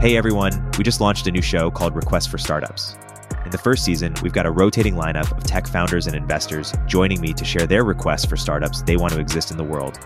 Hey 0.00 0.16
everyone, 0.16 0.52
we 0.78 0.84
just 0.84 1.00
launched 1.00 1.26
a 1.26 1.32
new 1.32 1.42
show 1.42 1.72
called 1.72 1.96
Request 1.96 2.30
for 2.30 2.38
Startups. 2.38 2.96
In 3.44 3.50
the 3.50 3.58
first 3.58 3.84
season, 3.84 4.14
we've 4.22 4.32
got 4.32 4.46
a 4.46 4.50
rotating 4.52 4.94
lineup 4.94 5.36
of 5.36 5.42
tech 5.42 5.66
founders 5.66 6.06
and 6.06 6.14
investors 6.14 6.72
joining 6.86 7.20
me 7.20 7.32
to 7.32 7.44
share 7.44 7.66
their 7.66 7.82
requests 7.82 8.24
for 8.24 8.36
startups 8.36 8.82
they 8.82 8.96
want 8.96 9.12
to 9.14 9.18
exist 9.18 9.50
in 9.50 9.56
the 9.56 9.64
world, 9.64 9.98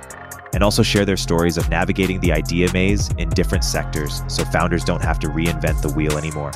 and 0.54 0.64
also 0.64 0.82
share 0.82 1.04
their 1.04 1.18
stories 1.18 1.58
of 1.58 1.68
navigating 1.68 2.20
the 2.20 2.32
idea 2.32 2.72
maze 2.72 3.10
in 3.18 3.28
different 3.28 3.64
sectors 3.64 4.22
so 4.28 4.46
founders 4.46 4.82
don't 4.82 5.02
have 5.02 5.18
to 5.18 5.26
reinvent 5.26 5.82
the 5.82 5.92
wheel 5.92 6.16
anymore. 6.16 6.52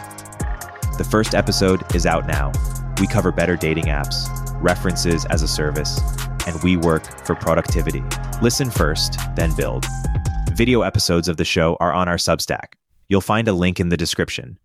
The 0.96 1.06
first 1.10 1.34
episode 1.34 1.94
is 1.94 2.06
out 2.06 2.26
now. 2.26 2.52
We 2.98 3.06
cover 3.06 3.32
better 3.32 3.54
dating 3.54 3.84
apps, 3.84 4.30
references 4.62 5.26
as 5.26 5.42
a 5.42 5.48
service, 5.48 6.00
and 6.46 6.58
we 6.62 6.78
work 6.78 7.04
for 7.26 7.34
productivity. 7.34 8.02
Listen 8.40 8.70
first, 8.70 9.18
then 9.36 9.54
build. 9.54 9.84
Video 10.54 10.80
episodes 10.80 11.28
of 11.28 11.36
the 11.36 11.44
show 11.44 11.76
are 11.80 11.92
on 11.92 12.08
our 12.08 12.16
Substack. 12.16 12.76
You'll 13.08 13.20
find 13.20 13.48
a 13.48 13.52
link 13.52 13.80
in 13.80 13.88
the 13.88 13.96
description. 13.96 14.58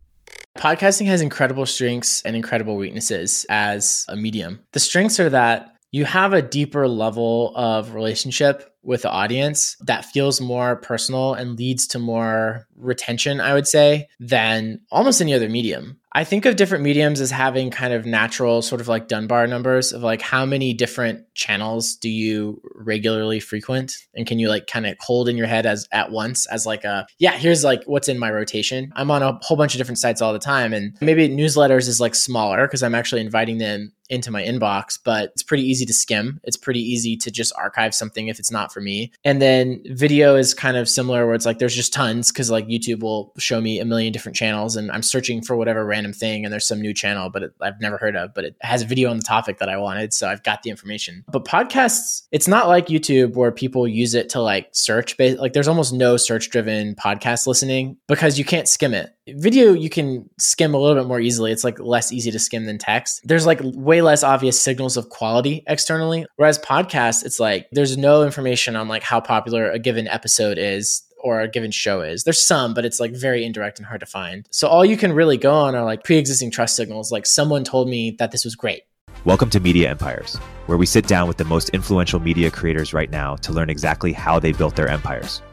Podcasting 0.57 1.05
has 1.05 1.21
incredible 1.21 1.65
strengths 1.65 2.21
and 2.23 2.35
incredible 2.35 2.75
weaknesses 2.75 3.45
as 3.49 4.05
a 4.09 4.15
medium. 4.15 4.59
The 4.73 4.79
strengths 4.79 5.19
are 5.19 5.29
that 5.29 5.75
you 5.91 6.05
have 6.05 6.33
a 6.33 6.41
deeper 6.41 6.87
level 6.87 7.53
of 7.55 7.93
relationship 7.93 8.73
with 8.83 9.03
the 9.03 9.11
audience 9.11 9.77
that 9.81 10.05
feels 10.05 10.41
more 10.41 10.77
personal 10.77 11.33
and 11.33 11.57
leads 11.57 11.87
to 11.87 11.99
more 11.99 12.67
retention, 12.75 13.39
I 13.39 13.53
would 13.53 13.67
say, 13.67 14.07
than 14.19 14.81
almost 14.91 15.21
any 15.21 15.33
other 15.33 15.49
medium. 15.49 15.99
I 16.13 16.25
think 16.25 16.45
of 16.45 16.57
different 16.57 16.83
mediums 16.83 17.21
as 17.21 17.31
having 17.31 17.71
kind 17.71 17.93
of 17.93 18.05
natural 18.05 18.61
sort 18.61 18.81
of 18.81 18.89
like 18.89 19.07
Dunbar 19.07 19.47
numbers 19.47 19.93
of 19.93 20.03
like 20.03 20.21
how 20.21 20.45
many 20.45 20.73
different 20.73 21.23
channels 21.35 21.95
do 21.95 22.09
you 22.09 22.61
regularly 22.75 23.39
frequent 23.39 23.93
and 24.13 24.27
can 24.27 24.37
you 24.37 24.49
like 24.49 24.67
kind 24.67 24.85
of 24.85 24.97
hold 24.99 25.29
in 25.29 25.37
your 25.37 25.47
head 25.47 25.65
as 25.65 25.87
at 25.93 26.11
once 26.11 26.45
as 26.47 26.65
like 26.65 26.83
a 26.83 27.07
yeah, 27.17 27.31
here's 27.31 27.63
like 27.63 27.83
what's 27.85 28.09
in 28.09 28.19
my 28.19 28.29
rotation. 28.29 28.91
I'm 28.95 29.09
on 29.09 29.23
a 29.23 29.39
whole 29.41 29.55
bunch 29.55 29.73
of 29.73 29.77
different 29.77 29.99
sites 29.99 30.21
all 30.21 30.33
the 30.33 30.39
time 30.39 30.73
and 30.73 30.97
maybe 30.99 31.29
newsletters 31.29 31.87
is 31.87 32.01
like 32.01 32.15
smaller 32.15 32.67
because 32.67 32.83
I'm 32.83 32.95
actually 32.95 33.21
inviting 33.21 33.57
them 33.59 33.93
into 34.11 34.29
my 34.29 34.43
inbox, 34.43 34.99
but 35.03 35.31
it's 35.31 35.41
pretty 35.41 35.63
easy 35.63 35.85
to 35.85 35.93
skim. 35.93 36.39
It's 36.43 36.57
pretty 36.57 36.81
easy 36.81 37.15
to 37.17 37.31
just 37.31 37.53
archive 37.55 37.95
something 37.95 38.27
if 38.27 38.37
it's 38.37 38.51
not 38.51 38.73
for 38.73 38.81
me. 38.81 39.11
And 39.23 39.41
then 39.41 39.81
video 39.85 40.35
is 40.35 40.53
kind 40.53 40.77
of 40.77 40.89
similar 40.89 41.25
where 41.25 41.33
it's 41.33 41.45
like 41.45 41.59
there's 41.59 41.75
just 41.75 41.93
tons 41.93 42.31
because 42.31 42.51
like 42.51 42.67
YouTube 42.67 43.01
will 43.01 43.33
show 43.37 43.61
me 43.61 43.79
a 43.79 43.85
million 43.85 44.11
different 44.11 44.35
channels 44.35 44.75
and 44.75 44.91
I'm 44.91 45.01
searching 45.01 45.41
for 45.41 45.55
whatever 45.55 45.85
random 45.85 46.13
thing 46.13 46.43
and 46.43 46.51
there's 46.51 46.67
some 46.67 46.81
new 46.81 46.93
channel, 46.93 47.29
but 47.29 47.43
it, 47.43 47.53
I've 47.61 47.79
never 47.79 47.97
heard 47.97 48.15
of, 48.15 48.33
but 48.33 48.43
it 48.43 48.55
has 48.61 48.81
a 48.81 48.85
video 48.85 49.09
on 49.09 49.17
the 49.17 49.23
topic 49.23 49.59
that 49.59 49.69
I 49.69 49.77
wanted. 49.77 50.13
So 50.13 50.27
I've 50.27 50.43
got 50.43 50.63
the 50.63 50.69
information. 50.69 51.23
But 51.31 51.45
podcasts, 51.45 52.27
it's 52.31 52.47
not 52.47 52.67
like 52.67 52.87
YouTube 52.87 53.35
where 53.35 53.51
people 53.51 53.87
use 53.87 54.13
it 54.13 54.29
to 54.29 54.41
like 54.41 54.67
search. 54.73 55.17
Like 55.17 55.53
there's 55.53 55.69
almost 55.69 55.93
no 55.93 56.17
search 56.17 56.49
driven 56.49 56.95
podcast 56.95 57.47
listening 57.47 57.97
because 58.07 58.37
you 58.37 58.43
can't 58.43 58.67
skim 58.67 58.93
it 58.93 59.15
video 59.35 59.73
you 59.73 59.89
can 59.89 60.29
skim 60.39 60.73
a 60.73 60.77
little 60.77 61.01
bit 61.01 61.07
more 61.07 61.19
easily. 61.19 61.51
It's 61.51 61.63
like 61.63 61.79
less 61.79 62.11
easy 62.11 62.31
to 62.31 62.39
skim 62.39 62.65
than 62.65 62.77
text. 62.77 63.21
There's 63.23 63.45
like 63.45 63.59
way 63.63 64.01
less 64.01 64.23
obvious 64.23 64.59
signals 64.59 64.97
of 64.97 65.09
quality 65.09 65.63
externally 65.67 66.25
whereas 66.35 66.59
podcasts 66.59 67.25
it's 67.25 67.39
like 67.39 67.67
there's 67.71 67.97
no 67.97 68.23
information 68.23 68.75
on 68.75 68.87
like 68.87 69.03
how 69.03 69.19
popular 69.19 69.69
a 69.69 69.79
given 69.79 70.07
episode 70.07 70.57
is 70.57 71.03
or 71.23 71.41
a 71.41 71.47
given 71.47 71.71
show 71.71 72.01
is. 72.01 72.23
There's 72.23 72.45
some 72.45 72.73
but 72.73 72.85
it's 72.85 72.99
like 72.99 73.13
very 73.13 73.45
indirect 73.45 73.79
and 73.79 73.85
hard 73.85 73.99
to 73.99 74.05
find. 74.05 74.47
So 74.51 74.67
all 74.67 74.85
you 74.85 74.97
can 74.97 75.13
really 75.13 75.37
go 75.37 75.53
on 75.53 75.75
are 75.75 75.83
like 75.83 76.03
pre-existing 76.03 76.51
trust 76.51 76.75
signals 76.75 77.11
like 77.11 77.25
someone 77.25 77.63
told 77.63 77.89
me 77.89 78.15
that 78.19 78.31
this 78.31 78.43
was 78.43 78.55
great. 78.55 78.83
Welcome 79.23 79.51
to 79.51 79.59
Media 79.59 79.87
Empires, 79.87 80.37
where 80.65 80.79
we 80.79 80.87
sit 80.87 81.05
down 81.05 81.27
with 81.27 81.37
the 81.37 81.45
most 81.45 81.69
influential 81.69 82.19
media 82.19 82.49
creators 82.49 82.91
right 82.91 83.11
now 83.11 83.35
to 83.35 83.51
learn 83.51 83.69
exactly 83.69 84.13
how 84.13 84.39
they 84.39 84.51
built 84.51 84.75
their 84.75 84.87
empires. 84.87 85.43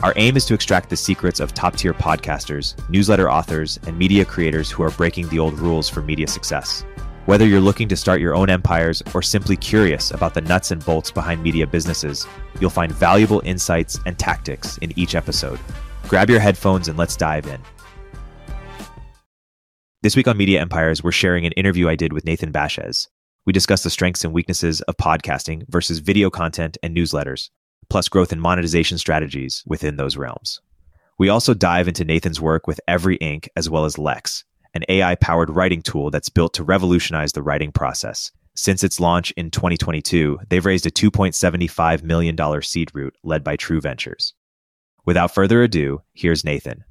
Our 0.00 0.12
aim 0.14 0.36
is 0.36 0.44
to 0.44 0.54
extract 0.54 0.90
the 0.90 0.96
secrets 0.96 1.40
of 1.40 1.54
top 1.54 1.74
tier 1.74 1.92
podcasters, 1.92 2.76
newsletter 2.88 3.28
authors, 3.28 3.80
and 3.84 3.98
media 3.98 4.24
creators 4.24 4.70
who 4.70 4.84
are 4.84 4.92
breaking 4.92 5.28
the 5.28 5.40
old 5.40 5.58
rules 5.58 5.88
for 5.88 6.02
media 6.02 6.28
success. 6.28 6.84
Whether 7.26 7.48
you're 7.48 7.60
looking 7.60 7.88
to 7.88 7.96
start 7.96 8.20
your 8.20 8.36
own 8.36 8.48
empires 8.48 9.02
or 9.12 9.22
simply 9.22 9.56
curious 9.56 10.12
about 10.12 10.34
the 10.34 10.40
nuts 10.40 10.70
and 10.70 10.84
bolts 10.84 11.10
behind 11.10 11.42
media 11.42 11.66
businesses, 11.66 12.28
you'll 12.60 12.70
find 12.70 12.92
valuable 12.92 13.42
insights 13.44 13.98
and 14.06 14.16
tactics 14.16 14.78
in 14.78 14.96
each 14.96 15.16
episode. 15.16 15.58
Grab 16.06 16.30
your 16.30 16.38
headphones 16.38 16.86
and 16.86 16.96
let's 16.96 17.16
dive 17.16 17.48
in. 17.48 17.60
This 20.02 20.14
week 20.14 20.28
on 20.28 20.36
Media 20.36 20.60
Empires, 20.60 21.02
we're 21.02 21.10
sharing 21.10 21.44
an 21.44 21.52
interview 21.52 21.88
I 21.88 21.96
did 21.96 22.12
with 22.12 22.24
Nathan 22.24 22.52
Baschez. 22.52 23.08
We 23.46 23.52
discuss 23.52 23.82
the 23.82 23.90
strengths 23.90 24.22
and 24.22 24.32
weaknesses 24.32 24.80
of 24.82 24.96
podcasting 24.96 25.68
versus 25.68 25.98
video 25.98 26.30
content 26.30 26.78
and 26.84 26.96
newsletters 26.96 27.50
plus 27.90 28.08
growth 28.08 28.32
and 28.32 28.40
monetization 28.40 28.98
strategies 28.98 29.62
within 29.66 29.96
those 29.96 30.16
realms. 30.16 30.60
We 31.18 31.28
also 31.28 31.54
dive 31.54 31.88
into 31.88 32.04
Nathan's 32.04 32.40
work 32.40 32.66
with 32.66 32.80
Every 32.86 33.18
Inc 33.18 33.48
as 33.56 33.68
well 33.68 33.84
as 33.84 33.98
Lex, 33.98 34.44
an 34.74 34.84
AI 34.88 35.14
powered 35.16 35.50
writing 35.50 35.82
tool 35.82 36.10
that's 36.10 36.28
built 36.28 36.54
to 36.54 36.64
revolutionize 36.64 37.32
the 37.32 37.42
writing 37.42 37.72
process. 37.72 38.30
Since 38.54 38.82
its 38.82 39.00
launch 39.00 39.30
in 39.32 39.50
2022, 39.50 40.40
they've 40.48 40.64
raised 40.64 40.86
a 40.86 40.90
$2.75 40.90 42.02
million 42.02 42.62
seed 42.62 42.90
round 42.94 43.12
led 43.22 43.44
by 43.44 43.56
True 43.56 43.80
Ventures. 43.80 44.34
Without 45.04 45.32
further 45.32 45.62
ado, 45.62 46.02
here's 46.12 46.44
Nathan. 46.44 46.84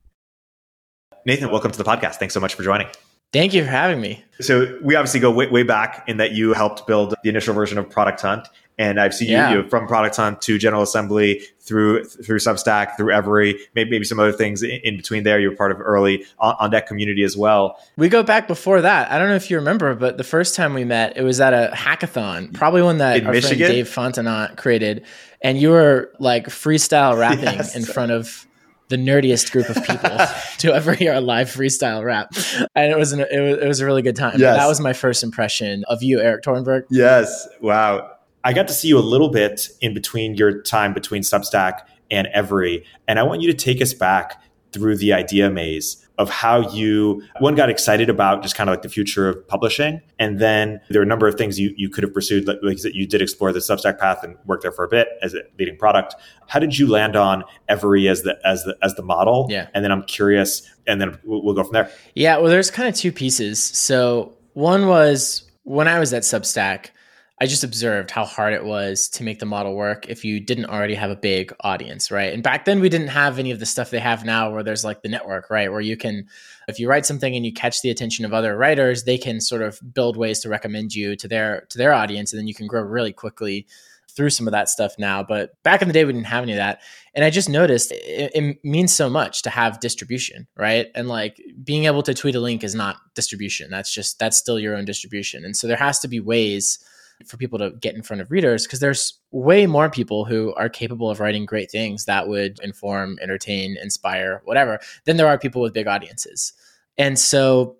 Nathan, 1.26 1.52
welcome 1.52 1.72
to 1.72 1.78
the 1.78 1.84
podcast. 1.84 2.16
Thanks 2.16 2.34
so 2.34 2.40
much 2.40 2.56
for 2.56 2.64
joining. 2.64 2.88
Thank 3.34 3.54
you 3.54 3.64
for 3.64 3.70
having 3.70 4.00
me. 4.00 4.24
So 4.40 4.80
we 4.82 4.96
obviously 4.96 5.20
go 5.20 5.30
way, 5.30 5.48
way 5.48 5.64
back 5.64 6.04
in 6.08 6.18
that 6.18 6.32
you 6.32 6.54
helped 6.54 6.88
build 6.88 7.14
the 7.22 7.30
initial 7.30 7.54
version 7.54 7.78
of 7.78 7.90
Product 7.90 8.22
Hunt, 8.22 8.48
and 8.78 9.00
I've 9.00 9.14
seen 9.14 9.30
yeah. 9.30 9.52
you, 9.52 9.62
you 9.64 9.70
from 9.70 9.88
Product 9.88 10.16
Hunt 10.16 10.42
to 10.44 10.58
General 10.58 10.84
Assembly 10.84 11.42
through 11.60 12.04
through 12.06 12.40
Substack, 12.40 12.96
through 12.96 13.12
Every, 13.12 13.60
maybe, 13.76 13.90
maybe 13.90 14.06
some 14.06 14.20
other 14.20 14.32
things 14.32 14.62
in, 14.62 14.80
in 14.84 14.98
between 14.98 15.24
there. 15.24 15.40
You 15.40 15.50
were 15.50 15.56
part 15.56 15.72
of 15.72 15.82
early 15.82 16.26
on, 16.40 16.56
on, 16.60 16.72
that 16.72 16.88
community 16.88 17.24
as 17.24 17.36
well. 17.36 17.80
We 17.98 18.10
go 18.10 18.24
back 18.24 18.48
before 18.48 18.82
that. 18.82 19.12
I 19.12 19.18
don't 19.18 19.30
know 19.30 19.36
if 19.36 19.50
you 19.50 19.58
remember, 19.58 19.96
but 19.96 20.18
the 20.18 20.24
first 20.24 20.56
time 20.56 20.74
we 20.74 20.84
met, 20.84 21.18
it 21.18 21.24
was 21.24 21.42
at 21.42 21.54
a 21.54 21.74
hackathon, 21.76 22.54
probably 22.54 22.82
one 22.82 23.00
that 23.00 23.18
in 23.18 23.28
our 23.28 23.34
Michigan? 23.34 23.58
friend 23.58 23.74
Dave 23.74 23.90
Fontenot 23.90 24.58
created, 24.58 25.06
and 25.42 25.58
you 25.58 25.72
were 25.72 26.12
like 26.20 26.48
freestyle 26.48 27.18
rapping 27.20 27.44
yes. 27.44 27.76
in 27.76 27.84
front 27.84 28.12
of 28.12 28.46
the 28.90 28.96
nerdiest 28.96 29.52
group 29.52 29.68
of 29.70 29.76
people 29.84 30.18
to 30.60 30.74
ever 30.74 30.94
hear 30.94 31.14
a 31.14 31.22
live 31.22 31.48
freestyle 31.48 32.04
rap, 32.04 32.32
and 32.76 32.92
it 32.92 32.98
was 32.98 33.12
an, 33.12 33.22
it 33.22 33.40
was 33.40 33.58
it 33.58 33.68
was 33.68 33.80
a 33.80 33.86
really 33.86 34.04
good 34.04 34.16
time. 34.16 34.40
Yes. 34.40 34.58
that 34.58 34.68
was 34.68 34.80
my 34.80 34.94
first 34.94 35.24
impression 35.24 35.84
of 35.88 36.04
you, 36.04 36.22
Erik 36.22 36.44
Torenberg. 36.44 36.84
Yes, 36.90 37.48
wow. 37.60 38.12
I 38.48 38.54
got 38.54 38.70
to 38.70 38.74
see 38.74 38.88
you 38.88 38.98
a 38.98 39.04
little 39.04 39.28
bit 39.28 39.68
in 39.82 39.94
between 39.94 40.36
your 40.36 40.62
time 40.62 40.94
between 40.94 41.22
Substack 41.22 41.82
and 42.10 42.28
Every, 42.28 42.86
and 43.06 43.20
I 43.20 43.24
want 43.24 43.42
you 43.42 43.52
to 43.52 43.58
take 43.58 43.82
us 43.82 43.94
back 43.94 44.42
through 44.72 44.96
the 44.96 45.12
idea 45.12 45.50
maze 45.50 46.08
of 46.18 46.30
how 46.30 46.70
you 46.72 47.22
one 47.40 47.56
got 47.56 47.70
excited 47.70 48.10
about 48.10 48.42
just 48.44 48.56
kind 48.56 48.70
of 48.70 48.74
like 48.74 48.84
the 48.84 48.90
future 48.90 49.28
of 49.28 49.48
publishing 49.50 50.02
and 50.18 50.40
then 50.40 50.80
there 50.90 51.02
are 51.02 51.04
a 51.04 51.08
number 51.08 51.28
of 51.28 51.36
things 51.36 51.60
you, 51.60 51.74
you 51.78 51.90
could 51.90 52.04
have 52.04 52.14
pursued 52.14 52.48
like, 52.48 52.58
like 52.64 52.78
you 52.94 53.06
did 53.06 53.22
explore 53.22 53.52
the 53.52 53.60
substack 53.60 54.00
path 54.00 54.24
and 54.24 54.38
worked 54.46 54.64
there 54.64 54.72
for 54.72 54.84
a 54.84 54.88
bit 54.88 55.10
as 55.22 55.34
a 55.34 55.42
leading 55.60 55.78
product. 55.78 56.16
How 56.48 56.60
did 56.60 56.78
you 56.78 56.88
land 56.88 57.16
on 57.16 57.44
every 57.68 58.08
as 58.08 58.24
the 58.24 58.40
as 58.46 58.64
the 58.64 58.78
as 58.82 58.96
the 58.96 59.04
model? 59.04 59.48
Yeah. 59.50 59.68
And 59.74 59.84
then 59.84 59.92
i'm 59.92 60.04
curious 60.04 60.70
and 60.86 61.02
then 61.02 61.18
we'll, 61.26 61.44
we'll 61.44 61.56
go 61.56 61.64
from 61.64 61.74
there. 61.74 61.92
Yeah 62.16 62.38
well 62.38 62.50
there's 62.50 62.72
kind 62.72 62.88
of 62.88 62.96
two 62.96 63.12
pieces. 63.12 63.62
So 63.62 64.34
one 64.54 64.88
was 64.88 65.44
when 65.64 65.90
i 65.90 66.00
was 66.00 66.14
at 66.14 66.24
substack 66.24 66.92
I 67.40 67.46
just 67.46 67.64
observed 67.64 68.10
how 68.10 68.26
hard 68.26 68.54
it 68.54 68.66
was 68.66 69.08
to 69.10 69.24
make 69.24 69.38
the 69.38 69.46
model 69.46 69.76
work 69.76 70.10
if 70.10 70.26
you 70.26 70.40
didn't 70.40 70.66
already 70.66 70.96
have 70.96 71.12
a 71.12 71.16
big 71.16 71.54
audience, 71.60 72.10
right? 72.10 72.34
And 72.34 72.42
back 72.42 72.66
then 72.66 72.80
we 72.80 72.90
didn't 72.90 73.10
have 73.10 73.38
any 73.38 73.52
of 73.52 73.60
the 73.60 73.66
stuff 73.66 73.92
they 73.92 74.00
have 74.00 74.26
now 74.26 74.52
where 74.52 74.64
there's 74.64 74.84
like 74.84 75.04
the 75.04 75.10
network, 75.10 75.52
right? 75.52 75.72
Where 75.72 75.82
you 75.82 75.98
can 75.98 76.26
if 76.68 76.80
you 76.80 76.90
write 76.90 77.06
something 77.06 77.36
and 77.36 77.46
you 77.46 77.54
catch 77.54 77.82
the 77.82 77.92
attention 77.92 78.26
of 78.26 78.34
other 78.34 78.58
writers, 78.58 79.04
they 79.04 79.20
can 79.20 79.40
sort 79.40 79.62
of 79.62 79.80
build 79.94 80.18
ways 80.18 80.40
to 80.42 80.50
recommend 80.50 80.96
you 80.96 81.16
to 81.16 81.28
their 81.28 81.68
to 81.70 81.78
their 81.78 81.94
audience 81.94 82.34
and 82.34 82.40
then 82.40 82.48
you 82.48 82.56
can 82.56 82.66
grow 82.66 82.82
really 82.82 83.14
quickly 83.14 83.68
through 84.10 84.32
some 84.32 84.48
of 84.48 84.52
that 84.52 84.68
stuff 84.68 84.96
now. 84.98 85.22
But 85.22 85.52
back 85.62 85.84
in 85.84 85.88
the 85.88 85.94
day 85.94 86.06
we 86.06 86.14
didn't 86.14 86.26
have 86.26 86.42
any 86.42 86.54
of 86.54 86.58
that. 86.58 86.82
And 87.14 87.24
I 87.24 87.30
just 87.30 87.50
noticed 87.50 87.92
it, 87.92 88.32
it 88.34 88.66
means 88.66 88.92
so 88.92 89.12
much 89.12 89.44
to 89.44 89.52
have 89.52 89.80
distribution, 89.80 90.48
right? 90.58 90.88
And 90.96 91.08
like 91.08 91.40
being 91.64 91.86
able 91.86 92.02
to 92.02 92.16
tweet 92.16 92.34
a 92.34 92.40
link 92.40 92.64
is 92.64 92.74
not 92.74 92.98
distribution. 93.14 93.70
That's 93.70 93.94
just 93.94 94.18
that's 94.18 94.38
still 94.38 94.60
your 94.60 94.76
own 94.76 94.86
distribution. 94.86 95.46
And 95.46 95.56
so 95.56 95.68
there 95.68 95.78
has 95.78 96.00
to 96.00 96.08
be 96.08 96.20
ways 96.20 96.80
for 97.26 97.38
people 97.38 97.58
to 97.60 97.72
get 97.72 97.96
in 97.96 98.04
front 98.04 98.22
of 98.22 98.32
readers 98.32 98.66
because 98.66 98.80
there's 98.80 99.20
way 99.32 99.66
more 99.66 99.90
people 99.90 100.26
who 100.26 100.54
are 100.56 100.70
capable 100.70 101.10
of 101.10 101.20
writing 101.20 101.46
great 101.46 101.72
things 101.72 102.06
that 102.06 102.28
would 102.28 102.60
inform, 102.60 103.18
entertain, 103.22 103.78
inspire, 103.82 104.42
whatever, 104.46 104.80
than 105.06 105.18
there 105.18 105.28
are 105.28 105.38
people 105.38 105.62
with 105.62 105.74
big 105.74 105.88
audiences. 105.88 106.54
And 106.98 107.18
so 107.18 107.78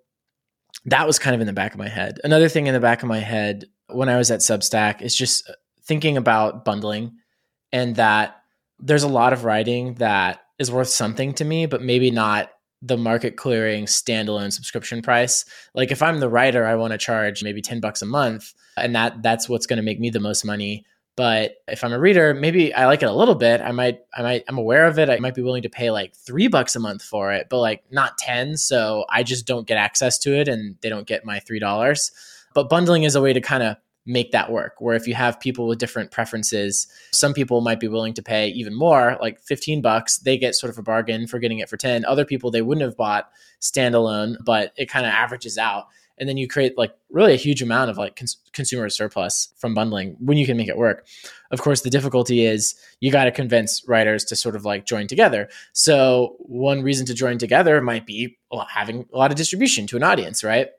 that 0.86 1.06
was 1.06 1.20
kind 1.20 1.36
of 1.36 1.42
in 1.42 1.48
the 1.48 1.54
back 1.54 1.74
of 1.74 1.78
my 1.78 1.88
head. 1.88 2.20
Another 2.24 2.50
thing 2.50 2.68
in 2.68 2.74
the 2.74 2.80
back 2.80 3.04
of 3.04 3.10
my 3.10 3.20
head 3.20 3.66
when 3.90 4.10
I 4.10 4.18
was 4.18 4.32
at 4.32 4.40
Substack 4.40 5.02
is 5.02 5.16
just 5.16 5.50
uh, 5.50 5.54
thinking 5.84 6.18
about 6.18 6.66
bundling 6.66 7.14
and 7.72 7.96
that 7.96 8.42
there's 8.80 9.04
a 9.04 9.08
lot 9.08 9.34
of 9.34 9.44
writing 9.44 9.96
that 9.96 10.42
is 10.60 10.72
worth 10.72 10.90
something 10.90 11.34
to 11.36 11.46
me, 11.46 11.66
but 11.66 11.82
maybe 11.82 12.12
not 12.12 12.52
the 12.82 12.98
market 12.98 13.38
clearing 13.38 13.86
standalone 13.86 14.54
subscription 14.54 15.02
price. 15.02 15.46
Like 15.74 15.92
if 15.92 16.02
I'm 16.02 16.20
the 16.20 16.30
writer, 16.30 16.66
I 16.66 16.76
want 16.76 16.92
to 16.92 16.98
charge 16.98 17.44
maybe 17.44 17.62
10 17.62 17.80
bucks 17.80 18.02
a 18.02 18.06
month 18.06 18.54
and 18.76 18.96
that 18.96 19.24
that's 19.24 19.50
what's 19.50 19.66
going 19.66 19.78
to 19.78 19.84
make 19.84 20.00
me 20.00 20.10
the 20.10 20.20
most 20.20 20.46
money. 20.46 20.86
But 21.16 21.56
if 21.68 21.84
I'm 21.84 21.94
a 21.94 22.00
reader, 22.00 22.36
maybe 22.36 22.72
I 22.76 22.86
like 22.86 23.02
it 23.02 23.10
a 23.10 23.14
little 23.14 23.34
bit. 23.34 23.60
I 23.60 23.72
might, 23.72 24.02
I 24.16 24.22
might, 24.22 24.44
I'm 24.48 24.60
aware 24.60 24.86
of 24.86 25.00
it. 25.00 25.10
I 25.10 25.18
might 25.18 25.34
be 25.34 25.42
willing 25.42 25.64
to 25.64 25.70
pay 25.70 25.90
like 25.90 26.16
three 26.16 26.48
bucks 26.48 26.76
a 26.76 26.80
month 26.80 27.02
for 27.02 27.34
it, 27.34 27.48
but 27.50 27.60
like 27.60 27.84
not 27.90 28.20
10. 28.20 28.58
So 28.58 29.06
I 29.10 29.24
just 29.24 29.48
don't 29.48 29.68
get 29.68 29.80
access 29.80 30.20
to 30.20 30.40
it 30.40 30.48
and 30.48 30.76
they 30.82 30.90
don't 30.90 31.08
get 31.08 31.26
my 31.26 31.40
$3. 31.40 32.12
But 32.54 32.70
bundling 32.70 33.02
is 33.02 33.16
a 33.16 33.22
way 33.22 33.34
to 33.34 33.42
kind 33.42 33.64
of 33.64 33.78
make 34.08 34.32
that 34.32 34.52
work. 34.52 34.76
Where 34.80 34.96
if 34.96 35.08
you 35.08 35.14
have 35.14 35.40
people 35.40 35.68
with 35.68 35.78
different 35.78 36.12
preferences, 36.12 36.88
some 37.12 37.34
people 37.34 37.62
might 37.62 37.80
be 37.80 37.88
willing 37.88 38.14
to 38.14 38.24
pay 38.24 38.48
even 38.48 38.74
more, 38.74 39.18
like 39.22 39.40
15 39.42 39.82
bucks. 39.82 40.18
They 40.18 40.38
get 40.38 40.56
sort 40.56 40.72
of 40.72 40.78
a 40.78 40.84
bargain 40.84 41.28
for 41.28 41.38
getting 41.38 41.60
it 41.60 41.70
for 41.70 41.78
10. 41.78 42.06
Other 42.06 42.26
people, 42.26 42.50
they 42.50 42.62
wouldn't 42.62 42.86
have 42.86 42.98
bought 42.98 43.30
standalone, 43.62 44.38
but 44.44 44.72
it 44.78 44.90
kind 44.90 45.06
of 45.06 45.12
averages 45.12 45.58
out. 45.58 45.88
And 46.20 46.28
then 46.28 46.38
you 46.38 46.48
create 46.48 46.78
like 46.78 46.96
really 47.12 47.34
a 47.34 47.38
huge 47.38 47.62
amount 47.62 47.92
of 47.92 47.98
like 47.98 48.16
cons- 48.16 48.38
consumer 48.52 48.90
surplus 48.90 49.54
from 49.58 49.76
bundling 49.76 50.16
when 50.20 50.38
you 50.38 50.48
can 50.48 50.58
make 50.58 50.68
it 50.68 50.78
work. 50.78 51.06
Of 51.52 51.62
course, 51.62 51.82
the 51.82 51.92
difficulty 51.92 52.44
is 52.44 52.74
you 53.02 53.12
got 53.12 53.26
to 53.26 53.32
convince 53.32 53.88
writers 53.88 54.24
to 54.26 54.36
sort 54.36 54.56
of 54.56 54.66
like 54.66 54.86
join 54.86 55.08
together. 55.08 55.48
So 55.74 56.38
one 56.40 56.82
reason 56.82 57.06
to 57.08 57.14
join 57.14 57.38
together 57.38 57.82
might 57.82 58.08
be 58.08 58.38
having 58.70 59.06
a 59.14 59.18
lot 59.18 59.32
of 59.32 59.38
distribution 59.38 59.86
to 59.88 59.98
an 59.98 60.04
audience, 60.04 60.44
right? 60.44 60.70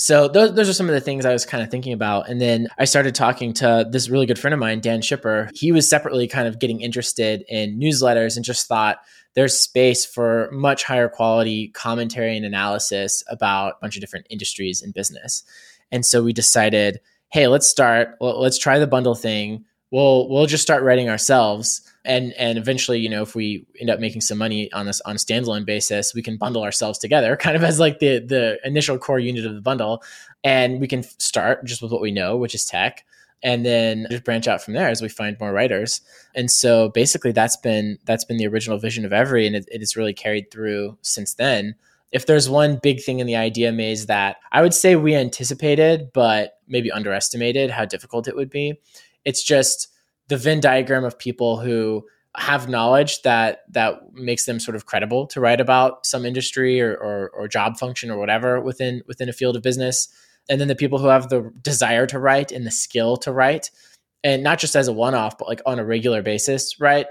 So 0.00 0.28
those, 0.28 0.54
those 0.54 0.68
are 0.68 0.72
some 0.72 0.88
of 0.88 0.94
the 0.94 1.00
things 1.00 1.24
I 1.24 1.32
was 1.32 1.44
kind 1.44 1.62
of 1.62 1.70
thinking 1.70 1.92
about. 1.92 2.28
And 2.28 2.40
then 2.40 2.68
I 2.78 2.84
started 2.84 3.14
talking 3.14 3.52
to 3.54 3.86
this 3.90 4.08
really 4.08 4.26
good 4.26 4.38
friend 4.38 4.54
of 4.54 4.60
mine, 4.60 4.80
Dan 4.80 5.02
Shipper. 5.02 5.50
He 5.54 5.72
was 5.72 5.88
separately 5.88 6.26
kind 6.26 6.48
of 6.48 6.58
getting 6.58 6.80
interested 6.80 7.44
in 7.48 7.78
newsletters 7.78 8.36
and 8.36 8.44
just 8.44 8.66
thought 8.66 8.98
there's 9.34 9.58
space 9.58 10.04
for 10.04 10.48
much 10.52 10.84
higher 10.84 11.08
quality 11.08 11.68
commentary 11.68 12.36
and 12.36 12.44
analysis 12.44 13.22
about 13.28 13.74
a 13.74 13.78
bunch 13.80 13.96
of 13.96 14.00
different 14.00 14.26
industries 14.30 14.82
and 14.82 14.94
business. 14.94 15.44
And 15.92 16.04
so 16.04 16.22
we 16.22 16.32
decided, 16.32 17.00
hey, 17.30 17.46
let's 17.46 17.68
start, 17.68 18.16
let's 18.20 18.58
try 18.58 18.78
the 18.78 18.86
bundle 18.86 19.14
thing. 19.14 19.64
We'll 19.92 20.28
we'll 20.28 20.46
just 20.46 20.62
start 20.62 20.84
writing 20.84 21.08
ourselves 21.08 21.82
and 22.04 22.32
and 22.34 22.56
eventually 22.56 22.98
you 22.98 23.08
know 23.08 23.22
if 23.22 23.34
we 23.34 23.66
end 23.78 23.90
up 23.90 24.00
making 24.00 24.20
some 24.20 24.38
money 24.38 24.72
on 24.72 24.86
this 24.86 25.00
on 25.02 25.16
a 25.16 25.18
standalone 25.18 25.66
basis 25.66 26.14
we 26.14 26.22
can 26.22 26.36
bundle 26.36 26.62
ourselves 26.62 26.98
together 26.98 27.36
kind 27.40 27.56
of 27.56 27.62
as 27.62 27.78
like 27.78 27.98
the 27.98 28.18
the 28.20 28.58
initial 28.64 28.98
core 28.98 29.18
unit 29.18 29.44
of 29.46 29.54
the 29.54 29.60
bundle. 29.60 30.02
And 30.42 30.80
we 30.80 30.88
can 30.88 31.02
start 31.02 31.66
just 31.66 31.82
with 31.82 31.92
what 31.92 32.00
we 32.00 32.10
know 32.10 32.36
which 32.36 32.54
is 32.54 32.64
tech. 32.64 33.04
And 33.42 33.64
then 33.64 34.06
just 34.10 34.24
branch 34.24 34.46
out 34.46 34.62
from 34.62 34.74
there 34.74 34.88
as 34.88 35.00
we 35.00 35.08
find 35.08 35.38
more 35.40 35.52
writers. 35.52 36.02
And 36.34 36.50
so 36.50 36.90
basically 36.90 37.32
that's 37.32 37.56
been 37.56 37.98
that's 38.04 38.24
been 38.24 38.36
the 38.36 38.46
original 38.46 38.78
vision 38.78 39.04
of 39.04 39.12
every 39.12 39.46
and 39.46 39.56
it, 39.56 39.66
it 39.70 39.80
has 39.80 39.96
really 39.96 40.12
carried 40.12 40.50
through 40.50 40.98
since 41.02 41.34
then. 41.34 41.74
If 42.12 42.26
there's 42.26 42.50
one 42.50 42.80
big 42.82 43.00
thing 43.02 43.20
in 43.20 43.26
the 43.28 43.36
idea 43.36 43.70
maze 43.70 44.06
that 44.06 44.38
i 44.50 44.60
would 44.60 44.74
say 44.74 44.96
we 44.96 45.14
anticipated 45.14 46.10
but 46.12 46.58
maybe 46.66 46.90
underestimated 46.90 47.70
how 47.70 47.84
difficult 47.84 48.26
it 48.26 48.34
would 48.34 48.50
be 48.50 48.80
it's 49.24 49.44
just 49.44 49.89
the 50.30 50.36
Venn 50.36 50.60
diagram 50.60 51.04
of 51.04 51.18
people 51.18 51.58
who 51.58 52.06
have 52.36 52.68
knowledge 52.68 53.22
that 53.22 53.62
that 53.68 54.00
makes 54.14 54.46
them 54.46 54.60
sort 54.60 54.76
of 54.76 54.86
credible 54.86 55.26
to 55.26 55.40
write 55.40 55.60
about 55.60 56.06
some 56.06 56.24
industry 56.24 56.80
or, 56.80 56.94
or, 56.94 57.30
or 57.30 57.48
job 57.48 57.76
function 57.76 58.10
or 58.10 58.16
whatever 58.16 58.60
within 58.60 59.02
within 59.08 59.28
a 59.28 59.32
field 59.32 59.56
of 59.56 59.62
business. 59.62 60.08
And 60.48 60.60
then 60.60 60.68
the 60.68 60.76
people 60.76 61.00
who 61.00 61.08
have 61.08 61.28
the 61.28 61.52
desire 61.60 62.06
to 62.06 62.18
write 62.18 62.52
and 62.52 62.64
the 62.64 62.70
skill 62.70 63.16
to 63.18 63.32
write 63.32 63.70
and 64.22 64.44
not 64.44 64.60
just 64.60 64.76
as 64.76 64.86
a 64.86 64.92
one-off 64.92 65.36
but 65.36 65.48
like 65.48 65.60
on 65.66 65.80
a 65.80 65.84
regular 65.84 66.22
basis 66.22 66.78
right? 66.80 67.06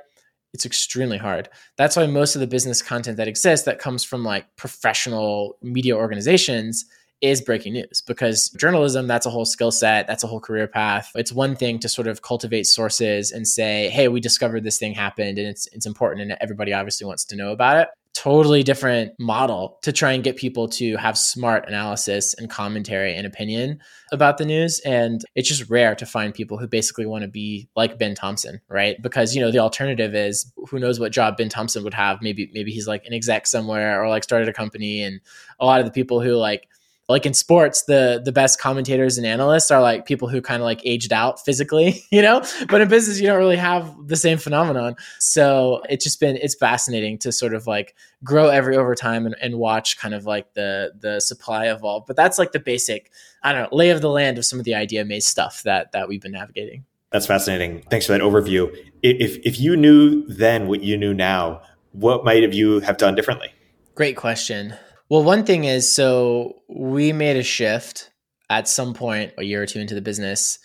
It's 0.53 0.65
extremely 0.65 1.17
hard. 1.17 1.49
That's 1.77 1.95
why 1.95 2.07
most 2.07 2.35
of 2.35 2.39
the 2.39 2.47
business 2.47 2.81
content 2.81 3.17
that 3.17 3.27
exists 3.27 3.65
that 3.65 3.77
comes 3.77 4.05
from 4.05 4.23
like 4.23 4.55
professional 4.55 5.57
media 5.61 5.95
organizations 5.95 6.85
is 7.21 7.41
breaking 7.41 7.73
news 7.73 8.01
because 8.05 8.49
journalism, 8.49 9.07
that's 9.07 9.25
a 9.25 9.29
whole 9.29 9.45
skill 9.45 9.71
set, 9.71 10.07
that's 10.07 10.23
a 10.23 10.27
whole 10.27 10.39
career 10.39 10.67
path. 10.67 11.11
It's 11.15 11.33
one 11.33 11.55
thing 11.55 11.79
to 11.79 11.89
sort 11.89 12.07
of 12.07 12.21
cultivate 12.21 12.65
sources 12.65 13.31
and 13.31 13.47
say, 13.47 13.89
hey, 13.89 14.07
we 14.07 14.19
discovered 14.19 14.63
this 14.63 14.77
thing 14.77 14.93
happened 14.93 15.37
and 15.37 15.47
it's 15.47 15.67
it's 15.73 15.85
important 15.85 16.21
and 16.21 16.37
everybody 16.39 16.73
obviously 16.73 17.05
wants 17.05 17.25
to 17.25 17.35
know 17.35 17.51
about 17.51 17.77
it. 17.77 17.89
Totally 18.13 18.63
different 18.63 19.13
model 19.19 19.79
to 19.83 19.93
try 19.93 20.11
and 20.11 20.23
get 20.23 20.35
people 20.35 20.67
to 20.69 20.97
have 20.97 21.17
smart 21.17 21.65
analysis 21.67 22.33
and 22.33 22.49
commentary 22.49 23.15
and 23.15 23.25
opinion 23.25 23.79
about 24.11 24.37
the 24.37 24.45
news. 24.45 24.79
And 24.79 25.21
it's 25.35 25.47
just 25.47 25.69
rare 25.69 25.95
to 25.95 26.05
find 26.05 26.33
people 26.33 26.57
who 26.57 26.67
basically 26.67 27.05
want 27.05 27.21
to 27.21 27.29
be 27.29 27.69
like 27.75 27.99
Ben 27.99 28.15
Thompson, 28.15 28.59
right? 28.67 29.01
Because, 29.01 29.35
you 29.35 29.41
know, 29.41 29.51
the 29.51 29.59
alternative 29.59 30.15
is 30.15 30.51
who 30.69 30.79
knows 30.79 30.99
what 30.99 31.13
job 31.13 31.37
Ben 31.37 31.49
Thompson 31.49 31.83
would 31.83 31.93
have. 31.93 32.21
Maybe, 32.21 32.49
maybe 32.53 32.71
he's 32.71 32.87
like 32.87 33.05
an 33.05 33.13
exec 33.13 33.47
somewhere 33.47 34.03
or 34.03 34.09
like 34.09 34.23
started 34.23 34.49
a 34.49 34.53
company. 34.53 35.01
And 35.03 35.21
a 35.59 35.65
lot 35.65 35.79
of 35.79 35.85
the 35.85 35.91
people 35.91 36.19
who 36.19 36.33
like 36.33 36.67
like 37.09 37.25
in 37.25 37.33
sports 37.33 37.83
the 37.83 38.21
the 38.23 38.31
best 38.31 38.61
commentators 38.61 39.17
and 39.17 39.25
analysts 39.25 39.71
are 39.71 39.81
like 39.81 40.05
people 40.05 40.29
who 40.29 40.41
kind 40.41 40.61
of 40.61 40.65
like 40.65 40.79
aged 40.85 41.11
out 41.11 41.43
physically 41.43 42.05
you 42.11 42.21
know? 42.21 42.41
But 42.69 42.81
in 42.81 42.87
business 42.87 43.19
you 43.19 43.27
don't 43.27 43.39
really 43.39 43.57
have 43.57 44.07
the 44.07 44.15
same 44.15 44.37
phenomenon. 44.37 44.95
So 45.19 45.81
it's 45.89 46.03
just 46.03 46.19
been 46.19 46.37
it's 46.37 46.55
fascinating 46.55 47.17
to 47.19 47.31
sort 47.31 47.53
of 47.53 47.67
like 47.67 47.95
grow 48.23 48.47
every 48.47 48.77
over 48.77 48.95
time 48.95 49.25
and, 49.25 49.35
and 49.41 49.55
watch 49.55 49.97
kind 49.97 50.13
of 50.13 50.25
like 50.25 50.53
the 50.53 50.93
the 50.97 51.19
supply 51.19 51.65
evolve. 51.65 52.05
But 52.07 52.15
that's 52.15 52.37
like 52.37 52.53
the 52.53 52.59
basic 52.59 53.11
i 53.41 53.51
don't 53.53 53.63
know 53.63 53.75
lay 53.75 53.89
of 53.89 54.01
the 54.01 54.09
land 54.09 54.37
of 54.37 54.45
some 54.45 54.59
of 54.59 54.65
the 54.65 54.75
idea 54.75 55.03
maze 55.05 55.25
stuff 55.25 55.63
that 55.63 55.91
that 55.91 56.07
we've 56.07 56.21
been 56.21 56.31
navigating. 56.31 56.85
That's 57.11 57.25
fascinating. 57.25 57.81
Thanks 57.89 58.05
for 58.05 58.11
that 58.11 58.21
overview. 58.21 58.71
If 59.01 59.37
if 59.43 59.59
you 59.59 59.75
knew 59.75 60.27
then 60.27 60.67
what 60.67 60.83
you 60.83 60.95
knew 60.95 61.13
now 61.13 61.63
what 61.91 62.23
might 62.23 62.43
have 62.43 62.53
you 62.53 62.81
have 62.81 62.97
done 62.97 63.15
differently? 63.15 63.51
Great 63.95 64.15
question 64.15 64.75
well, 65.09 65.23
one 65.23 65.45
thing 65.45 65.63
is 65.63 65.91
so 65.91 66.61
we 66.69 67.11
made 67.13 67.37
a 67.37 67.43
shift 67.43 68.11
at 68.49 68.67
some 68.67 68.93
point 68.93 69.33
a 69.37 69.43
year 69.43 69.61
or 69.61 69.65
two 69.65 69.79
into 69.79 69.95
the 69.95 70.01
business 70.01 70.59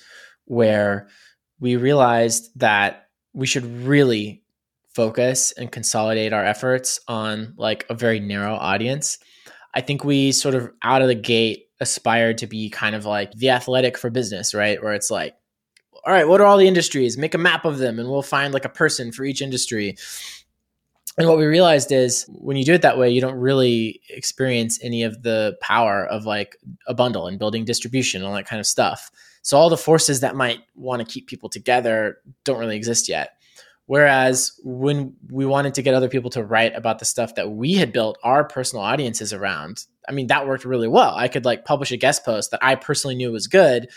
where 0.45 1.09
we 1.61 1.77
realized 1.77 2.51
that 2.57 3.09
we 3.33 3.47
should 3.47 3.65
really 3.85 4.43
focus 4.95 5.53
and 5.53 5.73
consolidate 5.73 6.33
our 6.33 6.45
efforts 6.45 7.01
on 7.09 7.55
like 7.57 7.85
a 7.91 7.95
very 7.95 8.21
narrow 8.21 8.55
audience. 8.55 9.19
I 9.75 9.81
think 9.81 10.05
we 10.05 10.31
sort 10.31 10.55
of 10.55 10.71
out 10.83 11.03
of 11.03 11.09
the 11.09 11.15
gate 11.15 11.65
aspired 11.81 12.39
to 12.39 12.47
be 12.47 12.71
kind 12.71 12.95
of 12.95 13.05
like 13.05 13.33
the 13.33 13.51
athletic 13.51 13.99
for 13.99 14.09
business, 14.09 14.55
right? 14.55 14.81
Where 14.83 14.95
it's 14.95 15.11
like, 15.11 15.35
all 16.07 16.13
right, 16.13 16.29
what 16.29 16.41
are 16.41 16.47
all 16.47 16.59
the 16.59 16.69
industries? 16.69 17.19
Make 17.19 17.35
a 17.35 17.39
map 17.39 17.65
of 17.65 17.79
them 17.79 17.99
and 17.99 18.09
we'll 18.09 18.23
find 18.23 18.55
like 18.55 18.65
a 18.65 18.71
person 18.71 19.11
for 19.11 19.25
each 19.25 19.43
industry. 19.43 19.97
And 21.17 21.29
what 21.29 21.39
we 21.39 21.45
realized 21.45 21.93
is 21.93 22.25
when 22.29 22.57
you 22.57 22.65
do 22.65 22.75
it 22.75 22.83
that 22.83 22.99
way, 22.99 23.11
you 23.11 23.21
don't 23.21 23.37
really 23.37 24.01
experience 24.09 24.81
any 24.83 25.05
of 25.05 25.23
the 25.23 25.57
power 25.61 26.05
of 26.05 26.27
like 26.27 26.57
a 26.89 26.95
bundle 26.95 27.29
and 27.29 27.39
building 27.39 27.65
distribution 27.65 28.21
and 28.21 28.29
all 28.29 28.35
that 28.35 28.47
kind 28.47 28.59
of 28.59 28.67
stuff. 28.67 29.11
So 29.43 29.57
all 29.57 29.71
the 29.71 29.77
forces 29.77 30.21
that 30.21 30.35
might 30.35 30.61
want 30.75 31.01
to 31.01 31.13
keep 31.13 31.27
people 31.27 31.49
together 31.49 32.19
don't 32.45 32.59
really 32.59 32.77
exist 32.77 33.09
yet. 33.09 33.37
Whereas 33.87 34.59
when 34.65 35.15
we 35.31 35.45
wanted 35.45 35.75
to 35.75 35.83
get 35.83 35.95
other 35.95 36.09
people 36.09 36.31
to 36.31 36.43
write 36.43 36.75
about 36.75 36.99
the 36.99 37.05
stuff 37.05 37.35
that 37.35 37.51
we 37.51 37.75
had 37.75 37.93
built 37.93 38.19
our 38.25 38.43
personal 38.43 38.83
audiences 38.83 39.33
around, 39.33 39.85
I 40.09 40.13
mean, 40.13 40.29
that 40.29 40.47
worked 40.47 40.65
really 40.65 40.89
well. 40.89 41.15
I 41.15 41.29
could 41.29 41.45
like 41.45 41.67
publish 41.67 41.93
a 41.93 41.97
guest 41.99 42.25
post 42.25 42.51
that 42.51 42.65
I 42.65 42.77
personally 42.77 43.15
knew 43.15 43.31
was 43.31 43.47
good 43.47 43.89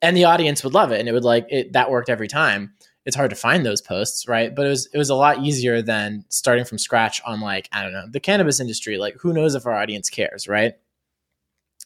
and 0.00 0.16
the 0.16 0.24
audience 0.24 0.64
would 0.64 0.74
love 0.74 0.90
it. 0.90 1.00
And 1.00 1.08
it 1.08 1.12
would 1.12 1.24
like 1.24 1.46
it, 1.50 1.74
that 1.74 1.90
worked 1.90 2.08
every 2.08 2.28
time 2.28 2.72
it's 3.06 3.16
hard 3.16 3.30
to 3.30 3.36
find 3.36 3.64
those 3.64 3.80
posts, 3.80 4.26
right? 4.26 4.54
But 4.54 4.66
it 4.66 4.70
was 4.70 4.86
it 4.92 4.98
was 4.98 5.10
a 5.10 5.14
lot 5.14 5.38
easier 5.38 5.80
than 5.80 6.24
starting 6.28 6.64
from 6.64 6.76
scratch 6.76 7.22
on 7.24 7.40
like 7.40 7.68
I 7.72 7.82
don't 7.82 7.92
know 7.92 8.06
the 8.10 8.20
cannabis 8.20 8.60
industry. 8.60 8.98
Like 8.98 9.14
who 9.20 9.32
knows 9.32 9.54
if 9.54 9.64
our 9.64 9.74
audience 9.74 10.10
cares, 10.10 10.48
right? 10.48 10.74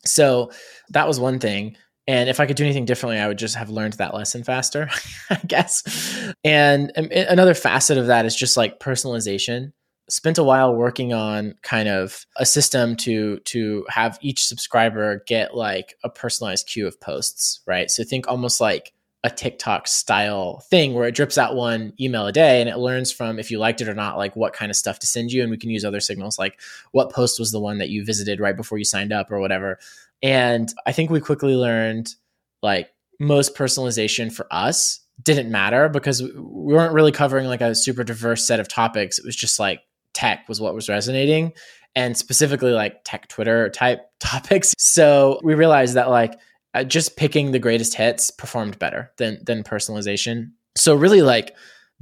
So 0.07 0.51
that 0.89 1.07
was 1.07 1.21
one 1.21 1.39
thing. 1.39 1.77
And 2.07 2.31
if 2.31 2.41
I 2.41 2.47
could 2.47 2.57
do 2.57 2.65
anything 2.65 2.87
differently, 2.87 3.19
I 3.19 3.29
would 3.29 3.39
just 3.39 3.55
have 3.55 3.69
learned 3.69 3.93
that 3.95 4.15
lesson 4.15 4.43
faster, 4.43 4.89
I 5.31 5.39
guess. 5.47 6.33
And 6.43 6.91
another 6.97 7.55
facet 7.55 7.99
of 7.99 8.07
that 8.07 8.25
is 8.25 8.35
just 8.35 8.57
like 8.57 8.81
personalization. 8.81 9.73
Spent 10.09 10.39
a 10.39 10.43
while 10.43 10.75
working 10.75 11.13
on 11.13 11.55
kind 11.63 11.89
of 11.89 12.25
a 12.37 12.47
system 12.47 12.97
to 12.97 13.39
to 13.41 13.85
have 13.91 14.19
each 14.23 14.47
subscriber 14.47 15.23
get 15.29 15.55
like 15.55 15.95
a 16.03 16.09
personalized 16.09 16.67
queue 16.67 16.87
of 16.87 16.99
posts, 17.01 17.61
right? 17.67 17.91
So 17.91 18.03
think 18.03 18.27
almost 18.27 18.61
like 18.61 18.93
a 19.23 19.31
TikTok 19.31 19.87
style 19.87 20.61
thing 20.71 20.95
where 20.95 21.07
it 21.07 21.15
drips 21.15 21.37
out 21.37 21.55
one 21.55 21.93
email 22.01 22.27
a 22.27 22.33
day 22.33 22.61
and 22.61 22.71
it 22.71 22.79
learns 22.79 23.13
from 23.13 23.39
if 23.39 23.51
you 23.51 23.59
liked 23.59 23.83
it 23.83 23.89
or 23.89 23.95
not, 23.95 24.17
like 24.17 24.35
what 24.35 24.55
kind 24.55 24.71
of 24.71 24.77
stuff 24.77 24.99
to 25.01 25.07
send 25.07 25.31
you. 25.31 25.43
And 25.43 25.51
we 25.51 25.59
can 25.59 25.71
use 25.71 25.85
other 25.85 26.01
signals 26.01 26.39
like 26.39 26.59
what 26.93 27.13
post 27.13 27.39
was 27.39 27.53
the 27.53 27.61
one 27.61 27.79
that 27.79 27.91
you 27.91 28.05
visited 28.05 28.41
right 28.41 28.57
before 28.57 28.79
you 28.79 28.85
signed 28.85 29.13
up 29.13 29.31
or 29.31 29.39
whatever. 29.39 29.79
And 30.23 30.73
I 30.87 30.93
think 30.93 31.11
we 31.11 31.21
quickly 31.21 31.55
learned 31.55 32.15
like 32.63 32.91
most 33.19 33.55
personalization 33.55 34.33
for 34.33 34.47
us 34.51 35.01
didn't 35.23 35.51
matter 35.51 35.91
because 35.91 36.23
we 36.23 36.31
weren't 36.75 36.95
really 36.95 37.13
covering 37.13 37.47
like 37.47 37.61
a 37.61 37.75
super 37.75 38.05
diverse 38.05 38.47
set 38.47 38.59
of 38.59 38.69
topics. 38.69 39.19
It 39.19 39.27
was 39.27 39.37
just 39.37 39.59
like 39.59 39.81
tech 40.15 40.49
was 40.49 40.61
what 40.61 40.75
was 40.75 40.89
resonating 40.89 41.53
and 41.95 42.17
specifically 42.17 42.73
like 42.73 43.03
tech 43.05 43.29
Twitter 43.29 43.69
type 43.69 44.01
topics. 44.21 44.75
So 44.79 45.41
we 45.43 45.55
realized 45.55 45.95
that 45.95 46.09
like 46.09 46.39
uh, 46.75 46.85
just 46.85 47.17
picking 47.17 47.51
the 47.51 47.59
greatest 47.59 47.95
hits 47.95 48.31
performed 48.31 48.79
better 48.79 49.13
than 49.19 49.39
than 49.45 49.63
personalization. 49.63 50.53
So 50.77 50.95
really 50.95 51.23
like 51.23 51.57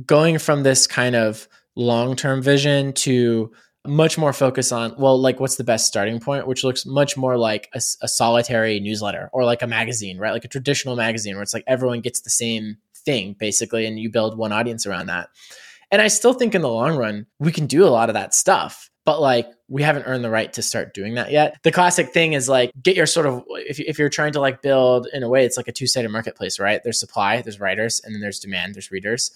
going 0.04 0.38
from 0.38 0.62
this 0.62 0.86
kind 0.86 1.16
of 1.16 1.48
long-term 1.76 2.42
vision 2.42 2.92
to 2.92 3.52
much 3.86 4.18
more 4.18 4.32
focus 4.32 4.72
on 4.72 4.94
well 4.98 5.18
like 5.18 5.40
what's 5.40 5.56
the 5.56 5.64
best 5.64 5.86
starting 5.86 6.18
point 6.18 6.46
which 6.46 6.64
looks 6.64 6.84
much 6.84 7.16
more 7.16 7.38
like 7.38 7.68
a, 7.72 7.80
a 8.02 8.08
solitary 8.08 8.80
newsletter 8.80 9.30
or 9.32 9.44
like 9.44 9.62
a 9.62 9.66
magazine 9.66 10.18
right 10.18 10.32
like 10.32 10.44
a 10.44 10.48
traditional 10.48 10.96
magazine 10.96 11.34
where 11.34 11.42
it's 11.42 11.54
like 11.54 11.64
everyone 11.66 12.00
gets 12.00 12.20
the 12.20 12.28
same 12.28 12.76
thing 13.08 13.34
basically, 13.38 13.86
and 13.86 13.98
you 13.98 14.10
build 14.10 14.36
one 14.36 14.52
audience 14.52 14.86
around 14.86 15.06
that. 15.06 15.30
And 15.90 16.02
I 16.02 16.08
still 16.08 16.34
think 16.34 16.54
in 16.54 16.60
the 16.60 16.68
long 16.68 16.96
run, 16.96 17.26
we 17.38 17.52
can 17.52 17.66
do 17.66 17.84
a 17.84 17.88
lot 17.88 18.10
of 18.10 18.14
that 18.14 18.34
stuff, 18.34 18.87
but 19.08 19.22
like 19.22 19.50
we 19.68 19.82
haven't 19.82 20.02
earned 20.02 20.22
the 20.22 20.28
right 20.28 20.52
to 20.52 20.60
start 20.60 20.92
doing 20.92 21.14
that 21.14 21.30
yet. 21.30 21.56
The 21.62 21.72
classic 21.72 22.10
thing 22.10 22.34
is 22.34 22.46
like 22.46 22.72
get 22.82 22.94
your 22.94 23.06
sort 23.06 23.24
of, 23.24 23.42
if, 23.52 23.80
if 23.80 23.98
you're 23.98 24.10
trying 24.10 24.34
to 24.34 24.40
like 24.40 24.60
build 24.60 25.08
in 25.14 25.22
a 25.22 25.30
way, 25.30 25.46
it's 25.46 25.56
like 25.56 25.66
a 25.66 25.72
two 25.72 25.86
sided 25.86 26.10
marketplace, 26.10 26.60
right? 26.60 26.82
There's 26.84 27.00
supply, 27.00 27.40
there's 27.40 27.58
writers, 27.58 28.02
and 28.04 28.14
then 28.14 28.20
there's 28.20 28.38
demand, 28.38 28.74
there's 28.74 28.90
readers. 28.90 29.30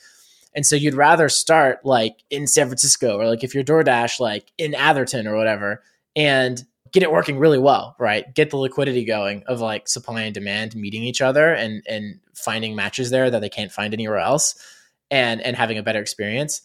And 0.54 0.66
so 0.66 0.76
you'd 0.76 0.92
rather 0.92 1.30
start 1.30 1.86
like 1.86 2.22
in 2.28 2.46
San 2.46 2.66
Francisco 2.66 3.18
or 3.18 3.26
like 3.26 3.42
if 3.44 3.54
you're 3.54 3.64
DoorDash, 3.64 4.20
like 4.20 4.52
in 4.58 4.74
Atherton 4.74 5.26
or 5.26 5.38
whatever, 5.38 5.82
and 6.14 6.62
get 6.92 7.02
it 7.02 7.10
working 7.10 7.38
really 7.38 7.58
well, 7.58 7.96
right? 7.98 8.34
Get 8.34 8.50
the 8.50 8.58
liquidity 8.58 9.06
going 9.06 9.42
of 9.46 9.62
like 9.62 9.88
supply 9.88 10.20
and 10.20 10.34
demand 10.34 10.76
meeting 10.76 11.02
each 11.02 11.22
other 11.22 11.50
and 11.50 11.82
and 11.88 12.20
finding 12.34 12.76
matches 12.76 13.08
there 13.08 13.30
that 13.30 13.40
they 13.40 13.48
can't 13.48 13.72
find 13.72 13.94
anywhere 13.94 14.18
else 14.18 14.54
and 15.10 15.40
and 15.40 15.56
having 15.56 15.78
a 15.78 15.82
better 15.82 16.00
experience 16.00 16.60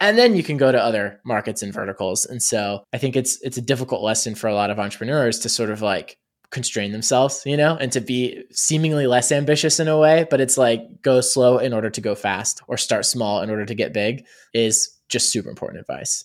and 0.00 0.18
then 0.18 0.36
you 0.36 0.42
can 0.42 0.56
go 0.56 0.70
to 0.70 0.82
other 0.82 1.20
markets 1.24 1.62
and 1.62 1.72
verticals 1.72 2.26
and 2.26 2.42
so 2.42 2.82
i 2.92 2.98
think 2.98 3.16
it's 3.16 3.40
it's 3.42 3.56
a 3.56 3.62
difficult 3.62 4.02
lesson 4.02 4.34
for 4.34 4.48
a 4.48 4.54
lot 4.54 4.70
of 4.70 4.78
entrepreneurs 4.78 5.38
to 5.38 5.48
sort 5.48 5.70
of 5.70 5.82
like 5.82 6.18
constrain 6.50 6.92
themselves 6.92 7.42
you 7.44 7.56
know 7.56 7.76
and 7.76 7.92
to 7.92 8.00
be 8.00 8.44
seemingly 8.52 9.06
less 9.06 9.32
ambitious 9.32 9.80
in 9.80 9.88
a 9.88 9.98
way 9.98 10.26
but 10.30 10.40
it's 10.40 10.56
like 10.56 10.80
go 11.02 11.20
slow 11.20 11.58
in 11.58 11.72
order 11.72 11.90
to 11.90 12.00
go 12.00 12.14
fast 12.14 12.62
or 12.68 12.76
start 12.76 13.04
small 13.04 13.42
in 13.42 13.50
order 13.50 13.66
to 13.66 13.74
get 13.74 13.92
big 13.92 14.24
is 14.54 14.96
just 15.08 15.32
super 15.32 15.50
important 15.50 15.80
advice 15.80 16.24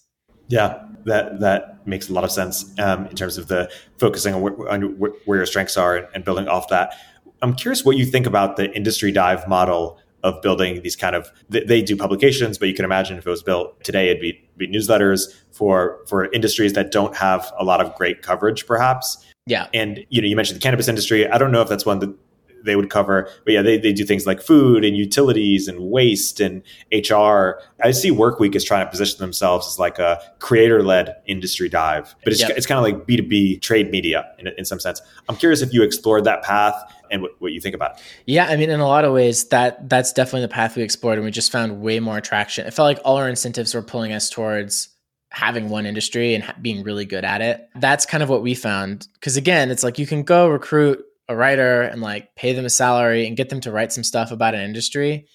yeah, 0.52 0.84
that 1.06 1.40
that 1.40 1.88
makes 1.88 2.10
a 2.10 2.14
lot 2.14 2.26
of 2.26 2.32
sense 2.32 2.78
um, 2.78 3.08
in 3.08 3.16
terms 3.16 3.38
of 3.38 3.48
the 3.48 3.72
focusing 3.98 4.34
on, 4.34 4.42
wh- 4.42 4.70
on 4.70 4.82
wh- 4.98 5.28
where 5.28 5.38
your 5.38 5.46
strengths 5.46 5.78
are 5.78 5.96
and, 5.96 6.08
and, 6.14 6.26
building 6.26 6.50
off 6.50 6.68
that. 6.68 6.94
I'm 7.42 7.56
curious 7.56 7.86
what 7.86 7.96
you 7.96 8.06
think 8.06 8.26
about 8.28 8.58
the 8.58 8.70
industry 8.76 9.14
dive 9.14 9.48
model 9.48 9.98
of 10.24 10.42
building 10.42 10.82
these 10.82 10.96
kind 10.96 11.16
of 11.16 11.32
they 11.50 11.82
do 11.82 11.96
publications 11.96 12.58
but 12.58 12.68
you 12.68 12.74
can 12.74 12.86
imagine 12.86 13.18
if 13.18 13.26
it 13.26 13.30
was 13.30 13.44
built 13.44 13.82
today 13.84 14.10
it'd 14.10 14.22
be, 14.22 14.42
be 14.58 14.68
newsletters 14.68 15.34
for 15.52 16.00
for 16.08 16.32
industries 16.32 16.74
that 16.74 16.92
don't 16.92 17.16
have 17.16 17.52
a 17.60 17.64
lot 17.64 17.82
of 17.82 17.94
great 17.96 18.22
coverage 18.22 18.66
perhaps. 18.66 19.26
Yeah. 19.48 19.68
And 19.74 20.06
you 20.10 20.22
know 20.22 20.28
you 20.28 20.36
mentioned 20.36 20.58
the 20.58 20.62
cannabis 20.62 20.88
industry. 20.88 21.28
I 21.28 21.38
don't 21.38 21.52
know 21.52 21.62
if 21.62 21.70
that's 21.70 21.86
one 21.86 22.00
that 22.00 22.16
they 22.64 22.76
would 22.76 22.90
cover 22.90 23.30
but 23.46 23.54
yeah 23.54 23.62
they, 23.62 23.78
they 23.78 23.94
do 23.94 24.06
things 24.06 24.26
like 24.26 24.42
food 24.42 24.84
and 24.84 24.98
utilities 24.98 25.68
and 25.68 25.80
waste 25.80 26.40
and 26.40 26.62
hr 26.92 27.60
i 27.84 27.92
see 27.92 28.12
workweek 28.12 28.56
is 28.56 28.64
trying 28.64 28.86
to 28.86 28.90
position 28.90 29.18
themselves 29.20 29.68
as 29.68 29.80
like 29.80 30.00
a 30.00 30.20
creator-led 30.40 31.16
industry 31.26 31.70
dive 31.70 32.16
but 32.24 32.34
it's, 32.34 32.42
yep. 32.42 32.52
it's 32.52 32.66
kind 32.66 32.78
of 32.78 32.84
like 32.84 33.08
b2b 33.08 33.62
trade 33.62 33.92
media 33.92 34.30
in, 34.40 34.48
in 34.58 34.66
some 34.66 34.80
sense 34.80 35.02
i'm 35.30 35.36
curious 35.36 35.62
if 35.62 35.74
you 35.74 35.84
explored 35.84 36.24
that 36.24 36.44
path 36.44 36.76
and 37.12 37.22
what, 37.22 37.32
what 37.40 37.52
you 37.52 37.60
think 37.60 37.76
about 37.76 37.98
it. 37.98 38.04
Yeah, 38.26 38.46
I 38.46 38.56
mean, 38.56 38.70
in 38.70 38.80
a 38.80 38.88
lot 38.88 39.04
of 39.04 39.14
ways, 39.14 39.50
that 39.50 39.90
that's 39.90 40.14
definitely 40.14 40.44
the 40.44 40.48
path 40.48 40.78
we 40.78 40.82
explored, 40.82 41.18
and 41.18 41.26
we 41.26 41.32
just 41.32 41.52
found 41.52 41.82
way 41.82 42.00
more 42.00 42.22
traction. 42.22 42.66
It 42.66 42.74
felt 42.74 42.86
like 42.86 43.00
all 43.04 43.18
our 43.18 43.30
incentives 43.30 43.76
were 43.76 43.82
pulling 43.82 44.14
us 44.14 44.30
towards 44.30 44.88
having 45.32 45.70
one 45.70 45.86
industry 45.86 46.36
and 46.36 46.54
being 46.62 46.84
really 46.84 47.06
good 47.06 47.24
at 47.24 47.42
it. 47.42 47.70
That's 47.76 48.06
kind 48.06 48.22
of 48.22 48.30
what 48.30 48.42
we 48.42 48.54
found. 48.54 49.08
Because 49.14 49.38
again, 49.38 49.72
it's 49.72 49.84
like 49.84 49.98
you 49.98 50.06
can 50.06 50.24
go 50.24 50.48
recruit 50.48 51.06
a 51.32 51.36
writer 51.36 51.82
and 51.82 52.02
like 52.02 52.36
pay 52.36 52.54
them 52.54 52.66
a 52.66 52.70
salary 52.70 53.26
and 53.26 53.38
get 53.38 53.50
them 53.50 53.62
to 53.62 53.72
write 53.72 53.92
some 53.92 54.04
stuff 54.04 54.32
about 54.32 54.56
an 54.56 54.62
industry 54.62 55.28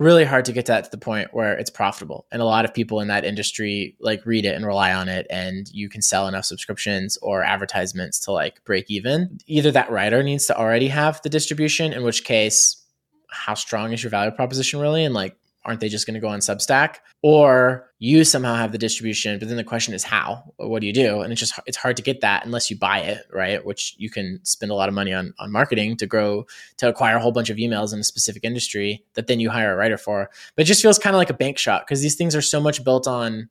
really 0.00 0.24
hard 0.24 0.44
to 0.44 0.52
get 0.52 0.66
that 0.66 0.84
to 0.84 0.90
the 0.90 0.98
point 0.98 1.28
where 1.32 1.56
it's 1.56 1.70
profitable. 1.70 2.26
And 2.32 2.42
a 2.42 2.44
lot 2.44 2.64
of 2.64 2.74
people 2.74 3.00
in 3.00 3.08
that 3.08 3.24
industry 3.24 3.96
like 4.00 4.26
read 4.26 4.44
it 4.44 4.56
and 4.56 4.66
rely 4.66 4.92
on 4.92 5.08
it 5.08 5.26
and 5.30 5.68
you 5.72 5.88
can 5.88 6.02
sell 6.02 6.26
enough 6.26 6.44
subscriptions 6.44 7.16
or 7.22 7.44
advertisements 7.44 8.18
to 8.20 8.32
like 8.32 8.64
break 8.64 8.86
even. 8.90 9.38
Either 9.46 9.70
that 9.70 9.90
writer 9.90 10.22
needs 10.22 10.46
to 10.46 10.56
already 10.56 10.88
have 10.88 11.22
the 11.22 11.28
distribution 11.28 11.92
in 11.92 12.02
which 12.02 12.24
case 12.24 12.82
how 13.30 13.54
strong 13.54 13.92
is 13.92 14.02
your 14.02 14.10
value 14.10 14.32
proposition 14.32 14.80
really? 14.80 15.04
And 15.04 15.14
like 15.14 15.36
aren't 15.64 15.80
they 15.80 15.88
just 15.88 16.06
going 16.06 16.14
to 16.14 16.20
go 16.20 16.28
on 16.28 16.40
Substack? 16.40 16.96
Or 17.22 17.90
you 17.98 18.24
somehow 18.24 18.54
have 18.54 18.72
the 18.72 18.78
distribution, 18.78 19.38
but 19.38 19.48
then 19.48 19.56
the 19.56 19.64
question 19.64 19.94
is 19.94 20.04
how? 20.04 20.52
What 20.56 20.80
do 20.80 20.86
you 20.86 20.92
do? 20.92 21.20
And 21.20 21.32
it's 21.32 21.40
just 21.40 21.58
it's 21.66 21.76
hard 21.76 21.96
to 21.96 22.02
get 22.02 22.20
that 22.20 22.44
unless 22.44 22.70
you 22.70 22.78
buy 22.78 23.00
it, 23.00 23.26
right? 23.32 23.64
Which 23.64 23.94
you 23.98 24.10
can 24.10 24.40
spend 24.44 24.70
a 24.70 24.74
lot 24.74 24.88
of 24.88 24.94
money 24.94 25.12
on 25.12 25.32
on 25.38 25.50
marketing 25.50 25.96
to 25.98 26.06
grow 26.06 26.44
to 26.78 26.88
acquire 26.88 27.16
a 27.16 27.20
whole 27.20 27.32
bunch 27.32 27.50
of 27.50 27.56
emails 27.56 27.92
in 27.92 28.00
a 28.00 28.04
specific 28.04 28.44
industry 28.44 29.04
that 29.14 29.26
then 29.26 29.40
you 29.40 29.50
hire 29.50 29.72
a 29.72 29.76
writer 29.76 29.96
for. 29.96 30.30
But 30.56 30.62
it 30.62 30.66
just 30.66 30.82
feels 30.82 30.98
kind 30.98 31.14
of 31.16 31.18
like 31.18 31.30
a 31.30 31.34
bank 31.34 31.58
shot 31.58 31.86
because 31.86 32.02
these 32.02 32.16
things 32.16 32.36
are 32.36 32.42
so 32.42 32.60
much 32.60 32.84
built 32.84 33.06
on 33.06 33.48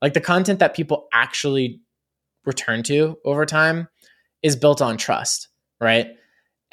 like 0.00 0.14
the 0.14 0.20
content 0.20 0.58
that 0.58 0.74
people 0.74 1.08
actually 1.12 1.80
return 2.44 2.82
to 2.82 3.16
over 3.24 3.46
time 3.46 3.88
is 4.42 4.56
built 4.56 4.82
on 4.82 4.96
trust, 4.96 5.48
right? 5.80 6.08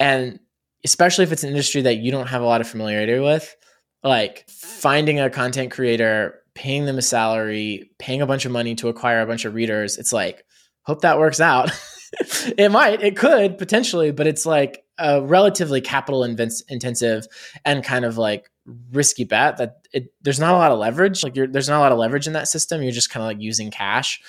And 0.00 0.40
especially 0.84 1.24
if 1.24 1.32
it's 1.32 1.44
an 1.44 1.50
industry 1.50 1.82
that 1.82 1.98
you 1.98 2.10
don't 2.10 2.26
have 2.26 2.42
a 2.42 2.46
lot 2.46 2.60
of 2.60 2.68
familiarity 2.68 3.18
with 3.18 3.54
like 4.02 4.48
finding 4.48 5.20
a 5.20 5.30
content 5.30 5.70
creator, 5.70 6.40
paying 6.54 6.86
them 6.86 6.98
a 6.98 7.02
salary, 7.02 7.90
paying 7.98 8.22
a 8.22 8.26
bunch 8.26 8.44
of 8.44 8.52
money 8.52 8.74
to 8.76 8.88
acquire 8.88 9.20
a 9.20 9.26
bunch 9.26 9.44
of 9.44 9.54
readers. 9.54 9.98
It's 9.98 10.12
like, 10.12 10.44
hope 10.82 11.02
that 11.02 11.18
works 11.18 11.40
out. 11.40 11.70
it 12.58 12.70
might, 12.70 13.02
it 13.02 13.16
could 13.16 13.58
potentially, 13.58 14.10
but 14.10 14.26
it's 14.26 14.46
like 14.46 14.84
a 14.98 15.22
relatively 15.22 15.80
capital 15.80 16.24
intensive 16.24 17.26
and 17.64 17.84
kind 17.84 18.04
of 18.04 18.18
like 18.18 18.50
risky 18.92 19.24
bet 19.24 19.56
that 19.58 19.86
it, 19.92 20.12
there's 20.22 20.40
not 20.40 20.54
a 20.54 20.58
lot 20.58 20.70
of 20.70 20.78
leverage. 20.78 21.22
Like 21.22 21.34
there's 21.34 21.68
not 21.68 21.78
a 21.78 21.80
lot 21.80 21.92
of 21.92 21.98
leverage 21.98 22.26
in 22.26 22.34
that 22.34 22.48
system. 22.48 22.82
You're 22.82 22.92
just 22.92 23.10
kind 23.10 23.22
of 23.22 23.28
like 23.28 23.40
using 23.40 23.70
cash. 23.70 24.20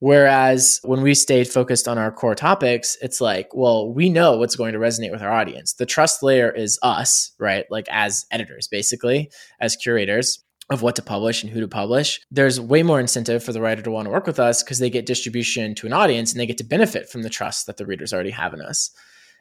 Whereas 0.00 0.80
when 0.84 1.02
we 1.02 1.14
stayed 1.14 1.48
focused 1.48 1.88
on 1.88 1.98
our 1.98 2.12
core 2.12 2.36
topics, 2.36 2.96
it's 3.02 3.20
like, 3.20 3.48
well, 3.52 3.92
we 3.92 4.08
know 4.08 4.36
what's 4.36 4.54
going 4.54 4.72
to 4.72 4.78
resonate 4.78 5.10
with 5.10 5.22
our 5.22 5.32
audience. 5.32 5.72
The 5.72 5.86
trust 5.86 6.22
layer 6.22 6.50
is 6.50 6.78
us, 6.82 7.32
right? 7.38 7.64
Like 7.68 7.88
as 7.90 8.24
editors, 8.30 8.68
basically, 8.68 9.30
as 9.60 9.74
curators 9.74 10.44
of 10.70 10.82
what 10.82 10.94
to 10.96 11.02
publish 11.02 11.42
and 11.42 11.50
who 11.50 11.60
to 11.60 11.68
publish. 11.68 12.20
There's 12.30 12.60
way 12.60 12.82
more 12.82 13.00
incentive 13.00 13.42
for 13.42 13.52
the 13.52 13.60
writer 13.60 13.82
to 13.82 13.90
want 13.90 14.06
to 14.06 14.10
work 14.10 14.26
with 14.26 14.38
us 14.38 14.62
because 14.62 14.78
they 14.78 14.90
get 14.90 15.06
distribution 15.06 15.74
to 15.76 15.86
an 15.86 15.92
audience 15.92 16.30
and 16.30 16.40
they 16.40 16.46
get 16.46 16.58
to 16.58 16.64
benefit 16.64 17.08
from 17.08 17.22
the 17.22 17.30
trust 17.30 17.66
that 17.66 17.78
the 17.78 17.86
readers 17.86 18.12
already 18.12 18.30
have 18.30 18.52
in 18.52 18.60
us. 18.60 18.90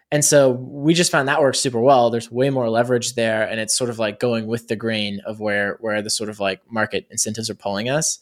And 0.10 0.24
so 0.24 0.52
we 0.52 0.94
just 0.94 1.12
found 1.12 1.28
that 1.28 1.42
works 1.42 1.60
super 1.60 1.82
well. 1.82 2.10
There's 2.10 2.32
way 2.32 2.50
more 2.50 2.70
leverage 2.70 3.16
there, 3.16 3.46
and 3.46 3.60
it's 3.60 3.78
sort 3.78 3.90
of 3.90 4.00
like 4.00 4.22
going 4.22 4.48
with 4.48 4.70
the 4.70 4.78
grain 4.78 5.20
of 5.26 5.42
where 5.42 5.78
where 5.82 6.02
the 6.02 6.10
sort 6.10 6.30
of 6.30 6.40
like 6.40 6.62
market 6.72 7.08
incentives 7.12 7.50
are 7.50 7.56
pulling 7.56 7.90
us. 7.90 8.20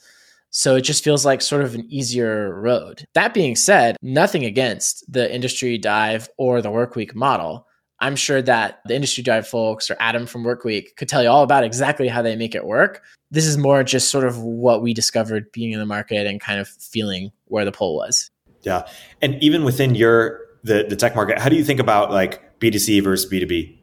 So 0.57 0.77
it 0.77 0.81
just 0.81 1.03
feels 1.03 1.25
like 1.25 1.41
sort 1.41 1.63
of 1.63 1.75
an 1.75 1.85
easier 1.89 2.57
road. 2.57 3.05
That 3.13 3.33
being 3.33 3.57
said, 3.57 3.97
nothing 4.01 4.45
against 4.45 5.03
the 5.11 5.33
industry 5.33 5.77
dive 5.77 6.29
or 6.37 6.61
the 6.61 6.69
workweek 6.69 7.13
model. 7.13 7.67
I'm 7.99 8.15
sure 8.15 8.41
that 8.41 8.79
the 8.85 8.95
industry 8.95 9.21
dive 9.21 9.45
folks 9.45 9.91
or 9.91 9.97
Adam 9.99 10.25
from 10.25 10.45
Workweek 10.45 10.95
could 10.95 11.09
tell 11.09 11.21
you 11.21 11.27
all 11.27 11.43
about 11.43 11.65
exactly 11.65 12.07
how 12.07 12.21
they 12.21 12.37
make 12.37 12.55
it 12.55 12.65
work. 12.65 13.03
This 13.31 13.45
is 13.45 13.57
more 13.57 13.83
just 13.83 14.09
sort 14.09 14.23
of 14.23 14.41
what 14.41 14.81
we 14.81 14.93
discovered 14.93 15.51
being 15.51 15.73
in 15.73 15.79
the 15.79 15.85
market 15.85 16.25
and 16.25 16.39
kind 16.39 16.61
of 16.61 16.69
feeling 16.69 17.33
where 17.47 17.65
the 17.65 17.73
pull 17.73 17.93
was. 17.93 18.31
Yeah. 18.61 18.87
And 19.21 19.35
even 19.43 19.65
within 19.65 19.93
your 19.93 20.39
the 20.63 20.85
the 20.87 20.95
tech 20.95 21.15
market, 21.15 21.37
how 21.37 21.49
do 21.49 21.57
you 21.57 21.65
think 21.65 21.81
about 21.81 22.11
like 22.11 22.59
B2C 22.61 23.03
versus 23.03 23.29
B2B? 23.29 23.77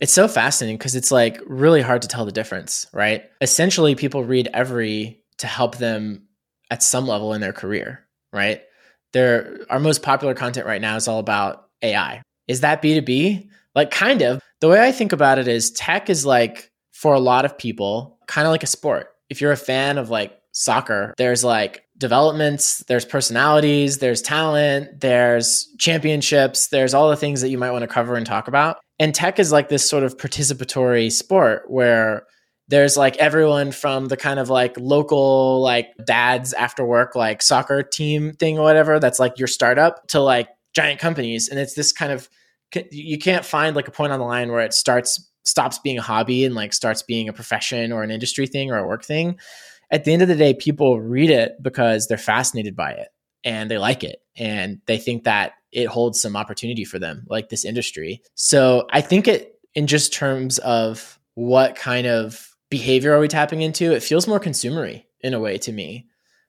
It's 0.00 0.12
so 0.12 0.28
fascinating 0.28 0.76
because 0.76 0.94
it's 0.94 1.10
like 1.10 1.40
really 1.46 1.80
hard 1.80 2.02
to 2.02 2.08
tell 2.08 2.26
the 2.26 2.32
difference, 2.32 2.86
right? 2.92 3.24
Essentially, 3.40 3.94
people 3.94 4.24
read 4.24 4.50
every 4.52 5.22
to 5.38 5.46
help 5.46 5.76
them 5.76 6.26
at 6.70 6.82
some 6.82 7.06
level 7.06 7.32
in 7.32 7.40
their 7.40 7.52
career, 7.52 8.06
right? 8.32 8.62
Their 9.12 9.60
our 9.70 9.80
most 9.80 10.02
popular 10.02 10.34
content 10.34 10.66
right 10.66 10.80
now 10.80 10.96
is 10.96 11.08
all 11.08 11.18
about 11.18 11.68
AI. 11.82 12.22
Is 12.48 12.60
that 12.60 12.82
B2B? 12.82 13.48
Like 13.74 13.90
kind 13.90 14.22
of. 14.22 14.40
The 14.60 14.68
way 14.68 14.80
I 14.80 14.92
think 14.92 15.12
about 15.12 15.38
it 15.38 15.48
is 15.48 15.70
tech 15.72 16.08
is 16.08 16.24
like 16.24 16.70
for 16.92 17.14
a 17.14 17.20
lot 17.20 17.44
of 17.44 17.58
people 17.58 18.18
kind 18.26 18.46
of 18.46 18.50
like 18.50 18.62
a 18.62 18.66
sport. 18.68 19.08
If 19.28 19.40
you're 19.40 19.52
a 19.52 19.56
fan 19.56 19.98
of 19.98 20.10
like 20.10 20.38
soccer, 20.52 21.14
there's 21.18 21.44
like 21.44 21.84
developments, 21.98 22.78
there's 22.88 23.04
personalities, 23.04 23.98
there's 23.98 24.22
talent, 24.22 25.00
there's 25.00 25.66
championships, 25.78 26.68
there's 26.68 26.94
all 26.94 27.10
the 27.10 27.16
things 27.16 27.40
that 27.40 27.50
you 27.50 27.58
might 27.58 27.70
want 27.70 27.82
to 27.82 27.88
cover 27.88 28.16
and 28.16 28.26
talk 28.26 28.48
about. 28.48 28.78
And 28.98 29.14
tech 29.14 29.38
is 29.38 29.52
like 29.52 29.68
this 29.68 29.88
sort 29.88 30.04
of 30.04 30.16
participatory 30.16 31.12
sport 31.12 31.70
where 31.70 32.26
there's 32.68 32.96
like 32.96 33.16
everyone 33.18 33.72
from 33.72 34.06
the 34.06 34.16
kind 34.16 34.40
of 34.40 34.50
like 34.50 34.76
local 34.78 35.60
like 35.60 35.88
dads 36.04 36.52
after 36.52 36.84
work 36.84 37.14
like 37.14 37.40
soccer 37.42 37.82
team 37.82 38.32
thing 38.32 38.58
or 38.58 38.62
whatever 38.62 38.98
that's 38.98 39.20
like 39.20 39.38
your 39.38 39.48
startup 39.48 40.06
to 40.08 40.20
like 40.20 40.48
giant 40.74 41.00
companies. 41.00 41.48
And 41.48 41.58
it's 41.58 41.74
this 41.74 41.92
kind 41.92 42.12
of 42.12 42.28
you 42.90 43.18
can't 43.18 43.44
find 43.44 43.76
like 43.76 43.88
a 43.88 43.92
point 43.92 44.12
on 44.12 44.18
the 44.18 44.24
line 44.24 44.50
where 44.50 44.60
it 44.60 44.74
starts 44.74 45.30
stops 45.44 45.78
being 45.78 45.98
a 45.98 46.02
hobby 46.02 46.44
and 46.44 46.56
like 46.56 46.72
starts 46.72 47.02
being 47.02 47.28
a 47.28 47.32
profession 47.32 47.92
or 47.92 48.02
an 48.02 48.10
industry 48.10 48.46
thing 48.46 48.70
or 48.70 48.78
a 48.78 48.86
work 48.86 49.04
thing. 49.04 49.38
At 49.92 50.04
the 50.04 50.12
end 50.12 50.22
of 50.22 50.28
the 50.28 50.34
day 50.34 50.52
people 50.52 51.00
read 51.00 51.30
it 51.30 51.62
because 51.62 52.08
they're 52.08 52.18
fascinated 52.18 52.74
by 52.74 52.90
it 52.90 53.08
and 53.44 53.70
they 53.70 53.78
like 53.78 54.02
it 54.02 54.20
and 54.36 54.80
they 54.86 54.98
think 54.98 55.22
that 55.24 55.52
it 55.70 55.86
holds 55.86 56.20
some 56.20 56.36
opportunity 56.36 56.84
for 56.84 56.98
them 56.98 57.24
like 57.28 57.48
this 57.48 57.64
industry. 57.64 58.22
So 58.34 58.86
i 58.90 59.00
think 59.00 59.28
it 59.28 59.54
in 59.76 59.86
just 59.86 60.12
terms 60.12 60.58
of 60.58 61.20
what 61.34 61.76
kind 61.76 62.06
of 62.06 62.55
behavior 62.70 63.12
are 63.14 63.20
we 63.20 63.28
tapping 63.28 63.62
into? 63.62 63.92
It 63.92 64.02
feels 64.02 64.26
more 64.26 64.40
consumery 64.40 65.04
in 65.20 65.34
a 65.34 65.40
way 65.40 65.58
to 65.58 65.72
me. 65.72 66.06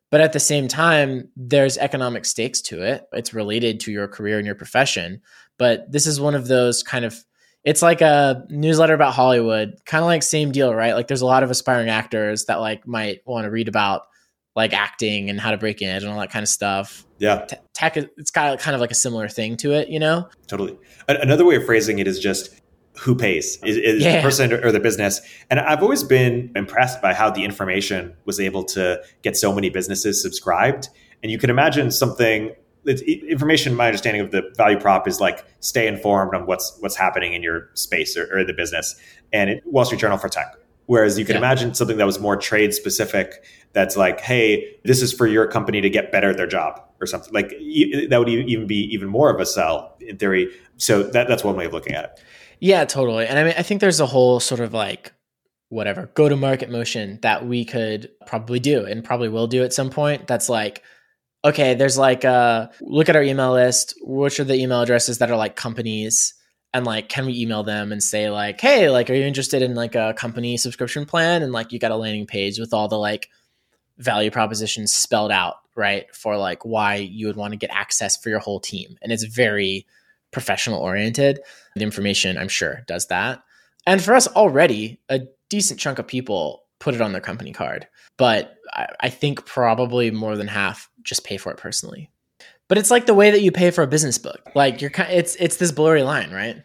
But 0.10 0.22
at 0.22 0.34
the 0.34 0.40
same 0.40 0.68
time, 0.68 1.30
there's 1.36 1.78
economic 1.78 2.24
stakes 2.26 2.62
to 2.62 2.82
it. 2.82 3.06
It's 3.12 3.34
related 3.34 3.82
to 3.82 3.92
your 3.92 4.08
career 4.08 4.38
and 4.38 4.46
your 4.46 4.56
profession. 4.56 5.22
But 5.58 5.92
this 5.92 6.08
is 6.08 6.22
one 6.22 6.34
of 6.34 6.48
those 6.48 6.82
kind 6.82 7.04
of 7.04 7.24
It's 7.64 7.82
like 7.82 8.00
a 8.00 8.46
newsletter 8.50 8.94
about 8.94 9.14
Hollywood, 9.14 9.74
kind 9.86 10.02
of 10.02 10.06
like 10.08 10.24
same 10.24 10.54
deal, 10.54 10.74
right? 10.74 10.94
Like 10.94 11.08
there's 11.08 11.22
a 11.22 11.26
lot 11.26 11.44
of 11.44 11.52
aspiring 11.52 11.90
actors 11.90 12.46
that 12.46 12.62
like 12.62 12.88
might 12.88 13.20
want 13.28 13.44
to 13.44 13.52
read 13.52 13.68
about 13.68 14.04
like 14.56 14.72
acting 14.74 15.30
and 15.30 15.40
how 15.40 15.52
to 15.52 15.58
break 15.58 15.82
in 15.82 15.90
and 15.90 16.08
all 16.08 16.20
that 16.20 16.32
kind 16.32 16.44
of 16.44 16.50
stuff. 16.50 17.06
Yeah. 17.20 17.46
T- 17.46 17.58
tech, 17.74 17.98
it's 17.98 18.32
got 18.32 18.60
kind 18.60 18.74
of 18.74 18.80
like 18.80 18.92
a 18.92 18.96
similar 18.96 19.28
thing 19.28 19.58
to 19.58 19.74
it, 19.74 19.90
you 19.90 20.00
know? 20.00 20.30
Totally. 20.48 20.78
Another 21.10 21.46
way 21.46 21.58
of 21.58 21.66
phrasing 21.66 22.00
it 22.00 22.08
is 22.08 22.20
just 22.20 22.62
who 23.00 23.16
pays 23.16 23.58
is, 23.64 23.78
is 23.78 24.04
yeah. 24.04 24.18
the 24.18 24.22
person 24.22 24.54
or 24.54 24.72
the 24.72 24.80
business. 24.80 25.22
And 25.50 25.60
I've 25.60 25.84
always 25.84 26.04
been 26.04 26.52
impressed 26.56 27.02
by 27.02 27.14
how 27.14 27.30
the 27.30 27.44
information 27.44 28.16
was 28.26 28.40
able 28.40 28.64
to 28.66 29.02
get 29.22 29.38
so 29.38 29.54
many 29.54 29.70
businesses 29.70 30.22
subscribed. 30.22 30.90
And 31.22 31.32
you 31.32 31.38
can 31.38 31.50
imagine 31.50 31.92
something 31.92 32.56
information 32.88 33.76
my 33.76 33.88
understanding 33.88 34.22
of 34.22 34.32
the 34.32 34.42
value 34.56 34.80
prop 34.80 35.08
is 35.08 35.20
like 35.20 35.46
stay 35.60 35.88
informed 35.88 36.34
on 36.34 36.46
what's 36.46 36.78
what's 36.80 36.96
happening 36.96 37.34
in 37.34 37.44
your 37.44 37.70
space 37.74 38.16
or, 38.16 38.28
or 38.34 38.46
the 38.46 38.54
business 38.54 38.96
and 39.34 39.50
it, 39.50 39.64
wall 39.66 39.84
street 39.84 40.00
journal 40.00 40.18
for 40.18 40.30
tech 40.30 40.56
whereas 40.86 41.20
you 41.20 41.26
can 41.26 41.34
yeah. 41.34 41.40
imagine 41.40 41.74
something 41.74 41.98
that 41.98 42.06
was 42.06 42.18
more 42.18 42.38
trade 42.38 42.74
specific 42.74 43.44
that's 43.74 43.98
like 43.98 44.22
hey 44.22 44.74
this 44.86 45.02
is 45.02 45.12
for 45.12 45.28
your 45.28 45.46
company 45.46 45.82
to 45.82 45.90
get 45.90 46.14
better 46.14 46.30
at 46.30 46.38
their 46.38 46.48
job 46.48 46.82
or 47.02 47.06
something 47.06 47.34
like 47.34 47.50
that 47.50 48.16
would 48.18 48.30
even 48.30 48.66
be 48.68 48.84
even 48.94 49.10
more 49.10 49.30
of 49.30 49.42
a 49.42 49.46
sell 49.46 49.98
in 50.00 50.18
theory 50.18 50.50
so 50.78 51.04
that, 51.04 51.28
that's 51.28 51.44
one 51.44 51.58
way 51.58 51.66
of 51.66 51.74
looking 51.74 51.94
at 51.94 52.06
it 52.06 52.24
yeah 52.60 52.86
totally 52.86 53.26
and 53.26 53.38
i 53.40 53.44
mean 53.44 53.54
i 53.58 53.62
think 53.62 53.82
there's 53.82 54.00
a 54.00 54.06
whole 54.06 54.40
sort 54.40 54.60
of 54.60 54.74
like 54.74 55.14
whatever 55.70 56.10
go 56.14 56.30
to 56.30 56.36
market 56.36 56.70
motion 56.70 57.20
that 57.22 57.46
we 57.46 57.66
could 57.66 58.10
probably 58.26 58.60
do 58.60 58.86
and 58.86 59.04
probably 59.04 59.30
will 59.30 59.48
do 59.48 59.64
at 59.64 59.74
some 59.74 59.90
point 59.90 60.28
that's 60.28 60.50
like 60.50 60.84
okay, 61.48 61.74
there's 61.74 61.98
like 61.98 62.26
uh 62.26 62.68
look 62.82 63.10
at 63.10 63.16
our 63.16 63.24
email 63.24 63.54
list. 63.54 63.94
Which 64.02 64.40
are 64.40 64.44
the 64.44 64.56
email 64.56 64.82
addresses 64.82 65.18
that 65.20 65.32
are 65.32 65.38
like 65.38 65.56
companies? 65.56 66.34
And 66.74 66.86
like, 66.86 67.10
can 67.10 67.26
we 67.26 67.40
email 67.40 67.64
them 67.64 67.92
and 67.92 68.04
say 68.04 68.30
like, 68.30 68.60
hey, 68.60 68.90
like, 68.90 69.10
are 69.10 69.14
you 69.14 69.24
interested 69.24 69.62
in 69.62 69.74
like 69.74 69.96
a 69.96 70.14
company 70.16 70.58
subscription 70.58 71.06
plan? 71.06 71.42
And 71.42 71.54
like, 71.54 71.72
you 71.72 71.80
got 71.80 71.92
a 71.92 71.96
landing 71.96 72.28
page 72.28 72.60
with 72.60 72.74
all 72.74 72.88
the 72.88 73.00
like 73.00 73.30
value 73.98 74.30
propositions 74.30 74.94
spelled 74.94 75.32
out, 75.32 75.56
right? 75.76 76.14
For 76.14 76.38
like 76.38 76.66
why 76.66 76.96
you 76.96 77.28
would 77.28 77.38
want 77.38 77.54
to 77.54 77.58
get 77.58 77.72
access 77.72 78.18
for 78.18 78.30
your 78.30 78.40
whole 78.40 78.60
team. 78.60 78.98
And 79.02 79.12
it's 79.12 79.24
very 79.24 79.88
professional 80.32 80.82
oriented. 80.82 81.40
The 81.78 81.86
information, 81.86 82.38
I'm 82.38 82.48
sure, 82.48 82.84
does 82.88 83.08
that. 83.08 83.44
And 83.86 84.04
for 84.04 84.14
us 84.16 84.28
already, 84.28 85.00
a 85.10 85.22
decent 85.50 85.80
chunk 85.80 86.00
of 86.00 86.08
people 86.08 86.64
put 86.80 86.94
it 86.94 87.02
on 87.02 87.12
their 87.12 87.22
company 87.22 87.54
card. 87.54 87.88
But 88.18 88.56
I, 88.74 88.88
I 89.02 89.10
think 89.10 89.46
probably 89.46 90.12
more 90.12 90.36
than 90.36 90.48
half 90.48 90.90
just 91.04 91.24
pay 91.24 91.38
for 91.38 91.52
it 91.52 91.58
personally. 91.58 92.12
But 92.68 92.78
it's 92.78 92.92
like 92.92 93.06
the 93.06 93.14
way 93.14 93.32
that 93.32 93.42
you 93.42 93.52
pay 93.52 93.72
for 93.72 93.82
a 93.82 93.88
business 93.88 94.18
book. 94.18 94.42
Like 94.54 94.82
you're 94.82 94.90
kind 94.90 95.12
it's 95.12 95.36
it's 95.36 95.56
this 95.56 95.72
blurry 95.72 96.04
line, 96.04 96.32
right? 96.32 96.64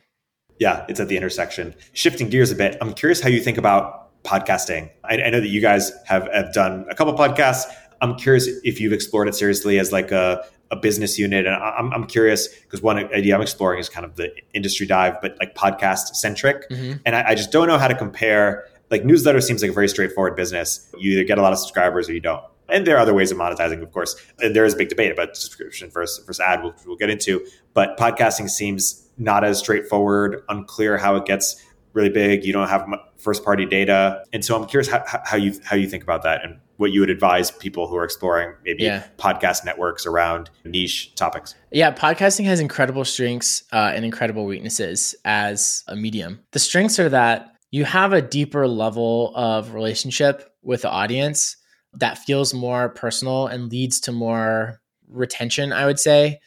Yeah, 0.59 0.85
it's 0.89 1.01
at 1.01 1.09
the 1.09 1.17
intersection. 1.17 1.75
Shifting 1.93 2.29
gears 2.29 2.51
a 2.51 2.55
bit, 2.55 2.77
I'm 2.81 2.95
curious 2.95 3.21
how 3.21 3.29
you 3.29 3.41
think 3.41 3.59
about 3.59 4.23
podcasting. 4.25 4.91
I, 5.05 5.21
I 5.23 5.31
know 5.31 5.41
that 5.41 5.49
you 5.49 5.61
guys 5.61 5.93
have, 6.07 6.29
have 6.33 6.53
done 6.53 6.87
a 6.91 6.95
couple 6.95 7.15
podcasts. 7.15 7.65
I'm 8.01 8.17
curious 8.17 8.49
if 8.63 8.81
you've 8.81 8.93
explored 8.93 9.29
it 9.29 9.35
seriously 9.35 9.79
as 9.79 9.93
like 9.93 10.13
a, 10.13 10.45
a 10.73 10.77
business 10.77 11.19
unit. 11.19 11.47
And 11.47 11.55
I'm, 11.55 11.93
I'm 11.93 12.07
curious 12.07 12.49
because 12.49 12.83
one 12.83 12.99
idea 13.13 13.37
I'm 13.37 13.43
exploring 13.43 13.79
is 13.79 13.89
kind 13.89 14.05
of 14.05 14.17
the 14.17 14.33
industry 14.55 14.87
dive, 14.87 15.21
but 15.21 15.37
like 15.39 15.55
podcast 15.55 16.17
centric. 16.17 16.69
Mm-hmm. 16.71 16.95
And 17.05 17.15
I, 17.15 17.29
I, 17.29 17.35
just 17.35 17.53
don't 17.53 17.69
know 17.69 17.79
how 17.79 17.89
to 17.89 17.95
compare. 17.95 18.67
Like 18.91 19.05
newsletter 19.05 19.41
seems 19.43 19.63
like 19.63 19.71
a 19.71 19.75
very 19.75 19.89
straightforward 19.89 20.35
business. 20.35 20.91
You 20.99 21.13
either 21.13 21.25
get 21.25 21.39
a 21.39 21.43
lot 21.43 21.53
of 21.53 21.59
subscribers 21.59 22.09
or 22.09 22.15
you 22.15 22.21
don't. 22.21 22.43
And 22.71 22.87
there 22.87 22.97
are 22.97 23.01
other 23.01 23.13
ways 23.13 23.31
of 23.31 23.37
monetizing, 23.37 23.83
of 23.83 23.93
course. 23.93 24.17
And 24.41 24.57
there 24.57 24.65
is 24.65 24.73
a 24.73 24.77
big 24.79 24.89
debate 24.89 25.13
about 25.13 25.37
subscription 25.37 25.91
versus, 25.91 26.25
versus 26.25 26.41
ad, 26.41 26.65
which 26.65 26.75
we'll 26.87 26.97
get 26.97 27.11
into. 27.11 27.47
But 27.75 27.99
podcasting 27.99 28.49
seems 28.49 29.07
not 29.19 29.45
as 29.45 29.59
straightforward, 29.59 30.43
unclear 30.49 30.97
how 30.97 31.17
it 31.17 31.27
gets 31.27 31.63
really 31.93 32.09
big. 32.09 32.47
You 32.47 32.55
don't 32.55 32.69
have 32.69 32.89
first 33.19 33.45
party 33.45 33.67
data. 33.67 34.25
And 34.33 34.43
so 34.43 34.59
I'm 34.59 34.67
curious 34.67 34.89
how, 34.89 35.05
how 35.07 35.37
you 35.37 35.55
how 35.65 35.77
you 35.77 35.87
think 35.87 36.03
about 36.03 36.23
that 36.23 36.43
and 36.43 36.59
what 36.83 36.93
you 36.93 37.01
would 37.01 37.09
advise 37.09 37.51
people 37.51 37.89
who 37.89 37.97
are 37.97 38.05
exploring 38.05 38.55
maybe 38.65 38.83
yeah. 38.83 39.05
podcast 39.17 39.65
networks 39.65 40.05
around 40.05 40.51
niche 40.65 41.15
topics. 41.15 41.55
Yeah, 41.71 41.93
podcasting 41.93 42.45
has 42.45 42.61
incredible 42.61 43.05
strengths 43.07 43.63
uh, 43.73 43.93
and 43.95 44.05
incredible 44.05 44.45
weaknesses 44.45 45.15
as 45.25 45.85
a 45.89 45.97
medium. 45.97 46.41
The 46.51 46.59
strengths 46.59 46.99
are 46.99 47.09
that 47.09 47.55
you 47.71 47.85
have 47.85 48.13
a 48.13 48.21
deeper 48.21 48.69
level 48.69 49.33
of 49.35 49.73
relationship 49.73 50.55
with 50.63 50.83
the 50.83 50.91
audience 50.91 51.57
that 51.95 52.19
feels 52.19 52.53
more 52.53 52.91
personal 52.91 53.47
and 53.47 53.71
leads 53.71 54.01
to 54.01 54.13
more 54.13 54.81
retention, 55.09 55.73
I 55.73 55.87
would 55.87 55.99
say, 55.99 56.41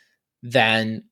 than 0.43 1.03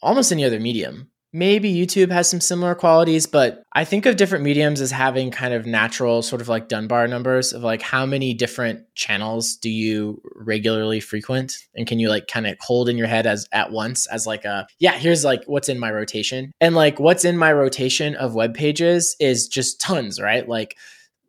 almost 0.00 0.32
any 0.32 0.44
other 0.44 0.60
medium. 0.60 1.10
Maybe 1.32 1.72
YouTube 1.72 2.10
has 2.10 2.28
some 2.28 2.40
similar 2.40 2.74
qualities, 2.74 3.26
but 3.26 3.62
I 3.72 3.84
think 3.84 4.04
of 4.04 4.16
different 4.16 4.44
mediums 4.44 4.82
as 4.82 4.90
having 4.90 5.30
kind 5.30 5.54
of 5.54 5.64
natural 5.64 6.20
sort 6.20 6.42
of 6.42 6.48
like 6.48 6.68
Dunbar 6.68 7.08
numbers 7.08 7.54
of 7.54 7.62
like 7.62 7.80
how 7.80 8.04
many 8.04 8.34
different 8.34 8.84
channels 8.94 9.56
do 9.56 9.70
you 9.70 10.20
regularly 10.34 11.00
frequent 11.00 11.56
and 11.74 11.86
can 11.86 11.98
you 11.98 12.10
like 12.10 12.26
kind 12.26 12.46
of 12.46 12.58
hold 12.60 12.88
in 12.90 12.98
your 12.98 13.06
head 13.06 13.26
as 13.26 13.48
at 13.50 13.72
once 13.72 14.06
as 14.08 14.26
like 14.26 14.44
a 14.44 14.66
yeah, 14.78 14.92
here's 14.92 15.24
like 15.24 15.42
what's 15.46 15.70
in 15.70 15.78
my 15.78 15.90
rotation. 15.90 16.52
And 16.60 16.74
like 16.74 17.00
what's 17.00 17.24
in 17.24 17.38
my 17.38 17.52
rotation 17.52 18.14
of 18.16 18.34
web 18.34 18.54
pages 18.54 19.16
is 19.18 19.48
just 19.48 19.80
tons, 19.80 20.20
right? 20.20 20.46
Like 20.46 20.76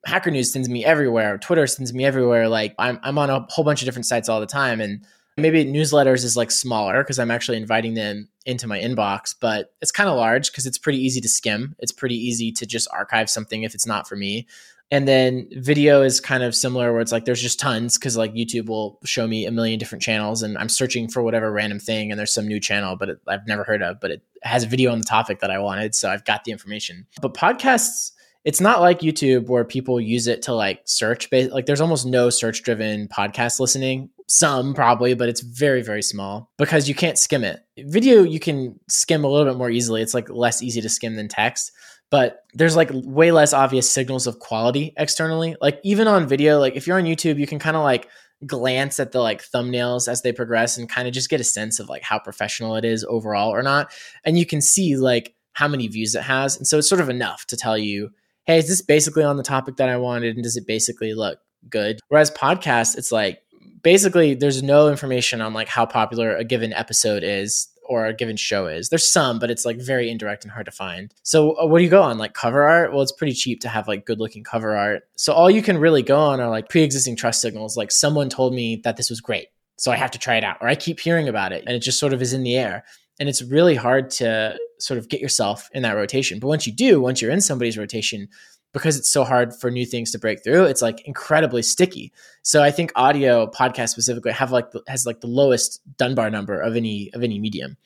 Hacker 0.06 0.32
News 0.32 0.52
sends 0.52 0.68
me 0.68 0.84
everywhere. 0.84 1.38
Twitter 1.38 1.66
sends 1.66 1.94
me 1.94 2.04
everywhere. 2.04 2.50
Like 2.50 2.76
I'm, 2.78 3.00
I'm 3.04 3.18
on 3.18 3.30
a 3.30 3.46
whole 3.50 3.64
bunch 3.64 3.82
of 3.82 3.86
different 3.86 4.06
sites 4.06 4.28
all 4.28 4.42
the 4.42 4.46
time. 4.46 4.82
And 4.82 5.06
maybe 5.38 5.66
newsletters 5.66 6.24
is 6.24 6.38
like 6.38 6.52
smaller 6.52 7.04
because 7.04 7.20
I'm 7.20 7.32
actually 7.32 7.58
inviting 7.58 7.94
them 7.94 8.30
into 8.46 8.68
my 8.68 8.80
inbox, 8.80 9.36
but 9.40 9.74
it's 9.82 9.92
kind 9.92 10.10
of 10.10 10.18
large 10.18 10.52
because 10.52 10.66
it's 10.66 10.78
pretty 10.78 11.00
easy 11.00 11.22
to 11.22 11.30
skim. 11.30 11.76
It's 11.80 11.92
pretty 11.92 12.16
easy 12.16 12.52
to 12.54 12.66
just 12.66 12.88
archive 12.92 13.30
something 13.30 13.64
if 13.64 13.74
it's 13.74 13.88
not 13.88 14.08
for 14.08 14.16
me. 14.16 14.48
And 14.92 15.08
then 15.08 15.48
video 15.54 16.04
is 16.04 16.20
kind 16.20 16.44
of 16.44 16.54
similar 16.54 16.92
where 16.92 17.02
it's 17.02 17.12
like 17.12 17.26
there's 17.26 17.42
just 17.42 17.60
tons 17.60 17.98
because 17.98 18.16
like 18.16 18.34
YouTube 18.34 18.68
will 18.68 19.00
show 19.06 19.26
me 19.26 19.46
a 19.48 19.52
million 19.52 19.80
different 19.80 20.04
channels 20.04 20.44
and 20.44 20.56
I'm 20.58 20.70
searching 20.70 21.08
for 21.08 21.24
whatever 21.24 21.52
random 21.52 21.80
thing 21.80 22.12
and 22.12 22.20
there's 22.20 22.34
some 22.34 22.48
new 22.48 22.60
channel, 22.60 22.96
but 22.96 23.10
it, 23.10 23.20
I've 23.28 23.48
never 23.48 23.64
heard 23.64 23.82
of, 23.82 24.00
but 24.00 24.12
it 24.12 24.22
has 24.44 24.64
a 24.64 24.68
video 24.68 24.92
on 24.92 25.00
the 25.00 25.06
topic 25.06 25.40
that 25.40 25.50
I 25.50 25.58
wanted. 25.58 25.96
So 25.96 26.12
I've 26.12 26.26
got 26.26 26.44
the 26.44 26.52
information. 26.52 27.08
But 27.22 27.34
podcasts, 27.34 28.12
it's 28.46 28.62
not 28.62 28.82
like 28.82 29.00
YouTube 29.00 29.48
where 29.48 29.64
people 29.64 30.00
use 30.00 30.28
it 30.28 30.44
to 30.44 30.54
like 30.54 30.82
search 30.86 31.28
like 31.32 31.66
there's 31.66 31.82
almost 31.82 32.06
no 32.06 32.30
search 32.30 32.62
driven 32.62 33.08
podcast 33.08 33.60
listening 33.60 34.10
some 34.28 34.74
probably 34.74 35.14
but 35.14 35.30
it's 35.30 35.42
very 35.42 35.82
very 35.82 36.02
small 36.02 36.52
because 36.58 36.88
you 36.88 36.96
can't 36.96 37.18
skim 37.18 37.44
it 37.44 37.60
video 37.78 38.24
you 38.24 38.40
can 38.40 38.80
skim 38.88 39.24
a 39.24 39.28
little 39.28 39.52
bit 39.52 39.58
more 39.58 39.70
easily 39.70 40.02
it's 40.02 40.14
like 40.14 40.30
less 40.30 40.62
easy 40.62 40.82
to 40.82 40.90
skim 40.90 41.16
than 41.16 41.28
text 41.28 41.72
but 42.10 42.44
there's 42.54 42.76
like 42.76 42.90
way 42.94 43.32
less 43.32 43.54
obvious 43.54 43.90
signals 43.90 44.28
of 44.28 44.40
quality 44.40 44.94
externally 44.98 45.56
like 45.62 45.80
even 45.84 46.08
on 46.08 46.28
video 46.28 46.60
like 46.60 46.76
if 46.76 46.88
you're 46.88 46.98
on 46.98 47.06
YouTube 47.06 47.38
you 47.38 47.48
can 47.48 47.60
kind 47.60 47.76
of 47.76 47.84
like 47.84 48.08
glance 48.46 49.00
at 49.00 49.12
the 49.12 49.20
like 49.20 49.42
thumbnails 49.42 50.08
as 50.08 50.22
they 50.22 50.32
progress 50.32 50.78
and 50.78 50.90
kind 50.90 51.08
of 51.08 51.14
just 51.14 51.30
get 51.30 51.40
a 51.40 51.46
sense 51.46 51.80
of 51.80 51.90
like 51.90 52.04
how 52.04 52.20
professional 52.20 52.76
it 52.76 52.84
is 52.86 53.06
overall 53.06 53.50
or 53.50 53.64
not 53.64 53.92
and 54.26 54.38
you 54.38 54.46
can 54.46 54.62
see 54.62 54.98
like 54.98 55.34
how 55.54 55.68
many 55.68 55.88
views 55.88 56.16
it 56.16 56.24
has 56.24 56.58
and 56.58 56.68
so 56.68 56.78
it's 56.78 56.90
sort 56.90 57.02
of 57.02 57.10
enough 57.10 57.46
to 57.46 57.56
tell 57.56 57.78
you 57.78 58.10
hey, 58.46 58.58
is 58.58 58.68
this 58.68 58.82
basically 58.82 59.24
on 59.24 59.38
the 59.38 59.44
topic 59.44 59.78
that 59.78 59.90
I 59.90 59.98
wanted? 59.98 60.36
And 60.36 60.44
does 60.44 60.58
it 60.58 60.68
basically 60.68 61.14
look 61.14 61.40
good? 61.70 62.00
Whereas 62.10 62.32
podcasts, 62.32 62.98
it's 62.98 63.12
like 63.12 63.40
basically 63.84 64.34
there's 64.34 64.64
no 64.64 64.90
information 64.90 65.42
on 65.42 65.54
like 65.54 65.68
how 65.68 65.86
popular 65.86 66.36
a 66.36 66.44
given 66.44 66.74
episode 66.74 67.24
is 67.24 67.68
or 67.88 68.06
a 68.06 68.14
given 68.14 68.38
show 68.38 68.68
is. 68.68 68.90
There's 68.90 69.12
some, 69.12 69.40
but 69.40 69.52
it's 69.52 69.66
like 69.66 69.80
very 69.80 70.10
indirect 70.10 70.44
and 70.44 70.52
hard 70.52 70.66
to 70.66 70.72
find. 70.72 71.14
So 71.24 71.58
uh, 71.60 71.68
what 71.68 71.80
do 71.80 71.84
you 71.84 71.90
go 71.90 72.02
on? 72.02 72.18
Like 72.18 72.34
cover 72.34 72.64
art? 72.64 72.92
Well, 72.92 73.02
it's 73.02 73.12
pretty 73.12 73.34
cheap 73.34 73.60
to 73.62 73.70
have 73.70 73.88
like 73.88 74.06
good 74.06 74.20
looking 74.20 74.44
cover 74.44 74.76
art. 74.76 75.04
So 75.16 75.34
all 75.34 75.52
you 75.52 75.62
can 75.62 75.78
really 75.78 76.02
go 76.02 76.18
on 76.18 76.40
are 76.40 76.50
like 76.50 76.70
pre-existing 76.70 77.18
trust 77.18 77.42
signals. 77.42 77.78
Like 77.78 77.92
someone 77.92 78.30
told 78.30 78.54
me 78.54 78.82
that 78.84 78.98
this 78.98 79.10
was 79.10 79.22
great. 79.22 79.48
So 79.78 79.92
I 79.92 79.98
have 79.98 80.12
to 80.12 80.20
try 80.20 80.36
it 80.38 80.44
out 80.44 80.58
or 80.62 80.68
I 80.68 80.76
keep 80.76 81.00
hearing 81.00 81.28
about 81.28 81.52
it 81.52 81.64
and 81.68 81.76
it 81.76 81.80
just 81.80 82.00
sort 82.00 82.14
of 82.14 82.22
is 82.22 82.34
in 82.34 82.44
the 82.44 82.56
air. 82.56 82.86
And 83.20 83.30
it's 83.30 83.44
really 83.44 83.76
hard 83.76 84.10
to 84.12 84.58
sort 84.80 84.98
of 84.98 85.08
get 85.08 85.22
yourself 85.22 85.70
in 85.74 85.84
that 85.84 85.96
rotation. 85.96 86.40
But 86.40 86.48
once 86.48 86.66
you 86.66 86.74
do, 86.74 87.00
once 87.00 87.22
you're 87.22 87.32
in 87.32 87.42
somebody's 87.42 87.78
rotation, 87.78 88.28
because 88.74 88.98
it's 88.98 89.10
so 89.10 89.24
hard 89.24 89.56
for 89.56 89.72
new 89.72 89.86
things 89.86 90.12
to 90.12 90.20
break 90.20 90.44
through, 90.44 90.66
it's 90.66 90.82
like 90.82 91.02
incredibly 91.08 91.62
sticky. 91.62 92.12
So 92.42 92.62
I 92.62 92.72
think 92.72 92.92
audio 92.96 93.48
podcast 93.48 93.90
specifically 93.90 94.32
have 94.32 94.52
like 94.52 94.72
the, 94.72 94.82
has 94.88 95.06
like 95.06 95.22
the 95.22 95.28
lowest 95.28 95.82
Dunbar 95.98 96.30
number 96.30 96.60
of 96.60 96.76
any 96.76 97.12
of 97.14 97.24
any 97.24 97.40
medium. 97.40 97.78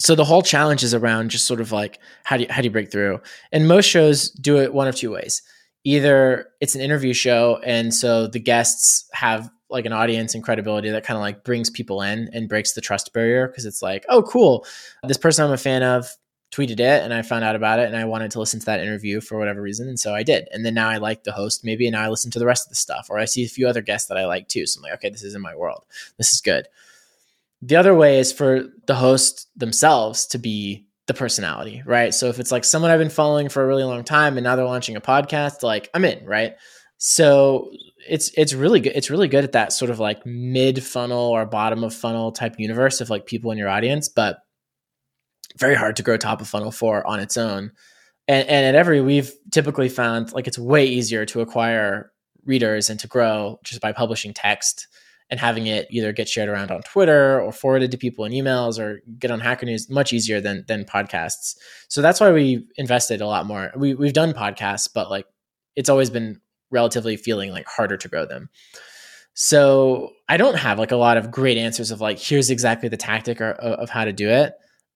So 0.00 0.16
the 0.16 0.24
whole 0.24 0.42
challenge 0.42 0.82
is 0.82 0.94
around 0.94 1.30
just 1.30 1.46
sort 1.46 1.60
of 1.60 1.70
like 1.70 2.00
how 2.24 2.36
do 2.36 2.44
you, 2.44 2.48
how 2.50 2.62
do 2.62 2.64
you 2.64 2.72
break 2.72 2.90
through? 2.90 3.20
And 3.52 3.68
most 3.68 3.86
shows 3.86 4.30
do 4.30 4.58
it 4.58 4.74
one 4.74 4.88
of 4.88 4.96
two 4.96 5.12
ways. 5.12 5.42
Either 5.84 6.46
it's 6.60 6.74
an 6.74 6.80
interview 6.80 7.12
show, 7.12 7.60
and 7.64 7.92
so 7.92 8.26
the 8.26 8.40
guests 8.40 9.08
have 9.12 9.50
like 9.68 9.84
an 9.84 9.92
audience 9.92 10.34
and 10.34 10.44
credibility 10.44 10.90
that 10.90 11.04
kind 11.04 11.16
of 11.16 11.22
like 11.22 11.44
brings 11.44 11.70
people 11.70 12.02
in 12.02 12.28
and 12.32 12.48
breaks 12.48 12.72
the 12.72 12.80
trust 12.80 13.12
barrier 13.12 13.48
because 13.48 13.64
it's 13.64 13.82
like, 13.82 14.04
oh, 14.08 14.22
cool, 14.22 14.64
this 15.02 15.18
person 15.18 15.44
I'm 15.44 15.52
a 15.52 15.56
fan 15.56 15.82
of 15.82 16.08
tweeted 16.52 16.80
it 16.80 17.02
and 17.02 17.14
I 17.14 17.22
found 17.22 17.44
out 17.44 17.56
about 17.56 17.78
it 17.78 17.86
and 17.86 17.96
I 17.96 18.04
wanted 18.04 18.30
to 18.32 18.38
listen 18.38 18.60
to 18.60 18.66
that 18.66 18.80
interview 18.80 19.20
for 19.20 19.38
whatever 19.38 19.62
reason. 19.62 19.88
And 19.88 19.98
so 19.98 20.14
I 20.14 20.22
did. 20.22 20.48
And 20.52 20.64
then 20.64 20.74
now 20.74 20.88
I 20.88 20.98
like 20.98 21.24
the 21.24 21.32
host 21.32 21.64
maybe 21.64 21.86
and 21.86 21.94
now 21.94 22.02
I 22.02 22.08
listen 22.08 22.30
to 22.32 22.38
the 22.38 22.46
rest 22.46 22.66
of 22.66 22.68
the 22.68 22.76
stuff 22.76 23.08
or 23.08 23.18
I 23.18 23.24
see 23.24 23.44
a 23.44 23.48
few 23.48 23.66
other 23.66 23.80
guests 23.80 24.08
that 24.08 24.18
I 24.18 24.26
like 24.26 24.48
too. 24.48 24.66
So 24.66 24.78
I'm 24.78 24.82
like, 24.82 24.92
okay, 24.94 25.08
this 25.08 25.22
is 25.22 25.34
in 25.34 25.40
my 25.40 25.56
world. 25.56 25.84
This 26.18 26.32
is 26.32 26.42
good. 26.42 26.68
The 27.62 27.76
other 27.76 27.94
way 27.94 28.18
is 28.18 28.32
for 28.32 28.68
the 28.86 28.94
host 28.94 29.48
themselves 29.56 30.26
to 30.26 30.38
be 30.38 30.86
the 31.06 31.14
personality, 31.14 31.82
right? 31.86 32.12
So 32.12 32.28
if 32.28 32.38
it's 32.38 32.52
like 32.52 32.64
someone 32.64 32.90
I've 32.90 32.98
been 32.98 33.08
following 33.08 33.48
for 33.48 33.62
a 33.62 33.66
really 33.66 33.84
long 33.84 34.04
time 34.04 34.36
and 34.36 34.44
now 34.44 34.54
they're 34.54 34.64
launching 34.64 34.96
a 34.96 35.00
podcast, 35.00 35.62
like 35.62 35.88
I'm 35.94 36.04
in, 36.04 36.24
right? 36.26 36.54
So 36.98 37.70
it's 38.08 38.30
it's 38.36 38.52
really 38.52 38.80
good. 38.80 38.92
It's 38.94 39.10
really 39.10 39.28
good 39.28 39.44
at 39.44 39.52
that 39.52 39.72
sort 39.72 39.90
of 39.90 39.98
like 39.98 40.24
mid 40.26 40.84
funnel 40.84 41.18
or 41.18 41.46
bottom 41.46 41.82
of 41.82 41.94
funnel 41.94 42.30
type 42.30 42.56
universe 42.58 43.00
of 43.00 43.10
like 43.10 43.26
people 43.26 43.50
in 43.52 43.58
your 43.58 43.68
audience, 43.68 44.08
but 44.08 44.38
very 45.58 45.74
hard 45.74 45.96
to 45.96 46.02
grow 46.02 46.16
top 46.16 46.40
of 46.40 46.48
funnel 46.48 46.70
for 46.70 47.06
on 47.06 47.20
its 47.20 47.36
own. 47.36 47.72
And, 48.28 48.48
and 48.48 48.66
at 48.66 48.74
every, 48.74 49.00
we've 49.00 49.32
typically 49.50 49.88
found 49.88 50.32
like 50.32 50.46
it's 50.46 50.58
way 50.58 50.86
easier 50.86 51.26
to 51.26 51.40
acquire 51.40 52.12
readers 52.44 52.90
and 52.90 52.98
to 53.00 53.08
grow 53.08 53.58
just 53.64 53.80
by 53.80 53.92
publishing 53.92 54.32
text 54.32 54.86
and 55.30 55.40
having 55.40 55.66
it 55.66 55.86
either 55.90 56.12
get 56.12 56.28
shared 56.28 56.48
around 56.48 56.70
on 56.70 56.82
Twitter 56.82 57.40
or 57.40 57.52
forwarded 57.52 57.90
to 57.90 57.96
people 57.96 58.24
in 58.26 58.32
emails 58.32 58.78
or 58.78 59.00
get 59.18 59.30
on 59.30 59.40
Hacker 59.40 59.64
News 59.64 59.88
much 59.88 60.12
easier 60.12 60.42
than 60.42 60.62
than 60.68 60.84
podcasts. 60.84 61.56
So 61.88 62.02
that's 62.02 62.20
why 62.20 62.30
we 62.32 62.66
invested 62.76 63.22
a 63.22 63.26
lot 63.26 63.46
more. 63.46 63.72
We 63.74 63.94
we've 63.94 64.12
done 64.12 64.34
podcasts, 64.34 64.88
but 64.92 65.10
like 65.10 65.26
it's 65.74 65.88
always 65.88 66.10
been 66.10 66.40
relatively 66.70 67.16
feeling 67.16 67.50
like 67.50 67.66
harder 67.66 67.96
to 67.96 68.08
grow 68.08 68.26
them. 68.26 68.50
So 69.34 70.10
I 70.28 70.36
don't 70.36 70.58
have 70.58 70.78
like 70.78 70.92
a 70.92 70.96
lot 70.96 71.16
of 71.16 71.30
great 71.30 71.56
answers 71.56 71.90
of 71.90 72.02
like 72.02 72.18
here's 72.18 72.50
exactly 72.50 72.90
the 72.90 72.98
tactic 72.98 73.40
or, 73.40 73.52
of 73.52 73.88
how 73.88 74.04
to 74.04 74.12
do 74.12 74.28
it. 74.28 74.52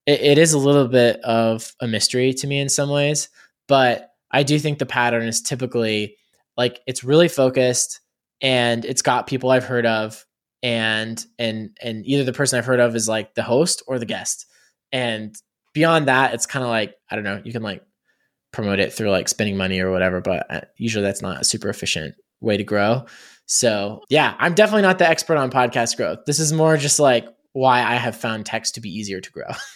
It. 0.07 0.21
It 0.21 0.37
is 0.39 0.53
a 0.53 0.57
little 0.57 0.87
bit 0.87 1.19
of 1.21 1.71
a 1.79 1.87
mystery 1.87 2.33
to 2.33 2.47
me 2.47 2.59
in 2.59 2.69
some 2.69 2.89
ways, 2.89 3.29
but 3.67 4.09
I 4.31 4.43
do 4.43 4.57
think 4.57 4.79
the 4.79 4.85
pattern 4.85 5.27
is 5.27 5.41
typically 5.41 6.17
like 6.57 6.81
it's 6.87 7.03
really 7.03 7.27
focused 7.27 8.01
and 8.41 8.83
it's 8.83 9.01
got 9.01 9.27
people 9.27 9.51
I've 9.51 9.65
heard 9.65 9.85
of 9.85 10.25
and 10.63 11.23
and 11.37 11.77
and 11.81 12.05
either 12.05 12.23
the 12.23 12.33
person 12.33 12.57
I've 12.57 12.65
heard 12.65 12.79
of 12.79 12.95
is 12.95 13.07
like 13.07 13.35
the 13.35 13.43
host 13.43 13.83
or 13.87 13.99
the 13.99 14.05
guest. 14.05 14.47
And 14.91 15.35
beyond 15.73 16.07
that, 16.07 16.33
it's 16.33 16.45
kind 16.45 16.63
of 16.63 16.69
like 16.69 16.95
I 17.11 17.15
don't 17.15 17.23
know, 17.23 17.41
you 17.43 17.51
can 17.51 17.61
like 17.61 17.83
promote 18.51 18.79
it 18.79 18.93
through 18.93 19.11
like 19.11 19.29
spending 19.29 19.57
money 19.57 19.79
or 19.79 19.91
whatever, 19.91 20.21
but 20.21 20.45
uh, 20.49 20.61
usually 20.77 21.03
that's 21.03 21.21
not 21.21 21.41
a 21.41 21.45
super 21.45 21.69
efficient 21.69 22.15
way 22.41 22.57
to 22.57 22.63
grow. 22.63 23.05
So, 23.45 24.01
yeah, 24.09 24.35
I'm 24.39 24.55
definitely 24.55 24.81
not 24.81 24.99
the 24.99 25.07
expert 25.07 25.37
on 25.37 25.51
podcast 25.51 25.95
growth. 25.95 26.19
This 26.25 26.39
is 26.39 26.51
more 26.51 26.75
just 26.75 26.99
like 26.99 27.27
why 27.57 27.79
I 27.79 27.95
have 27.95 28.15
found 28.15 28.45
text 28.45 28.75
to 28.75 28.81
be 28.81 28.89
easier 28.89 29.19
to 29.19 29.31
grow. 29.31 29.49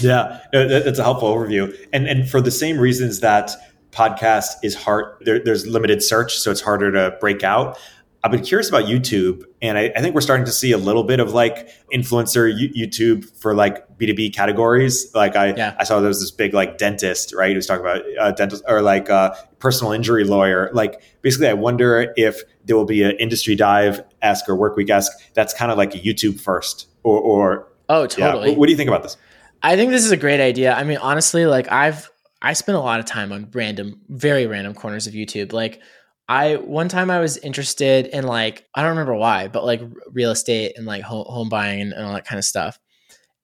yeah, 0.00 0.40
that's 0.52 0.98
a 0.98 1.02
helpful 1.02 1.34
overview. 1.34 1.74
And 1.90 2.06
and 2.06 2.28
for 2.28 2.42
the 2.42 2.50
same 2.50 2.78
reasons 2.78 3.20
that 3.20 3.50
podcast 3.92 4.56
is 4.62 4.74
hard. 4.74 5.16
There, 5.22 5.42
there's 5.42 5.66
limited 5.66 6.02
search, 6.02 6.36
so 6.36 6.50
it's 6.50 6.60
harder 6.60 6.92
to 6.92 7.16
break 7.18 7.42
out. 7.42 7.78
I've 8.22 8.32
been 8.32 8.42
curious 8.42 8.68
about 8.68 8.84
YouTube, 8.84 9.44
and 9.62 9.78
I, 9.78 9.92
I, 9.96 10.00
think 10.00 10.14
we're 10.14 10.20
starting 10.20 10.44
to 10.46 10.52
see 10.52 10.72
a 10.72 10.76
little 10.76 11.04
bit 11.04 11.20
of 11.20 11.32
like 11.32 11.70
influencer 11.94 12.52
YouTube 12.76 13.24
for 13.40 13.54
like 13.54 13.96
B2B 13.96 14.34
categories. 14.34 15.14
Like 15.14 15.36
I, 15.36 15.54
yeah. 15.54 15.76
I 15.78 15.84
saw 15.84 16.00
there 16.00 16.08
was 16.08 16.20
this 16.20 16.32
big 16.32 16.52
like 16.52 16.78
dentist, 16.78 17.32
right? 17.32 17.50
Who 17.50 17.56
was 17.56 17.66
talking 17.66 17.86
about 17.86 18.02
uh, 18.20 18.32
dentist 18.32 18.64
or 18.66 18.82
like 18.82 19.08
uh, 19.08 19.34
personal 19.60 19.92
injury 19.92 20.24
lawyer. 20.24 20.68
Like 20.74 21.00
basically, 21.22 21.46
I 21.46 21.54
wonder 21.54 22.12
if 22.16 22.42
there 22.64 22.76
will 22.76 22.84
be 22.84 23.04
an 23.04 23.12
industry 23.12 23.54
dive 23.54 24.02
esque 24.20 24.48
or 24.48 24.56
work 24.56 24.76
week 24.76 24.90
esque 24.90 25.12
that's 25.32 25.54
kind 25.54 25.70
of 25.70 25.78
like 25.78 25.94
a 25.94 25.98
YouTube 25.98 26.40
first 26.40 26.87
or, 27.02 27.18
or 27.20 27.68
oh, 27.88 28.06
totally. 28.06 28.48
Yeah. 28.48 28.50
What, 28.50 28.58
what 28.58 28.66
do 28.66 28.72
you 28.72 28.76
think 28.76 28.88
about 28.88 29.02
this? 29.02 29.16
I 29.62 29.76
think 29.76 29.90
this 29.90 30.04
is 30.04 30.12
a 30.12 30.16
great 30.16 30.40
idea. 30.40 30.74
I 30.74 30.84
mean, 30.84 30.98
honestly, 30.98 31.46
like 31.46 31.70
I've 31.70 32.10
I 32.40 32.52
spent 32.52 32.76
a 32.76 32.80
lot 32.80 33.00
of 33.00 33.06
time 33.06 33.32
on 33.32 33.48
random, 33.52 34.00
very 34.08 34.46
random 34.46 34.74
corners 34.74 35.06
of 35.06 35.14
YouTube. 35.14 35.52
Like 35.52 35.80
I 36.28 36.56
one 36.56 36.88
time 36.88 37.10
I 37.10 37.20
was 37.20 37.36
interested 37.38 38.06
in 38.06 38.24
like 38.24 38.66
I 38.74 38.82
don't 38.82 38.90
remember 38.90 39.14
why, 39.14 39.48
but 39.48 39.64
like 39.64 39.80
real 40.12 40.30
estate 40.30 40.74
and 40.76 40.86
like 40.86 41.02
home, 41.02 41.26
home 41.28 41.48
buying 41.48 41.80
and, 41.80 41.92
and, 41.92 42.04
all 42.04 42.12
that 42.12 42.26
kind 42.26 42.38
of 42.38 42.44
stuff. 42.44 42.78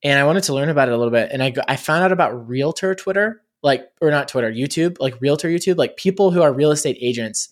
And 0.02 0.18
I 0.18 0.24
wanted 0.24 0.44
to 0.44 0.54
learn 0.54 0.68
about 0.68 0.88
it 0.88 0.94
a 0.94 0.96
little 0.96 1.12
bit. 1.12 1.30
And 1.32 1.42
I 1.42 1.52
I 1.66 1.76
found 1.76 2.04
out 2.04 2.12
about 2.12 2.48
realtor 2.48 2.94
Twitter, 2.94 3.42
like 3.62 3.86
or 4.00 4.10
not 4.10 4.28
Twitter, 4.28 4.52
YouTube, 4.52 4.98
like 5.00 5.20
realtor 5.20 5.48
YouTube, 5.48 5.78
like 5.78 5.96
people 5.96 6.30
who 6.30 6.42
are 6.42 6.52
real 6.52 6.70
estate 6.70 6.98
agents 7.00 7.48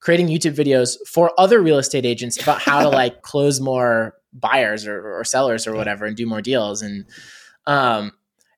creating 0.00 0.28
YouTube 0.28 0.54
videos 0.54 0.96
for 1.06 1.32
other 1.36 1.60
real 1.60 1.78
estate 1.78 2.06
agents 2.06 2.40
about 2.40 2.62
how 2.62 2.80
to 2.80 2.88
like 3.00 3.22
close 3.22 3.60
more 3.60 4.14
buyers 4.40 4.86
or, 4.86 5.18
or 5.18 5.24
sellers 5.24 5.66
or 5.66 5.74
whatever 5.74 6.04
and 6.04 6.16
do 6.16 6.26
more 6.26 6.42
deals. 6.42 6.82
And 6.82 7.04
um, 7.66 8.12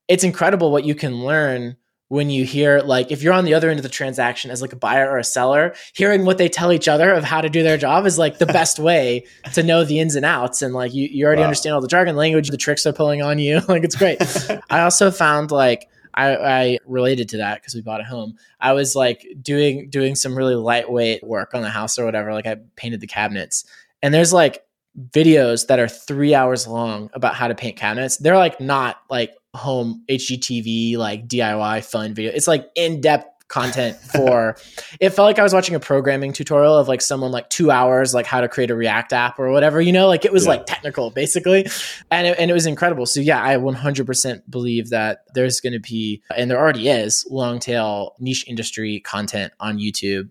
it's 0.09 0.25
incredible 0.25 0.73
what 0.73 0.85
you 0.85 0.95
can 0.95 1.25
learn 1.25 1.77
when 2.09 2.31
you 2.31 2.45
hear 2.45 2.81
like 2.81 3.13
if 3.13 3.23
you're 3.23 3.35
on 3.35 3.45
the 3.45 3.53
other 3.53 3.69
end 3.69 3.79
of 3.79 3.83
the 3.83 3.89
transaction 3.89 4.51
as 4.51 4.63
like 4.63 4.73
a 4.73 4.77
buyer 4.77 5.09
or 5.09 5.19
a 5.19 5.25
seller 5.25 5.75
hearing 5.93 6.25
what 6.25 6.39
they 6.39 6.49
tell 6.49 6.73
each 6.73 6.89
other 6.89 7.13
of 7.13 7.23
how 7.23 7.41
to 7.41 7.51
do 7.51 7.63
their 7.63 7.77
job 7.77 8.07
is 8.07 8.19
like 8.19 8.39
the 8.39 8.47
best 8.61 8.79
way 8.79 9.25
to 9.53 9.63
know 9.63 9.85
the 9.85 10.01
ins 10.01 10.15
and 10.15 10.25
outs 10.25 10.63
and 10.63 10.73
like 10.73 10.95
you, 10.95 11.07
you 11.07 11.27
already 11.27 11.41
wow. 11.41 11.47
understand 11.47 11.75
all 11.75 11.83
the 11.83 11.89
jargon 11.89 12.17
language 12.17 12.49
the 12.49 12.57
tricks 12.57 12.83
they're 12.83 12.95
pulling 12.95 13.21
on 13.21 13.39
you 13.39 13.61
like 13.69 13.85
it's 13.85 13.95
great 13.95 14.19
i 14.71 14.81
also 14.81 15.11
found 15.11 15.51
like 15.51 15.89
I, 16.15 16.37
I 16.37 16.79
related 16.85 17.29
to 17.31 17.37
that 17.37 17.61
because 17.61 17.75
we 17.75 17.81
bought 17.81 18.01
a 18.01 18.05
home. 18.05 18.35
I 18.59 18.73
was 18.73 18.97
like 18.97 19.25
doing 19.41 19.89
doing 19.89 20.17
some 20.17 20.37
really 20.37 20.57
lightweight 20.57 21.23
work 21.23 21.55
on 21.55 21.63
the 21.63 21.69
house 21.71 21.97
or 21.97 22.05
whatever. 22.05 22.33
Like 22.33 22.47
I 22.47 22.57
painted 22.75 23.01
the 23.01 23.07
cabinets, 23.07 23.65
and 24.03 24.13
there's 24.13 24.33
like 24.33 24.65
videos 24.99 25.67
that 25.69 25.79
are 25.79 25.89
three 25.89 26.35
hours 26.35 26.67
long 26.67 27.11
about 27.13 27.35
how 27.35 27.49
to 27.49 27.55
paint 27.55 27.77
cabinets. 27.77 28.17
They're 28.17 28.37
like 28.37 28.61
not 28.61 28.99
like 29.09 29.35
home 29.55 30.05
HGTV 30.09 30.97
like 30.97 31.27
DIY 31.29 31.85
fun 31.85 32.15
video. 32.15 32.33
It's 32.33 32.49
like 32.49 32.69
in 32.75 33.01
depth 33.01 33.27
content 33.49 33.97
for 34.15 34.57
it 35.01 35.11
felt 35.11 35.27
like 35.27 35.39
I 35.39 35.43
was 35.43 35.55
watching 35.55 35.75
a 35.75 35.81
programming 35.81 36.33
tutorial 36.33 36.77
of 36.77 36.87
like 36.87 37.01
someone 37.01 37.33
like 37.33 37.49
two 37.49 37.71
hours 37.71 38.13
like 38.13 38.27
how 38.27 38.43
to 38.43 38.49
create 38.49 38.71
a 38.71 38.75
React 38.75 39.13
app 39.15 39.39
or 39.39 39.51
whatever, 39.51 39.81
you 39.81 39.93
know, 39.93 40.07
like 40.07 40.25
it 40.25 40.33
was 40.33 40.45
yeah. 40.45 40.51
like 40.51 40.67
technical 40.67 41.11
basically. 41.11 41.67
And 42.11 42.27
it, 42.27 42.39
and 42.39 42.51
it 42.51 42.55
was 42.55 42.67
incredible. 42.67 43.07
So 43.07 43.21
yeah, 43.21 43.43
I 43.43 43.57
100% 43.57 44.43
believe 44.51 44.91
that 44.91 45.21
there's 45.35 45.61
going 45.61 45.73
to 45.73 45.81
be, 45.81 46.23
and 46.37 46.51
there 46.51 46.59
already 46.59 46.89
is 46.89 47.27
long 47.31 47.59
tail 47.59 48.15
niche 48.19 48.45
industry 48.47 49.01
content 49.01 49.53
on 49.61 49.79
YouTube 49.79 50.31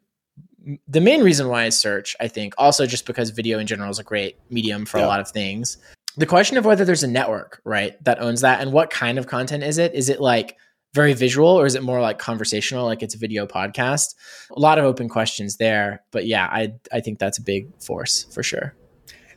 the 0.88 1.02
main 1.02 1.22
reason 1.22 1.48
why 1.48 1.64
I 1.64 1.70
search, 1.70 2.16
I 2.20 2.28
think, 2.28 2.54
also 2.58 2.86
just 2.86 3.06
because 3.06 3.30
video 3.30 3.60
in 3.60 3.68
general 3.68 3.90
is 3.90 4.00
a 4.00 4.04
great 4.04 4.38
medium 4.50 4.86
for 4.86 4.98
yeah. 4.98 5.06
a 5.06 5.08
lot 5.08 5.20
of 5.20 5.30
things 5.30 5.78
the 6.18 6.26
question 6.26 6.58
of 6.58 6.66
whether 6.66 6.84
there's 6.84 7.04
a 7.04 7.08
network, 7.08 7.62
right, 7.64 8.04
that 8.04 8.20
owns 8.20 8.42
that 8.42 8.60
and 8.60 8.74
what 8.74 8.90
kind 8.90 9.18
of 9.18 9.28
content 9.28 9.64
is 9.64 9.78
it? 9.78 9.94
Is 9.94 10.10
it 10.10 10.20
like 10.20 10.58
very 10.94 11.14
visual 11.14 11.48
or 11.48 11.68
is 11.68 11.76
it 11.76 11.84
more 11.84 12.02
like 12.02 12.18
conversational, 12.18 12.86
like 12.86 13.04
it's 13.04 13.14
a 13.14 13.20
video 13.20 13.46
podcast? 13.46 14.16
A 14.52 14.60
lot 14.60 14.80
of 14.80 14.86
open 14.86 15.10
questions 15.10 15.58
there. 15.58 16.04
But 16.12 16.26
yeah, 16.26 16.48
I, 16.52 16.74
I 16.92 17.02
think 17.02 17.20
that's 17.20 17.38
a 17.38 17.42
big 17.42 17.70
force 17.82 18.24
for 18.34 18.42
sure. 18.42 18.74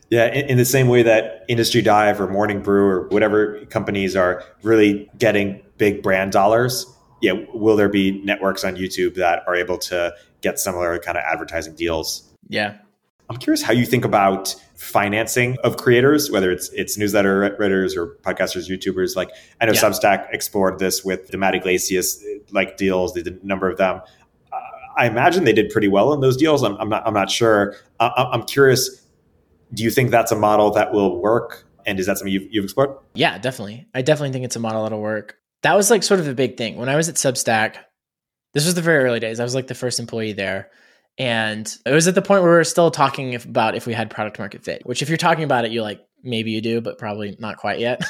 Yeah, 0.09 0.27
in, 0.27 0.47
in, 0.47 0.57
the 0.57 0.65
same 0.65 0.89
way 0.89 1.03
that 1.03 1.45
Industry 1.47 1.81
Dive 1.81 2.19
or 2.19 2.27
Morning 2.27 2.61
Brew 2.61 2.85
or 2.85 3.07
whatever 3.09 3.63
companies 3.67 4.13
are 4.13 4.43
really 4.61 5.09
getting 5.17 5.61
big 5.77 6.03
brand 6.03 6.33
dollars, 6.33 6.85
yeah, 7.21 7.33
will 7.53 7.75
there 7.75 7.89
be 7.89 8.21
networks 8.23 8.63
on 8.63 8.75
YouTube 8.75 9.15
that 9.15 9.43
are 9.47 9.55
able 9.55 9.77
to 9.79 10.13
get 10.41 10.59
similar 10.59 10.97
kind 10.99 11.17
of 11.17 11.23
advertising 11.23 11.75
deals? 11.75 12.29
Yeah, 12.47 12.77
I'm 13.31 13.37
curious 13.37 13.61
how 13.61 13.71
you 13.71 13.85
think 13.85 14.03
about 14.03 14.53
financing 14.75 15.57
of 15.63 15.77
creators, 15.77 16.29
whether 16.29 16.51
it's 16.51 16.69
it's 16.73 16.97
newsletter 16.97 17.55
writers 17.57 17.95
or 17.95 18.17
podcasters, 18.23 18.69
YouTubers. 18.69 19.15
Like 19.15 19.29
I 19.61 19.65
know 19.65 19.71
yeah. 19.71 19.79
Substack 19.79 20.27
explored 20.33 20.79
this 20.79 21.05
with 21.05 21.27
the 21.27 21.37
Matt 21.37 21.55
Yglesias 21.55 22.21
like 22.51 22.75
deals. 22.75 23.13
They 23.13 23.21
did 23.21 23.41
a 23.41 23.47
number 23.47 23.69
of 23.69 23.77
them. 23.77 24.01
Uh, 24.51 24.57
I 24.97 25.05
imagine 25.07 25.45
they 25.45 25.53
did 25.53 25.69
pretty 25.69 25.87
well 25.87 26.11
in 26.11 26.19
those 26.19 26.35
deals. 26.35 26.61
I'm, 26.61 26.75
I'm 26.75 26.89
not 26.89 27.07
I'm 27.07 27.13
not 27.13 27.31
sure. 27.31 27.75
Uh, 28.01 28.09
I'm 28.33 28.43
curious. 28.43 29.05
Do 29.73 29.83
you 29.83 29.91
think 29.91 30.11
that's 30.11 30.33
a 30.33 30.35
model 30.35 30.69
that 30.71 30.91
will 30.91 31.21
work? 31.21 31.65
And 31.85 32.01
is 32.01 32.07
that 32.07 32.17
something 32.17 32.33
you've, 32.33 32.47
you've 32.51 32.65
explored? 32.65 32.97
Yeah, 33.13 33.37
definitely. 33.37 33.87
I 33.93 34.01
definitely 34.01 34.33
think 34.33 34.43
it's 34.43 34.57
a 34.57 34.59
model 34.59 34.83
that'll 34.83 34.99
work. 34.99 35.37
That 35.63 35.75
was 35.75 35.91
like 35.91 36.03
sort 36.03 36.19
of 36.19 36.27
a 36.27 36.33
big 36.33 36.57
thing 36.57 36.77
when 36.77 36.89
I 36.89 36.95
was 36.95 37.09
at 37.09 37.15
Substack. 37.15 37.75
This 38.53 38.65
was 38.65 38.75
the 38.75 38.81
very 38.81 39.03
early 39.03 39.19
days. 39.19 39.39
I 39.39 39.43
was 39.43 39.55
like 39.55 39.67
the 39.67 39.75
first 39.75 39.99
employee 39.99 40.33
there 40.33 40.71
and 41.17 41.77
it 41.85 41.91
was 41.91 42.07
at 42.07 42.15
the 42.15 42.21
point 42.21 42.41
where 42.41 42.51
we 42.51 42.57
were 42.57 42.63
still 42.63 42.91
talking 42.91 43.35
about 43.35 43.75
if 43.75 43.85
we 43.85 43.93
had 43.93 44.09
product 44.09 44.39
market 44.39 44.63
fit, 44.63 44.81
which 44.85 45.01
if 45.01 45.09
you're 45.09 45.17
talking 45.17 45.43
about 45.43 45.65
it, 45.65 45.71
you 45.71 45.81
like, 45.81 46.01
maybe 46.23 46.51
you 46.51 46.61
do, 46.61 46.81
but 46.81 46.97
probably 46.97 47.35
not 47.39 47.57
quite 47.57 47.79
yet. 47.79 48.01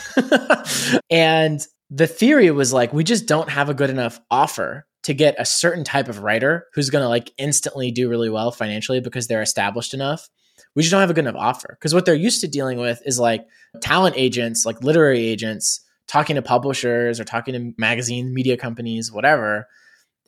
and 1.10 1.66
the 1.90 2.08
theory 2.08 2.52
was 2.52 2.72
like, 2.72 2.94
we 2.94 3.04
just 3.04 3.26
don't 3.26 3.50
have 3.50 3.70
a 3.70 3.74
good 3.74 3.90
enough 3.90 4.20
offer 4.30 4.86
to 5.04 5.14
get 5.14 5.36
a 5.40 5.46
certain 5.46 5.84
type 5.84 6.10
of 6.10 6.20
writer 6.20 6.68
who's 6.74 6.90
going 6.90 7.02
to 7.02 7.10
like 7.10 7.32
instantly 7.38 7.92
do 7.92 8.10
really 8.10 8.30
well 8.30 8.52
financially 8.52 9.00
because 9.00 9.28
they're 9.28 9.42
established 9.42 9.94
enough. 9.94 10.30
We 10.76 10.84
just 10.84 10.92
don't 10.92 11.02
have 11.02 11.10
a 11.10 11.14
good 11.14 11.26
enough 11.26 11.42
offer 11.42 11.76
because 11.80 11.94
what 11.94 12.06
they're 12.06 12.14
used 12.14 12.42
to 12.42 12.48
dealing 12.48 12.78
with 12.78 13.02
is 13.06 13.20
like 13.20 13.46
talent 13.82 14.16
agents, 14.18 14.66
like 14.66 14.84
literary 14.84 15.26
agents, 15.26 15.82
talking 16.12 16.36
to 16.36 16.42
publishers 16.42 17.20
or 17.20 17.24
talking 17.24 17.54
to 17.54 17.74
magazine 17.78 18.34
media 18.34 18.58
companies, 18.58 19.12
whatever 19.12 19.68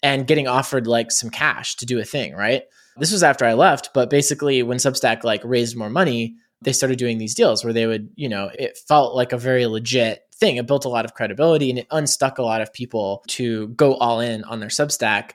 and 0.04 0.28
getting 0.28 0.48
offered 0.48 0.86
like 0.86 1.12
some 1.12 1.30
cash 1.30 1.76
to 1.78 1.86
do 1.86 1.98
a 1.98 2.04
thing, 2.04 2.36
right? 2.36 2.64
This 2.98 3.12
was 3.12 3.24
after 3.24 3.46
I 3.46 3.54
left, 3.54 3.90
but 3.94 4.10
basically 4.10 4.62
when 4.62 4.78
Substack 4.78 5.24
like 5.24 5.42
raised 5.44 5.76
more 5.76 5.90
money, 5.90 6.36
they 6.62 6.74
started 6.74 7.00
doing 7.00 7.18
these 7.18 7.34
deals 7.34 7.64
where 7.64 7.74
they 7.74 7.88
would, 7.88 8.10
you 8.16 8.30
know, 8.30 8.52
it 8.60 8.78
felt 8.88 9.16
like 9.16 9.32
a 9.32 9.38
very 9.38 9.66
legit 9.66 10.22
thing. 10.36 10.58
It 10.58 10.68
built 10.68 10.86
a 10.86 10.90
lot 10.90 11.06
of 11.06 11.14
credibility 11.14 11.70
and 11.70 11.80
it 11.80 11.88
unstuck 11.90 12.38
a 12.38 12.44
lot 12.44 12.62
of 12.62 12.74
people 12.74 13.24
to 13.30 13.70
go 13.70 13.96
all 13.96 14.20
in 14.20 14.44
on 14.44 14.60
their 14.60 14.70
Substack 14.70 15.32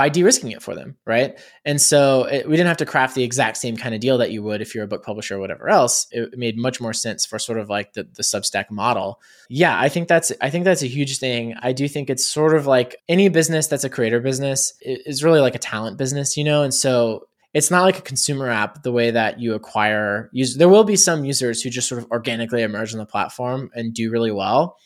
by 0.00 0.08
de-risking 0.08 0.50
it 0.50 0.62
for 0.62 0.74
them, 0.74 0.96
right? 1.04 1.38
And 1.66 1.78
so 1.78 2.24
it, 2.24 2.48
we 2.48 2.56
didn't 2.56 2.68
have 2.68 2.78
to 2.78 2.86
craft 2.86 3.14
the 3.14 3.22
exact 3.22 3.58
same 3.58 3.76
kind 3.76 3.94
of 3.94 4.00
deal 4.00 4.16
that 4.16 4.30
you 4.30 4.42
would 4.42 4.62
if 4.62 4.74
you're 4.74 4.84
a 4.84 4.88
book 4.88 5.04
publisher 5.04 5.36
or 5.36 5.40
whatever 5.40 5.68
else. 5.68 6.06
It, 6.10 6.38
made 6.38 6.56
much 6.56 6.80
more 6.80 6.94
sense 6.94 7.26
for 7.26 7.38
sort 7.38 7.58
of 7.58 7.68
like 7.68 7.92
the 7.92 8.04
the 8.04 8.22
Substack 8.22 8.70
model. 8.70 9.20
Yeah, 9.50 9.78
I 9.78 9.90
think 9.90 10.08
that's 10.08 10.32
I 10.40 10.48
think 10.48 10.64
that's 10.64 10.80
a 10.80 10.86
huge 10.86 11.18
thing. 11.18 11.54
I 11.60 11.74
do 11.74 11.86
think 11.86 12.08
it's 12.08 12.24
sort 12.24 12.56
of 12.56 12.66
like 12.66 12.96
any 13.10 13.28
business 13.28 13.66
that's 13.66 13.84
a 13.84 13.90
creator 13.90 14.20
business 14.20 14.72
is 14.80 15.22
really 15.22 15.40
like 15.40 15.54
a 15.54 15.58
talent 15.58 15.98
business, 15.98 16.34
you 16.34 16.44
know. 16.44 16.62
And 16.62 16.72
so 16.72 17.28
it's 17.52 17.70
not 17.70 17.82
like 17.82 17.98
a 17.98 18.02
consumer 18.02 18.48
app 18.48 18.82
the 18.82 18.92
way 18.92 19.10
that 19.10 19.38
you 19.38 19.52
acquire 19.52 20.30
users. 20.32 20.56
There 20.56 20.70
will 20.70 20.84
be 20.84 20.96
some 20.96 21.26
users 21.26 21.60
who 21.60 21.68
just 21.68 21.90
sort 21.90 22.02
of 22.02 22.10
organically 22.10 22.62
emerge 22.62 22.94
on 22.94 22.98
the 23.00 23.04
platform 23.04 23.70
and 23.74 23.92
do 23.92 24.10
really 24.10 24.32
well, 24.32 24.78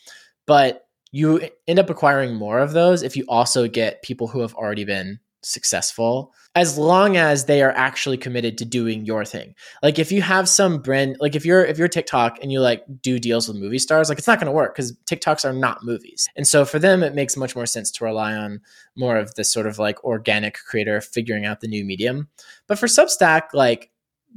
but 0.45 0.84
you 1.15 1.49
end 1.65 1.79
up 1.79 1.89
acquiring 1.89 2.35
more 2.35 2.59
of 2.59 2.73
those 2.73 3.01
if 3.01 3.15
you 3.15 3.23
also 3.29 3.69
get 3.69 4.01
people 4.01 4.27
who 4.27 4.41
have 4.41 4.53
already 4.55 4.83
been 4.83 5.17
successful 5.43 6.33
as 6.55 6.77
long 6.77 7.15
as 7.15 7.45
they 7.45 7.61
are 7.61 7.71
actually 7.71 8.17
committed 8.17 8.57
to 8.57 8.65
doing 8.65 9.05
your 9.05 9.23
thing. 9.23 9.55
Like 9.81 9.97
if 9.97 10.11
you 10.11 10.21
have 10.21 10.49
some 10.49 10.81
brand 10.81 11.15
like 11.21 11.33
if 11.33 11.45
you're 11.45 11.63
if 11.63 11.77
you're 11.77 11.87
tiktok 11.87 12.39
and 12.41 12.51
you 12.51 12.59
like 12.59 12.83
do 13.01 13.17
deals 13.17 13.47
with 13.47 13.55
movie 13.55 13.79
stars 13.79 14.09
like 14.09 14.17
it's 14.17 14.27
not 14.27 14.39
going 14.39 14.47
to 14.47 14.51
work 14.51 14.75
because 14.75 14.91
tiktoks 15.09 15.45
are 15.45 15.53
not 15.53 15.85
movies. 15.85 16.27
And 16.35 16.45
so 16.45 16.65
for 16.65 16.79
them 16.79 17.01
it 17.01 17.15
makes 17.15 17.37
much 17.37 17.55
more 17.55 17.65
sense 17.65 17.91
to 17.91 18.03
rely 18.03 18.35
on 18.35 18.59
more 18.97 19.15
of 19.15 19.35
this 19.35 19.53
sort 19.53 19.67
of 19.67 19.79
like 19.79 20.03
organic 20.03 20.57
creator 20.67 20.99
figuring 20.99 21.45
out 21.45 21.61
the 21.61 21.69
new 21.69 21.85
medium. 21.85 22.27
But 22.67 22.77
for 22.77 22.87
substack 22.87 23.53
like 23.53 23.89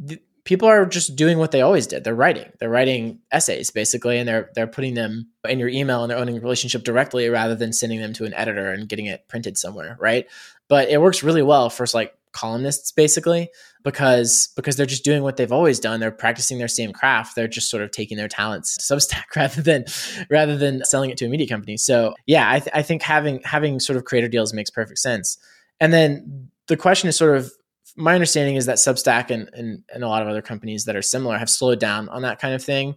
th- 0.07 0.23
people 0.49 0.67
are 0.67 0.87
just 0.87 1.15
doing 1.15 1.37
what 1.37 1.51
they 1.51 1.61
always 1.61 1.87
did. 1.87 2.05
They're 2.05 2.15
writing. 2.15 2.51
They're 2.59 2.71
writing 2.71 3.19
essays 3.31 3.71
basically, 3.71 4.19
and 4.19 4.27
they're 4.27 4.51
they're 4.55 4.67
putting 4.67 4.95
them 4.95 5.29
in 5.47 5.59
your 5.59 5.69
email 5.69 6.03
and 6.03 6.11
they're 6.11 6.19
owning 6.19 6.39
a 6.39 6.41
relationship 6.41 6.85
directly 6.85 7.29
rather 7.29 7.55
than 7.55 7.75
sending 7.75 8.01
them 8.01 8.15
to 8.15 8.25
an 8.25 8.33
editor 8.33 8.71
and 8.71 8.89
getting 8.89 9.05
it 9.05 9.29
printed 9.29 9.59
somewhere, 9.59 9.99
right? 10.01 10.27
But 10.67 10.89
it 10.89 11.03
works 11.03 11.23
really 11.23 11.43
well 11.43 11.69
for 11.69 11.85
like 11.93 12.15
columnists 12.33 12.93
basically 12.93 13.51
because 13.85 14.49
because 14.57 14.77
they're 14.77 14.87
just 14.87 15.05
doing 15.05 15.23
what 15.23 15.37
they've 15.39 15.51
always 15.51 15.81
done 15.81 15.99
they're 15.99 16.11
practicing 16.11 16.59
their 16.59 16.69
same 16.69 16.93
craft 16.93 17.35
they're 17.35 17.49
just 17.49 17.71
sort 17.71 17.83
of 17.83 17.91
taking 17.91 18.19
their 18.19 18.29
talents 18.29 18.77
to 18.77 18.95
substack 18.95 19.25
rather 19.35 19.63
than 19.63 19.85
rather 20.29 20.57
than 20.57 20.85
selling 20.85 21.09
it 21.09 21.17
to 21.17 21.25
a 21.25 21.29
media 21.29 21.49
company 21.49 21.79
so 21.79 22.15
yeah 22.27 22.53
I, 22.53 22.61
th- 22.61 22.71
I 22.75 22.83
think 22.83 23.01
having 23.03 23.41
having 23.45 23.81
sort 23.81 23.97
of 23.97 24.05
creator 24.05 24.29
deals 24.29 24.53
makes 24.53 24.69
perfect 24.69 24.99
sense 24.99 25.39
and 25.81 25.91
then 25.91 26.51
the 26.67 26.77
question 26.77 27.09
is 27.09 27.17
sort 27.17 27.35
of 27.35 27.51
my 27.99 28.15
understanding 28.15 28.57
is 28.57 28.67
that 28.67 28.77
Substack 28.77 29.31
and, 29.31 29.51
and, 29.53 29.83
and 29.93 30.05
a 30.05 30.09
lot 30.09 30.23
of 30.23 30.29
other 30.29 30.43
companies 30.43 30.85
that 30.85 30.97
are 30.97 31.03
similar 31.03 31.37
have 31.37 31.51
slowed 31.51 31.81
down 31.81 32.09
on 32.09 32.23
that 32.23 32.39
kind 32.39 32.55
of 32.55 32.63
thing. 32.63 32.95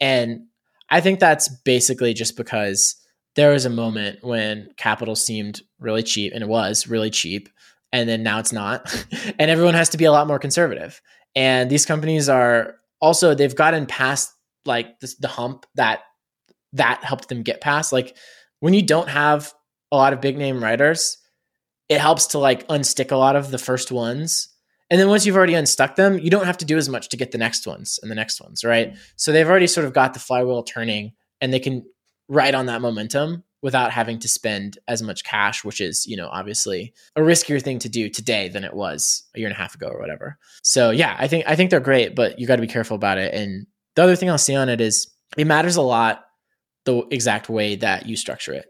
And 0.00 0.46
I 0.90 1.00
think 1.00 1.20
that's 1.20 1.48
basically 1.64 2.14
just 2.14 2.36
because 2.36 2.96
there 3.36 3.52
was 3.52 3.66
a 3.66 3.70
moment 3.70 4.20
when 4.22 4.70
capital 4.76 5.14
seemed 5.14 5.60
really 5.78 6.02
cheap 6.02 6.32
and 6.32 6.42
it 6.42 6.48
was 6.48 6.88
really 6.88 7.10
cheap. 7.10 7.48
And 7.92 8.08
then 8.08 8.22
now 8.22 8.38
it's 8.38 8.52
not. 8.52 8.92
and 9.38 9.50
everyone 9.50 9.74
has 9.74 9.90
to 9.90 9.98
be 9.98 10.06
a 10.06 10.12
lot 10.12 10.26
more 10.26 10.38
conservative. 10.38 11.00
And 11.36 11.70
these 11.70 11.86
companies 11.86 12.28
are 12.28 12.76
also, 13.00 13.34
they've 13.34 13.54
gotten 13.54 13.86
past 13.86 14.32
like 14.64 14.98
this, 15.00 15.14
the 15.16 15.28
hump 15.28 15.66
that 15.74 16.00
that 16.74 17.02
helped 17.02 17.28
them 17.28 17.42
get 17.42 17.60
past. 17.60 17.92
Like 17.92 18.16
when 18.60 18.74
you 18.74 18.82
don't 18.82 19.08
have 19.08 19.52
a 19.92 19.96
lot 19.96 20.12
of 20.12 20.20
big 20.20 20.36
name 20.36 20.62
writers, 20.62 21.18
it 21.88 22.00
helps 22.00 22.28
to 22.28 22.38
like 22.38 22.66
unstick 22.68 23.10
a 23.12 23.16
lot 23.16 23.36
of 23.36 23.50
the 23.50 23.58
first 23.58 23.90
ones. 23.90 24.48
And 24.90 25.00
then 25.00 25.08
once 25.08 25.26
you've 25.26 25.36
already 25.36 25.54
unstuck 25.54 25.96
them, 25.96 26.18
you 26.18 26.30
don't 26.30 26.46
have 26.46 26.58
to 26.58 26.64
do 26.64 26.78
as 26.78 26.88
much 26.88 27.10
to 27.10 27.16
get 27.16 27.30
the 27.30 27.38
next 27.38 27.66
ones 27.66 27.98
and 28.00 28.10
the 28.10 28.14
next 28.14 28.40
ones, 28.40 28.64
right? 28.64 28.96
So 29.16 29.32
they've 29.32 29.48
already 29.48 29.66
sort 29.66 29.86
of 29.86 29.92
got 29.92 30.14
the 30.14 30.20
flywheel 30.20 30.62
turning 30.62 31.12
and 31.40 31.52
they 31.52 31.60
can 31.60 31.84
ride 32.28 32.54
on 32.54 32.66
that 32.66 32.80
momentum 32.80 33.44
without 33.60 33.90
having 33.90 34.18
to 34.20 34.28
spend 34.28 34.78
as 34.86 35.02
much 35.02 35.24
cash, 35.24 35.64
which 35.64 35.80
is, 35.80 36.06
you 36.06 36.16
know, 36.16 36.28
obviously 36.30 36.94
a 37.16 37.20
riskier 37.20 37.60
thing 37.60 37.78
to 37.80 37.88
do 37.88 38.08
today 38.08 38.48
than 38.48 38.64
it 38.64 38.72
was 38.72 39.24
a 39.34 39.40
year 39.40 39.48
and 39.48 39.56
a 39.56 39.58
half 39.58 39.74
ago 39.74 39.88
or 39.88 40.00
whatever. 40.00 40.38
So 40.62 40.90
yeah, 40.90 41.16
I 41.18 41.28
think 41.28 41.44
I 41.46 41.56
think 41.56 41.70
they're 41.70 41.80
great, 41.80 42.14
but 42.14 42.38
you 42.38 42.46
got 42.46 42.56
to 42.56 42.62
be 42.62 42.68
careful 42.68 42.94
about 42.94 43.18
it. 43.18 43.34
And 43.34 43.66
the 43.94 44.04
other 44.04 44.16
thing 44.16 44.30
I'll 44.30 44.38
say 44.38 44.54
on 44.54 44.68
it 44.68 44.80
is 44.80 45.10
it 45.36 45.46
matters 45.46 45.76
a 45.76 45.82
lot 45.82 46.24
the 46.84 47.02
exact 47.10 47.48
way 47.50 47.76
that 47.76 48.06
you 48.06 48.16
structure 48.16 48.54
it 48.54 48.66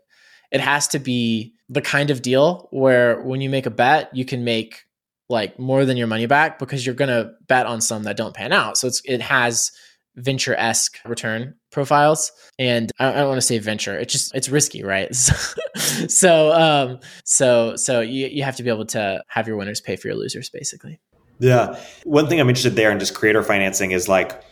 it 0.51 0.61
has 0.61 0.89
to 0.89 0.99
be 0.99 1.55
the 1.69 1.83
kind 1.83 2.11
of 2.11 2.23
deal 2.23 2.69
where 2.71 3.21
when 3.23 3.41
you 3.41 3.51
make 3.51 3.67
a 3.67 3.71
bet, 3.71 4.15
you 4.15 4.25
can 4.25 4.45
make 4.45 4.85
like 5.29 5.59
more 5.59 5.85
than 5.85 5.97
your 5.97 6.07
money 6.07 6.27
back 6.27 6.59
because 6.59 6.87
you're 6.87 6.95
going 6.95 7.11
to 7.11 7.33
bet 7.47 7.67
on 7.67 7.81
some 7.81 8.05
that 8.05 8.17
don't 8.17 8.35
pan 8.35 8.53
out. 8.53 8.79
So 8.79 8.91
it 9.05 9.21
has 9.21 9.71
venture 10.17 10.55
esque 10.55 10.99
return 11.05 11.55
profiles, 11.71 12.33
and 12.59 12.91
I, 12.99 13.13
don't 13.13 13.29
want 13.29 13.39
to 13.39 13.47
say 13.47 13.59
venture. 13.59 13.99
It's 13.99 14.13
just 14.13 14.35
it's 14.35 14.49
risky, 14.49 14.83
right? 14.83 15.15
so 16.09 16.53
um, 16.53 17.01
so 17.25 17.77
so 17.77 18.01
you 18.01 18.27
you 18.29 18.43
have 18.43 18.57
to 18.57 18.63
be 18.63 18.71
able 18.71 18.87
to 18.87 19.23
have 19.29 19.47
your 19.47 19.57
winners 19.57 19.81
pay 19.81 19.97
for 19.97 20.09
your 20.09 20.17
losers, 20.17 20.51
basically. 20.51 20.99
Yeah, 21.39 21.79
one 22.05 22.27
thing 22.29 22.41
I'm 22.41 22.49
interested 22.49 22.75
there 22.75 22.91
in 22.91 22.99
just 22.99 23.15
creator 23.15 23.43
financing 23.43 23.93
is 23.93 24.09
like 24.09 24.43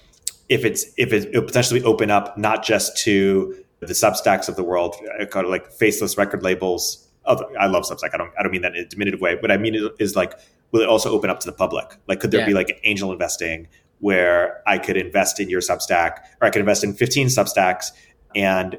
if 0.48 0.64
it's 0.64 0.84
if 0.96 1.12
it, 1.12 1.34
it 1.34 1.46
potentially 1.46 1.82
open 1.82 2.10
up 2.10 2.38
not 2.38 2.64
just 2.64 2.96
to 2.98 3.56
the 3.80 3.86
Substacks 3.92 4.48
of 4.48 4.56
the 4.56 4.62
world, 4.62 4.96
of 5.18 5.46
like 5.46 5.70
faceless 5.70 6.16
record 6.16 6.42
labels. 6.42 7.05
I 7.26 7.66
love 7.66 7.84
Substack. 7.84 8.10
I 8.14 8.16
don't, 8.16 8.32
I 8.38 8.42
don't 8.42 8.52
mean 8.52 8.62
that 8.62 8.76
in 8.76 8.84
a 8.84 8.88
diminutive 8.88 9.20
way. 9.20 9.36
What 9.36 9.50
I 9.50 9.56
mean 9.56 9.90
is 9.98 10.16
like, 10.16 10.34
will 10.72 10.80
it 10.80 10.88
also 10.88 11.10
open 11.10 11.30
up 11.30 11.40
to 11.40 11.46
the 11.46 11.52
public? 11.52 11.96
Like, 12.06 12.20
could 12.20 12.30
there 12.30 12.40
yeah. 12.40 12.46
be 12.46 12.54
like 12.54 12.80
angel 12.84 13.12
investing 13.12 13.68
where 13.98 14.62
I 14.66 14.78
could 14.78 14.96
invest 14.96 15.40
in 15.40 15.48
your 15.48 15.60
Substack 15.60 16.18
or 16.40 16.46
I 16.46 16.50
could 16.50 16.60
invest 16.60 16.84
in 16.84 16.92
15 16.92 17.28
Substacks 17.28 17.92
and 18.34 18.78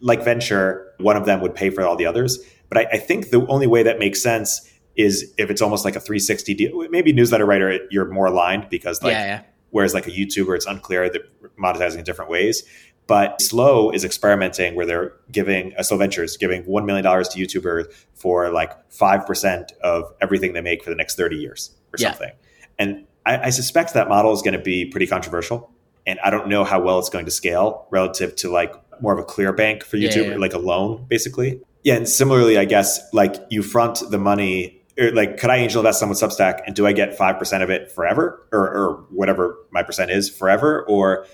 like 0.00 0.22
venture, 0.22 0.92
one 0.98 1.16
of 1.16 1.26
them 1.26 1.40
would 1.40 1.54
pay 1.54 1.70
for 1.70 1.82
all 1.82 1.96
the 1.96 2.06
others. 2.06 2.38
But 2.68 2.78
I, 2.78 2.86
I 2.92 2.98
think 2.98 3.30
the 3.30 3.46
only 3.48 3.66
way 3.66 3.82
that 3.82 3.98
makes 3.98 4.22
sense 4.22 4.70
is 4.96 5.32
if 5.38 5.48
it's 5.48 5.62
almost 5.62 5.84
like 5.84 5.96
a 5.96 6.00
360 6.00 6.54
deal. 6.54 6.88
Maybe 6.90 7.12
newsletter 7.12 7.46
writer, 7.46 7.78
you're 7.90 8.10
more 8.10 8.26
aligned 8.26 8.68
because 8.68 9.02
like, 9.02 9.12
yeah, 9.12 9.24
yeah. 9.24 9.42
whereas 9.70 9.94
like 9.94 10.06
a 10.06 10.10
YouTuber, 10.10 10.54
it's 10.56 10.66
unclear 10.66 11.08
that 11.08 11.22
monetizing 11.56 11.98
in 11.98 12.04
different 12.04 12.30
ways. 12.30 12.64
But 13.08 13.40
Slow 13.40 13.90
is 13.90 14.04
experimenting 14.04 14.74
where 14.74 14.86
they're 14.86 15.14
giving 15.32 15.74
uh, 15.76 15.82
Slow 15.82 15.96
Ventures 15.96 16.36
giving 16.36 16.62
one 16.64 16.86
million 16.86 17.02
dollars 17.02 17.28
to 17.30 17.40
YouTubers 17.40 17.90
for 18.14 18.50
like 18.50 18.70
five 18.92 19.26
percent 19.26 19.72
of 19.82 20.12
everything 20.20 20.52
they 20.52 20.60
make 20.60 20.84
for 20.84 20.90
the 20.90 20.96
next 20.96 21.16
thirty 21.16 21.36
years 21.36 21.74
or 21.92 21.96
yeah. 21.98 22.10
something. 22.10 22.32
And 22.78 23.06
I, 23.24 23.46
I 23.46 23.50
suspect 23.50 23.94
that 23.94 24.08
model 24.08 24.32
is 24.34 24.42
going 24.42 24.52
to 24.52 24.62
be 24.62 24.84
pretty 24.84 25.06
controversial, 25.06 25.72
and 26.06 26.20
I 26.20 26.28
don't 26.28 26.48
know 26.48 26.64
how 26.64 26.80
well 26.80 26.98
it's 26.98 27.08
going 27.08 27.24
to 27.24 27.30
scale 27.30 27.88
relative 27.90 28.36
to 28.36 28.50
like 28.50 28.74
more 29.00 29.14
of 29.14 29.18
a 29.18 29.24
clear 29.24 29.54
bank 29.54 29.84
for 29.84 29.96
YouTube, 29.96 30.24
yeah, 30.24 30.30
yeah. 30.32 30.36
like 30.36 30.52
a 30.52 30.58
loan, 30.58 31.06
basically. 31.08 31.62
Yeah, 31.84 31.94
and 31.94 32.06
similarly, 32.06 32.58
I 32.58 32.66
guess 32.66 33.00
like 33.14 33.36
you 33.48 33.62
front 33.62 34.02
the 34.10 34.18
money 34.18 34.82
or 34.98 35.12
like 35.12 35.38
could 35.38 35.48
I 35.48 35.56
angel 35.56 35.80
invest 35.80 36.00
some 36.00 36.10
with 36.10 36.18
Substack 36.18 36.60
and 36.66 36.76
do 36.76 36.86
I 36.86 36.92
get 36.92 37.16
five 37.16 37.38
percent 37.38 37.62
of 37.62 37.70
it 37.70 37.90
forever 37.90 38.46
or, 38.52 38.68
or 38.68 39.06
whatever 39.10 39.56
my 39.70 39.82
percent 39.82 40.10
is 40.10 40.28
forever 40.28 40.84
or 40.86 41.24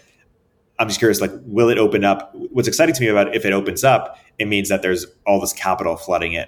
I'm 0.78 0.88
just 0.88 0.98
curious, 0.98 1.20
like, 1.20 1.30
will 1.44 1.68
it 1.68 1.78
open 1.78 2.04
up? 2.04 2.34
What's 2.34 2.68
exciting 2.68 2.94
to 2.94 3.00
me 3.00 3.08
about 3.08 3.28
it, 3.28 3.36
if 3.36 3.44
it 3.44 3.52
opens 3.52 3.84
up, 3.84 4.18
it 4.38 4.46
means 4.46 4.68
that 4.68 4.82
there's 4.82 5.06
all 5.26 5.40
this 5.40 5.52
capital 5.52 5.96
flooding 5.96 6.32
in. 6.32 6.46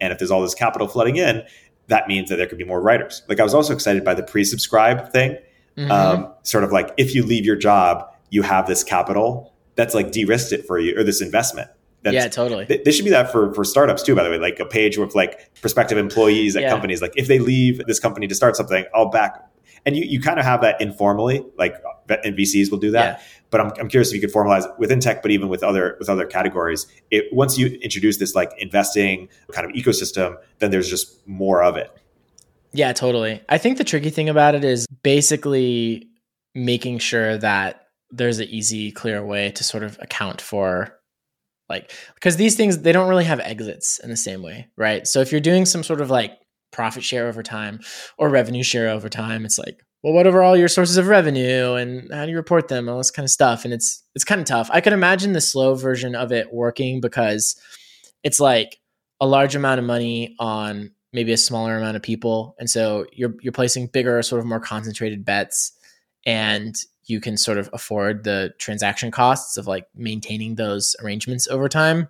And 0.00 0.12
if 0.12 0.18
there's 0.18 0.30
all 0.30 0.42
this 0.42 0.54
capital 0.54 0.88
flooding 0.88 1.16
in, 1.16 1.42
that 1.88 2.08
means 2.08 2.28
that 2.30 2.36
there 2.36 2.46
could 2.46 2.58
be 2.58 2.64
more 2.64 2.80
writers. 2.80 3.22
Like, 3.28 3.38
I 3.38 3.44
was 3.44 3.54
also 3.54 3.72
excited 3.74 4.04
by 4.04 4.14
the 4.14 4.22
pre 4.22 4.44
subscribe 4.44 5.12
thing. 5.12 5.36
Mm-hmm. 5.76 5.90
Um, 5.90 6.32
sort 6.42 6.64
of 6.64 6.72
like, 6.72 6.90
if 6.96 7.14
you 7.14 7.22
leave 7.22 7.44
your 7.44 7.56
job, 7.56 8.10
you 8.30 8.42
have 8.42 8.66
this 8.66 8.82
capital 8.82 9.52
that's 9.74 9.94
like 9.94 10.10
de 10.10 10.24
risked 10.24 10.52
it 10.52 10.66
for 10.66 10.78
you 10.78 10.98
or 10.98 11.04
this 11.04 11.20
investment. 11.20 11.68
That's, 12.02 12.14
yeah, 12.14 12.28
totally. 12.28 12.66
Th- 12.66 12.82
there 12.82 12.92
should 12.92 13.04
be 13.04 13.10
that 13.10 13.30
for, 13.30 13.52
for 13.52 13.62
startups 13.64 14.02
too, 14.02 14.14
by 14.14 14.22
the 14.22 14.30
way, 14.30 14.38
like 14.38 14.58
a 14.58 14.64
page 14.64 14.96
with 14.96 15.14
like 15.14 15.54
prospective 15.60 15.98
employees 15.98 16.56
at 16.56 16.62
yeah. 16.62 16.70
companies. 16.70 17.02
Like, 17.02 17.12
if 17.16 17.26
they 17.28 17.38
leave 17.38 17.84
this 17.86 18.00
company 18.00 18.26
to 18.26 18.34
start 18.34 18.56
something, 18.56 18.86
I'll 18.94 19.10
back. 19.10 19.42
And 19.86 19.96
you, 19.96 20.04
you 20.04 20.20
kind 20.20 20.38
of 20.38 20.44
have 20.44 20.60
that 20.62 20.80
informally, 20.80 21.44
like, 21.56 21.74
uh, 22.10 22.16
and 22.24 22.36
VCs 22.36 22.70
will 22.70 22.78
do 22.78 22.90
that. 22.90 23.18
Yeah 23.18 23.26
but 23.50 23.60
I'm, 23.60 23.72
I'm 23.80 23.88
curious 23.88 24.08
if 24.08 24.14
you 24.14 24.20
could 24.20 24.34
formalize 24.34 24.66
within 24.78 25.00
tech, 25.00 25.22
but 25.22 25.30
even 25.30 25.48
with 25.48 25.62
other 25.62 25.96
with 25.98 26.08
other 26.08 26.26
categories. 26.26 26.86
It 27.10 27.26
once 27.32 27.56
you 27.58 27.68
introduce 27.80 28.18
this 28.18 28.34
like 28.34 28.52
investing 28.58 29.28
kind 29.52 29.68
of 29.68 29.74
ecosystem, 29.74 30.36
then 30.58 30.70
there's 30.70 30.90
just 30.90 31.26
more 31.26 31.62
of 31.62 31.76
it. 31.76 31.90
Yeah, 32.72 32.92
totally. 32.92 33.42
I 33.48 33.58
think 33.58 33.78
the 33.78 33.84
tricky 33.84 34.10
thing 34.10 34.28
about 34.28 34.54
it 34.54 34.64
is 34.64 34.86
basically 35.02 36.08
making 36.54 36.98
sure 36.98 37.38
that 37.38 37.86
there's 38.10 38.38
an 38.38 38.48
easy, 38.48 38.92
clear 38.92 39.24
way 39.24 39.50
to 39.52 39.64
sort 39.64 39.82
of 39.82 39.98
account 40.00 40.40
for 40.40 40.92
like 41.68 41.92
because 42.14 42.36
these 42.36 42.56
things 42.56 42.78
they 42.78 42.92
don't 42.92 43.08
really 43.08 43.24
have 43.24 43.40
exits 43.40 43.98
in 44.00 44.10
the 44.10 44.16
same 44.16 44.42
way, 44.42 44.68
right? 44.76 45.06
So 45.06 45.20
if 45.20 45.32
you're 45.32 45.40
doing 45.40 45.66
some 45.66 45.82
sort 45.82 46.00
of 46.00 46.10
like 46.10 46.32
profit 46.76 47.02
share 47.02 47.26
over 47.26 47.42
time 47.42 47.80
or 48.18 48.28
revenue 48.28 48.62
share 48.62 48.88
over 48.88 49.08
time, 49.08 49.44
it's 49.44 49.58
like 49.58 49.82
well, 50.02 50.12
what 50.12 50.26
are 50.28 50.42
all 50.42 50.56
your 50.56 50.68
sources 50.68 50.98
of 50.98 51.08
revenue 51.08 51.74
and 51.74 52.12
how 52.12 52.24
do 52.24 52.30
you 52.30 52.36
report 52.36 52.68
them, 52.68 52.88
all 52.88 52.98
this 52.98 53.10
kind 53.10 53.24
of 53.24 53.30
stuff. 53.30 53.64
And 53.64 53.74
it's 53.74 54.04
it's 54.14 54.24
kind 54.24 54.40
of 54.40 54.46
tough. 54.46 54.70
I 54.72 54.80
can 54.80 54.92
imagine 54.92 55.32
the 55.32 55.40
slow 55.40 55.74
version 55.74 56.14
of 56.14 56.30
it 56.30 56.52
working 56.52 57.00
because 57.00 57.60
it's 58.22 58.38
like 58.38 58.78
a 59.20 59.26
large 59.26 59.56
amount 59.56 59.80
of 59.80 59.84
money 59.84 60.36
on 60.38 60.92
maybe 61.12 61.32
a 61.32 61.36
smaller 61.36 61.76
amount 61.76 61.96
of 61.96 62.04
people. 62.04 62.54
And 62.60 62.70
so 62.70 63.06
you're 63.12 63.34
you're 63.40 63.52
placing 63.52 63.88
bigger, 63.88 64.22
sort 64.22 64.38
of 64.38 64.46
more 64.46 64.60
concentrated 64.60 65.24
bets 65.24 65.72
and 66.24 66.76
you 67.06 67.20
can 67.20 67.36
sort 67.36 67.58
of 67.58 67.70
afford 67.72 68.24
the 68.24 68.52
transaction 68.58 69.10
costs 69.10 69.56
of 69.56 69.66
like 69.66 69.86
maintaining 69.94 70.56
those 70.56 70.94
arrangements 71.02 71.48
over 71.48 71.68
time. 71.68 72.08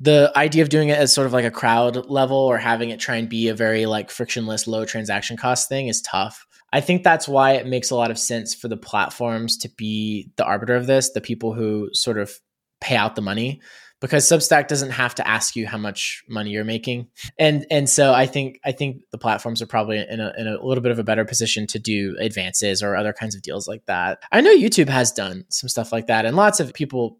The 0.00 0.32
idea 0.36 0.62
of 0.62 0.68
doing 0.68 0.88
it 0.88 0.98
as 0.98 1.12
sort 1.12 1.26
of 1.26 1.32
like 1.32 1.44
a 1.44 1.50
crowd 1.50 2.06
level 2.06 2.36
or 2.36 2.58
having 2.58 2.90
it 2.90 3.00
try 3.00 3.16
and 3.16 3.28
be 3.28 3.48
a 3.48 3.54
very 3.54 3.86
like 3.86 4.10
frictionless 4.10 4.66
low 4.66 4.84
transaction 4.84 5.36
cost 5.36 5.68
thing 5.68 5.88
is 5.88 6.02
tough. 6.02 6.46
I 6.72 6.80
think 6.80 7.04
that's 7.04 7.28
why 7.28 7.52
it 7.52 7.66
makes 7.66 7.90
a 7.90 7.96
lot 7.96 8.10
of 8.10 8.18
sense 8.18 8.54
for 8.54 8.66
the 8.66 8.76
platforms 8.76 9.56
to 9.58 9.68
be 9.76 10.30
the 10.36 10.44
arbiter 10.44 10.74
of 10.74 10.86
this 10.86 11.12
the 11.12 11.20
people 11.20 11.52
who 11.54 11.90
sort 11.92 12.18
of 12.18 12.32
pay 12.80 12.96
out 12.96 13.14
the 13.14 13.22
money 13.22 13.60
because 14.00 14.28
substack 14.28 14.68
doesn't 14.68 14.90
have 14.90 15.14
to 15.14 15.26
ask 15.26 15.56
you 15.56 15.66
how 15.66 15.78
much 15.78 16.24
money 16.28 16.50
you're 16.50 16.64
making. 16.64 17.06
And 17.38 17.64
and 17.70 17.88
so 17.88 18.12
i 18.12 18.26
think 18.26 18.60
i 18.64 18.72
think 18.72 19.02
the 19.12 19.18
platforms 19.18 19.62
are 19.62 19.66
probably 19.66 19.98
in 19.98 20.20
a, 20.20 20.32
in 20.36 20.48
a 20.48 20.62
little 20.62 20.82
bit 20.82 20.92
of 20.92 20.98
a 20.98 21.04
better 21.04 21.24
position 21.24 21.66
to 21.68 21.78
do 21.78 22.16
advances 22.18 22.82
or 22.82 22.96
other 22.96 23.12
kinds 23.12 23.34
of 23.34 23.42
deals 23.42 23.68
like 23.68 23.86
that. 23.86 24.22
I 24.32 24.40
know 24.40 24.54
youtube 24.54 24.88
has 24.88 25.12
done 25.12 25.44
some 25.48 25.68
stuff 25.68 25.92
like 25.92 26.08
that 26.08 26.26
and 26.26 26.36
lots 26.36 26.58
of 26.58 26.74
people 26.74 27.18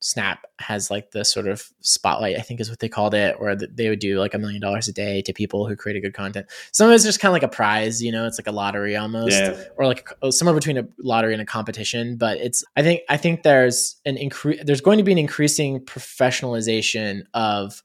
Snap 0.00 0.46
has 0.60 0.90
like 0.90 1.10
the 1.10 1.24
sort 1.24 1.48
of 1.48 1.68
spotlight, 1.80 2.36
I 2.36 2.40
think 2.40 2.60
is 2.60 2.70
what 2.70 2.78
they 2.78 2.88
called 2.88 3.14
it, 3.14 3.40
where 3.40 3.56
they 3.56 3.88
would 3.88 3.98
do 3.98 4.18
like 4.18 4.32
a 4.32 4.38
million 4.38 4.60
dollars 4.60 4.86
a 4.86 4.92
day 4.92 5.22
to 5.22 5.32
people 5.32 5.66
who 5.66 5.74
created 5.74 6.02
good 6.02 6.14
content. 6.14 6.46
Some 6.72 6.88
of 6.88 6.94
it's 6.94 7.04
just 7.04 7.18
kind 7.18 7.30
of 7.30 7.32
like 7.32 7.42
a 7.42 7.48
prize, 7.48 8.02
you 8.02 8.12
know, 8.12 8.26
it's 8.26 8.38
like 8.38 8.46
a 8.46 8.52
lottery 8.52 8.96
almost, 8.96 9.32
yeah. 9.32 9.64
or 9.76 9.86
like 9.86 10.08
oh, 10.22 10.30
somewhere 10.30 10.54
between 10.54 10.78
a 10.78 10.86
lottery 10.98 11.32
and 11.32 11.42
a 11.42 11.46
competition. 11.46 12.16
But 12.16 12.38
it's, 12.38 12.64
I 12.76 12.82
think, 12.82 13.00
I 13.08 13.16
think 13.16 13.42
there's 13.42 13.96
an 14.04 14.16
increase, 14.16 14.60
there's 14.64 14.80
going 14.80 14.98
to 14.98 15.04
be 15.04 15.12
an 15.12 15.18
increasing 15.18 15.80
professionalization 15.80 17.24
of 17.34 17.82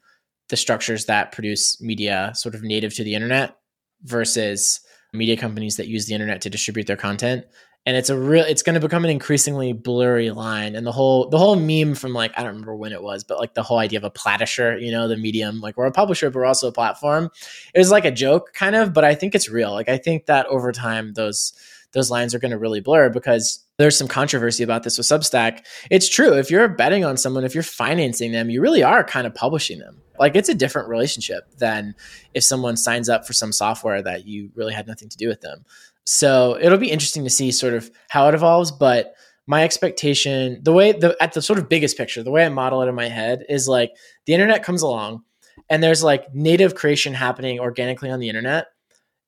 the 0.49 0.57
structures 0.57 1.05
that 1.05 1.31
produce 1.31 1.81
media 1.81 2.31
sort 2.35 2.53
of 2.53 2.61
native 2.61 2.93
to 2.95 3.03
the 3.03 3.15
internet 3.15 3.57
versus 4.03 4.81
media 5.13 5.37
companies 5.37 5.77
that 5.77 5.87
use 5.87 6.05
the 6.05 6.13
internet 6.13 6.41
to 6.41 6.49
distribute 6.49 6.85
their 6.85 6.97
content 6.97 7.45
and 7.85 7.97
it's 7.97 8.09
a 8.09 8.17
real 8.17 8.45
it's 8.45 8.63
going 8.63 8.75
to 8.75 8.79
become 8.79 9.03
an 9.03 9.11
increasingly 9.11 9.73
blurry 9.73 10.31
line. 10.31 10.75
And 10.75 10.85
the 10.85 10.91
whole 10.91 11.29
the 11.29 11.37
whole 11.37 11.55
meme 11.55 11.95
from 11.95 12.13
like 12.13 12.31
i 12.37 12.41
don't 12.41 12.53
remember 12.53 12.75
when 12.75 12.91
it 12.91 13.01
was 13.01 13.23
but 13.23 13.39
like 13.39 13.53
the 13.53 13.63
whole 13.63 13.79
idea 13.79 13.99
of 13.99 14.03
a 14.03 14.09
platisher 14.09 14.77
you 14.77 14.91
know 14.91 15.07
the 15.07 15.17
medium 15.17 15.59
like 15.59 15.77
we're 15.77 15.85
a 15.85 15.91
publisher 15.91 16.29
but 16.29 16.39
we're 16.39 16.45
also 16.45 16.67
a 16.67 16.71
platform 16.71 17.29
it 17.73 17.79
was 17.79 17.91
like 17.91 18.05
a 18.05 18.11
joke 18.11 18.53
kind 18.53 18.75
of 18.75 18.93
but 18.93 19.03
i 19.03 19.15
think 19.15 19.35
it's 19.35 19.49
real. 19.49 19.71
Like 19.71 19.89
i 19.89 19.97
think 19.97 20.25
that 20.27 20.45
over 20.47 20.71
time 20.71 21.13
those 21.13 21.53
those 21.93 22.09
lines 22.09 22.33
are 22.33 22.39
going 22.39 22.51
to 22.51 22.57
really 22.57 22.79
blur 22.79 23.09
because 23.09 23.63
there's 23.77 23.97
some 23.97 24.07
controversy 24.07 24.63
about 24.63 24.81
this 24.83 24.97
with 24.97 25.07
substack. 25.07 25.63
It's 25.91 26.09
true 26.09 26.33
if 26.33 26.49
you're 26.49 26.67
betting 26.67 27.05
on 27.05 27.17
someone 27.17 27.43
if 27.43 27.53
you're 27.53 27.63
financing 27.63 28.31
them 28.31 28.49
you 28.49 28.61
really 28.61 28.83
are 28.83 29.03
kind 29.03 29.27
of 29.27 29.35
publishing 29.35 29.79
them. 29.79 30.01
Like 30.19 30.35
it's 30.35 30.49
a 30.49 30.55
different 30.55 30.89
relationship 30.89 31.43
than 31.57 31.95
if 32.33 32.43
someone 32.43 32.77
signs 32.77 33.09
up 33.09 33.25
for 33.25 33.33
some 33.33 33.51
software 33.51 34.01
that 34.01 34.25
you 34.25 34.51
really 34.55 34.73
had 34.73 34.87
nothing 34.87 35.09
to 35.09 35.17
do 35.17 35.27
with 35.27 35.41
them 35.41 35.65
so 36.05 36.57
it'll 36.59 36.77
be 36.77 36.91
interesting 36.91 37.23
to 37.23 37.29
see 37.29 37.51
sort 37.51 37.73
of 37.73 37.89
how 38.09 38.27
it 38.27 38.35
evolves. 38.35 38.71
But 38.71 39.13
my 39.47 39.63
expectation, 39.63 40.59
the 40.61 40.73
way 40.73 40.91
the 40.91 41.15
at 41.21 41.33
the 41.33 41.41
sort 41.41 41.59
of 41.59 41.69
biggest 41.69 41.97
picture, 41.97 42.23
the 42.23 42.31
way 42.31 42.45
I 42.45 42.49
model 42.49 42.81
it 42.81 42.87
in 42.87 42.95
my 42.95 43.09
head 43.09 43.45
is 43.49 43.67
like 43.67 43.91
the 44.25 44.33
internet 44.33 44.63
comes 44.63 44.81
along 44.81 45.23
and 45.69 45.81
there's 45.81 46.03
like 46.03 46.33
native 46.33 46.75
creation 46.75 47.13
happening 47.13 47.59
organically 47.59 48.09
on 48.09 48.19
the 48.19 48.29
internet. 48.29 48.67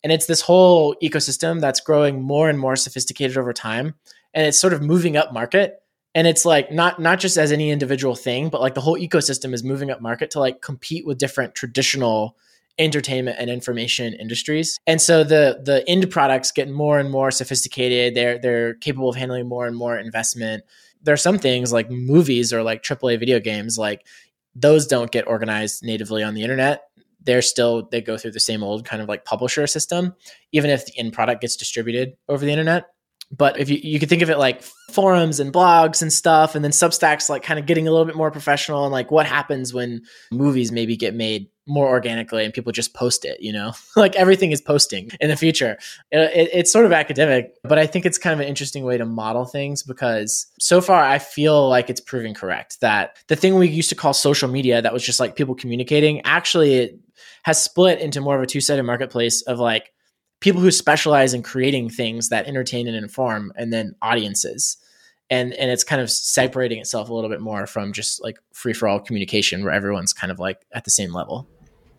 And 0.03 0.11
it's 0.11 0.27
this 0.27 0.41
whole 0.41 0.95
ecosystem 1.01 1.59
that's 1.59 1.79
growing 1.79 2.21
more 2.21 2.49
and 2.49 2.59
more 2.59 2.75
sophisticated 2.75 3.37
over 3.37 3.53
time. 3.53 3.95
And 4.33 4.45
it's 4.45 4.59
sort 4.59 4.73
of 4.73 4.81
moving 4.81 5.17
up 5.17 5.33
market. 5.33 5.81
And 6.13 6.27
it's 6.27 6.45
like 6.45 6.71
not 6.71 6.99
not 6.99 7.19
just 7.19 7.37
as 7.37 7.51
any 7.51 7.71
individual 7.71 8.15
thing, 8.15 8.49
but 8.49 8.61
like 8.61 8.73
the 8.73 8.81
whole 8.81 8.97
ecosystem 8.97 9.53
is 9.53 9.63
moving 9.63 9.91
up 9.91 10.01
market 10.01 10.31
to 10.31 10.39
like 10.39 10.61
compete 10.61 11.05
with 11.05 11.17
different 11.17 11.55
traditional 11.55 12.37
entertainment 12.77 13.37
and 13.39 13.49
information 13.49 14.13
industries. 14.13 14.79
And 14.85 15.01
so 15.01 15.23
the 15.23 15.61
the 15.63 15.83
end 15.87 16.09
products 16.11 16.51
get 16.51 16.69
more 16.69 16.99
and 16.99 17.09
more 17.09 17.31
sophisticated. 17.31 18.15
They're 18.15 18.39
they're 18.39 18.75
capable 18.75 19.09
of 19.09 19.15
handling 19.15 19.47
more 19.47 19.65
and 19.65 19.75
more 19.75 19.97
investment. 19.97 20.63
There 21.01 21.13
are 21.13 21.17
some 21.17 21.37
things 21.37 21.71
like 21.71 21.89
movies 21.89 22.51
or 22.51 22.63
like 22.63 22.83
AAA 22.83 23.19
video 23.19 23.39
games, 23.39 23.77
like 23.77 24.05
those 24.55 24.87
don't 24.87 25.11
get 25.11 25.27
organized 25.27 25.83
natively 25.83 26.23
on 26.23 26.33
the 26.33 26.41
internet. 26.41 26.83
They're 27.21 27.41
still 27.41 27.87
they 27.91 28.01
go 28.01 28.17
through 28.17 28.31
the 28.31 28.39
same 28.39 28.63
old 28.63 28.85
kind 28.85 29.01
of 29.01 29.07
like 29.07 29.25
publisher 29.25 29.67
system, 29.67 30.15
even 30.51 30.69
if 30.69 30.85
the 30.85 30.97
end 30.97 31.13
product 31.13 31.41
gets 31.41 31.55
distributed 31.55 32.13
over 32.27 32.45
the 32.45 32.51
internet. 32.51 32.85
But 33.31 33.59
if 33.59 33.69
you 33.69 33.79
you 33.81 33.99
could 33.99 34.09
think 34.09 34.21
of 34.21 34.29
it 34.29 34.37
like 34.37 34.61
forums 34.91 35.39
and 35.39 35.51
blogs 35.51 36.01
and 36.01 36.13
stuff, 36.13 36.55
and 36.55 36.63
then 36.63 36.71
Substacks 36.71 37.29
like 37.29 37.43
kind 37.43 37.59
of 37.59 37.65
getting 37.65 37.87
a 37.87 37.91
little 37.91 38.05
bit 38.05 38.15
more 38.15 38.31
professional 38.31 38.83
and 38.83 38.91
like 38.91 39.11
what 39.11 39.25
happens 39.25 39.73
when 39.73 40.03
movies 40.31 40.71
maybe 40.71 40.95
get 40.95 41.15
made 41.15 41.47
more 41.67 41.87
organically 41.87 42.45
and 42.45 42.53
people 42.53 42.71
just 42.71 42.93
post 42.93 43.25
it 43.25 43.39
you 43.41 43.51
know? 43.51 43.73
Like 43.95 44.15
everything 44.15 44.51
is 44.51 44.61
posting 44.61 45.09
in 45.19 45.29
the 45.29 45.37
future. 45.37 45.77
It, 46.11 46.19
it, 46.35 46.49
it's 46.53 46.71
sort 46.71 46.85
of 46.85 46.91
academic 46.91 47.57
but 47.63 47.79
i 47.79 47.87
think 47.87 48.05
it's 48.05 48.17
kind 48.17 48.33
of 48.33 48.39
an 48.39 48.47
interesting 48.47 48.83
way 48.83 48.97
to 48.97 49.05
model 49.05 49.45
things 49.45 49.83
because 49.83 50.47
so 50.59 50.81
far 50.81 51.03
i 51.03 51.19
feel 51.19 51.69
like 51.69 51.89
it's 51.89 52.01
proving 52.01 52.33
correct 52.33 52.81
that 52.81 53.17
the 53.27 53.35
thing 53.35 53.55
we 53.55 53.67
used 53.67 53.89
to 53.89 53.95
call 53.95 54.13
social 54.13 54.49
media 54.49 54.81
that 54.81 54.93
was 54.93 55.03
just 55.03 55.19
like 55.19 55.35
people 55.35 55.55
communicating 55.55 56.21
actually 56.25 56.75
it 56.75 56.99
has 57.43 57.63
split 57.63 57.99
into 57.99 58.21
more 58.21 58.35
of 58.35 58.41
a 58.41 58.45
two-sided 58.45 58.83
marketplace 58.83 59.41
of 59.43 59.59
like 59.59 59.93
people 60.39 60.61
who 60.61 60.71
specialize 60.71 61.33
in 61.33 61.43
creating 61.43 61.89
things 61.89 62.29
that 62.29 62.47
entertain 62.47 62.87
and 62.87 62.95
inform 62.95 63.51
and 63.55 63.71
then 63.71 63.95
audiences. 64.01 64.77
And 65.29 65.53
and 65.53 65.71
it's 65.71 65.83
kind 65.83 66.01
of 66.01 66.11
separating 66.11 66.79
itself 66.79 67.09
a 67.09 67.13
little 67.13 67.31
bit 67.31 67.41
more 67.41 67.65
from 67.65 67.93
just 67.93 68.21
like 68.21 68.37
free 68.53 68.73
for 68.73 68.87
all 68.87 68.99
communication 68.99 69.63
where 69.63 69.73
everyone's 69.73 70.13
kind 70.13 70.31
of 70.31 70.37
like 70.37 70.63
at 70.71 70.83
the 70.85 70.91
same 70.91 71.13
level 71.13 71.49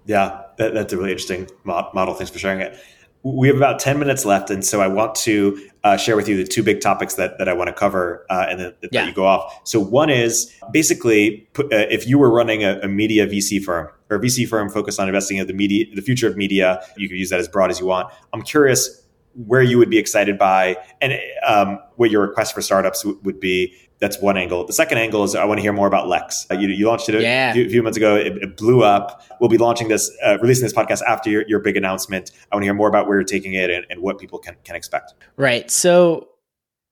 yeah, 0.07 0.43
that, 0.59 0.75
that's 0.75 0.93
a 0.93 0.97
really 0.97 1.11
interesting 1.11 1.49
model. 1.65 2.15
Thanks 2.15 2.31
for 2.31 2.39
sharing 2.39 2.61
it. 2.61 2.79
We 3.23 3.49
have 3.49 3.57
about 3.57 3.81
10 3.81 3.99
minutes 3.99 4.25
left. 4.25 4.51
And 4.51 4.65
so 4.65 4.81
I 4.81 4.87
want 4.87 5.17
to 5.17 5.61
uh, 5.83 5.97
share 5.97 6.15
with 6.15 6.29
you 6.29 6.37
the 6.37 6.45
two 6.45 6.63
big 6.63 6.81
topics 6.81 7.15
that, 7.15 7.39
that 7.39 7.49
I 7.49 7.55
want 7.55 7.69
to 7.69 7.73
cover 7.73 8.25
uh, 8.31 8.47
and 8.49 8.61
then 8.61 8.75
yeah. 8.83 9.03
that 9.03 9.09
you 9.09 9.15
go 9.15 9.27
off. 9.27 9.61
So, 9.65 9.81
one 9.81 10.11
is 10.11 10.53
basically 10.71 11.49
put, 11.53 11.67
uh, 11.73 11.87
if 11.91 12.07
you 12.07 12.19
were 12.19 12.31
running 12.31 12.63
a, 12.63 12.79
a, 12.81 12.89
media 12.89 13.27
VC 13.27 13.63
firm 13.63 13.89
or 14.11 14.19
a 14.19 14.21
VC 14.21 14.47
firm 14.47 14.71
focused 14.71 15.01
on 15.01 15.09
investing 15.09 15.39
in 15.39 15.47
the 15.49 15.53
media, 15.53 15.87
the 15.95 16.03
future 16.03 16.29
of 16.29 16.37
media, 16.37 16.83
you 16.97 17.09
could 17.09 17.19
use 17.19 17.31
that 17.31 17.41
as 17.41 17.49
broad 17.49 17.71
as 17.71 17.81
you 17.81 17.87
want. 17.87 18.13
I'm 18.33 18.43
curious 18.43 19.06
where 19.37 19.63
you 19.63 19.79
would 19.79 19.91
be 19.91 19.99
excited 19.99 20.39
by 20.39 20.77
and 21.01 21.19
um, 21.47 21.79
what 21.97 22.11
your 22.11 22.23
request 22.23 22.55
for 22.55 22.63
startups 22.63 23.03
w- 23.03 23.21
would 23.23 23.39
be 23.39 23.75
that's 23.99 24.21
one 24.21 24.37
angle. 24.37 24.67
The 24.67 24.73
second 24.73 24.99
angle 24.99 25.25
is 25.25 25.35
I 25.35 25.45
want 25.45 25.59
to 25.59 25.63
hear 25.63 25.73
more 25.73 25.87
about 25.87 26.07
Lex. 26.07 26.47
Uh, 26.51 26.55
you, 26.55 26.69
you, 26.69 26.87
launched 26.87 27.09
it 27.09 27.15
a, 27.15 27.23
yeah. 27.23 27.53
few, 27.53 27.69
few, 27.69 27.83
months 27.83 27.97
ago. 27.97 28.15
It, 28.15 28.37
it, 28.39 28.57
blew 28.57 28.83
up. 28.83 29.23
We'll 29.41 29.49
be 29.49 29.57
launching 29.57 29.89
this, 29.89 30.15
uh, 30.25 30.37
releasing 30.43 30.65
this 30.65 30.75
podcast 30.75 31.01
after 31.09 31.31
your, 31.31 31.45
your 31.49 31.61
big 31.61 31.79
announcement. 31.79 32.31
I 32.53 32.57
want 32.57 32.63
to 32.63 32.67
hear 32.67 32.75
more 32.75 32.89
about 32.89 33.07
where 33.07 33.17
you're 33.17 33.25
taking 33.25 33.55
it 33.55 33.71
and, 33.71 33.87
and 33.89 34.03
what 34.03 34.19
people 34.19 34.39
can, 34.39 34.57
can 34.65 34.77
expect. 34.77 35.15
Right. 35.37 35.71
So 35.71 36.29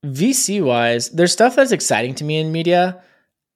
VC 0.03 0.63
wise, 0.63 1.09
there's 1.09 1.31
stuff 1.31 1.55
that's 1.55 1.71
exciting 1.71 2.15
to 2.15 2.23
me 2.23 2.37
in 2.37 2.51
media, 2.51 3.03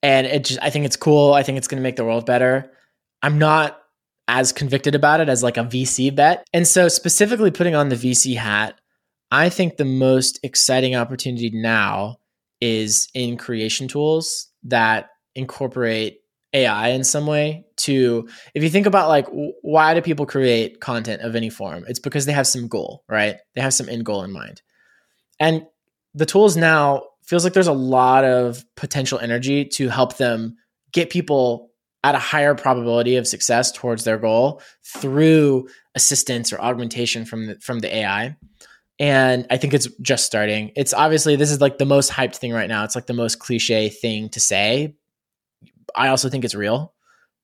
and 0.04 0.28
it 0.28 0.46
just 0.46 0.60
I 0.62 0.70
think 0.70 0.86
it's 0.86 0.96
cool. 0.96 1.34
I 1.34 1.44
think 1.44 1.58
it's 1.58 1.68
going 1.68 1.78
to 1.78 1.84
make 1.84 1.96
the 1.96 2.06
world 2.06 2.26
better. 2.26 2.72
I'm 3.22 3.38
not 3.38 3.79
as 4.32 4.52
convicted 4.52 4.94
about 4.94 5.22
it 5.22 5.28
as 5.28 5.42
like 5.42 5.58
a 5.58 5.64
VC 5.64 6.16
bet, 6.16 6.48
and 6.54 6.68
so 6.68 6.88
specifically 6.88 7.50
putting 7.50 7.74
on 7.74 7.90
the 7.90 7.96
VC 7.96 8.36
hat, 8.36 8.80
I 9.32 9.50
think 9.50 9.78
the 9.78 9.86
most 9.86 10.40
exciting 10.44 10.96
opportunity 10.96 11.50
now 11.52 12.18
is 12.62 13.08
in 13.16 13.38
creation 13.38 13.88
tools 13.88 14.48
that 14.64 15.10
incorporate 15.34 16.20
AI 16.54 16.90
in 16.90 17.04
some 17.04 17.26
way 17.26 17.66
to 17.78 18.28
if 18.56 18.64
you 18.64 18.70
think 18.70 18.86
about 18.86 19.08
like 19.08 19.28
why 19.62 19.94
do 19.94 20.02
people 20.02 20.26
create 20.26 20.80
content 20.80 21.24
of 21.24 21.36
any 21.36 21.50
form? 21.50 21.84
It's 21.88 22.00
because 22.00 22.26
they 22.26 22.32
have 22.32 22.48
some 22.48 22.68
goal 22.68 23.04
right? 23.10 23.38
They 23.56 23.62
have 23.62 23.74
some 23.74 23.90
end 23.90 24.06
goal 24.06 24.24
in 24.24 24.32
mind. 24.32 24.62
And 25.40 25.66
the 26.14 26.26
tools 26.26 26.56
now 26.56 27.04
feels 27.24 27.44
like 27.44 27.54
there's 27.54 27.68
a 27.68 27.74
lot 27.74 28.26
of 28.26 28.64
potential 28.76 29.18
energy 29.20 29.66
to 29.66 29.90
help 29.90 30.18
them 30.18 30.58
get 30.92 31.10
people 31.10 31.69
at 32.04 32.16
a 32.16 32.20
higher 32.20 32.56
probability 32.56 33.18
of 33.18 33.28
success 33.28 33.72
towards 33.72 34.04
their 34.04 34.18
goal 34.18 34.62
through 34.86 35.68
assistance 35.96 36.54
or 36.54 36.60
augmentation 36.62 37.26
from 37.26 37.48
the, 37.48 37.60
from 37.60 37.80
the 37.80 37.94
AI 37.94 38.36
and 39.00 39.48
I 39.50 39.58
think 39.58 39.74
it's 39.74 39.88
just 40.02 40.26
starting. 40.26 40.72
It's 40.76 40.94
obviously 40.94 41.38
this 41.38 41.52
is 41.52 41.62
like 41.62 41.78
the 41.78 41.86
most 41.86 42.12
hyped 42.12 42.36
thing 42.36 42.52
right 42.52 42.68
now. 42.68 42.84
It's 42.84 42.96
like 42.96 43.08
the 43.08 43.14
most 43.14 43.40
cliche 43.40 43.88
thing 43.88 44.30
to 44.30 44.42
say. 44.42 44.96
I 45.96 46.10
also 46.10 46.30
think 46.30 46.44
it's 46.44 46.56
real. 46.56 46.94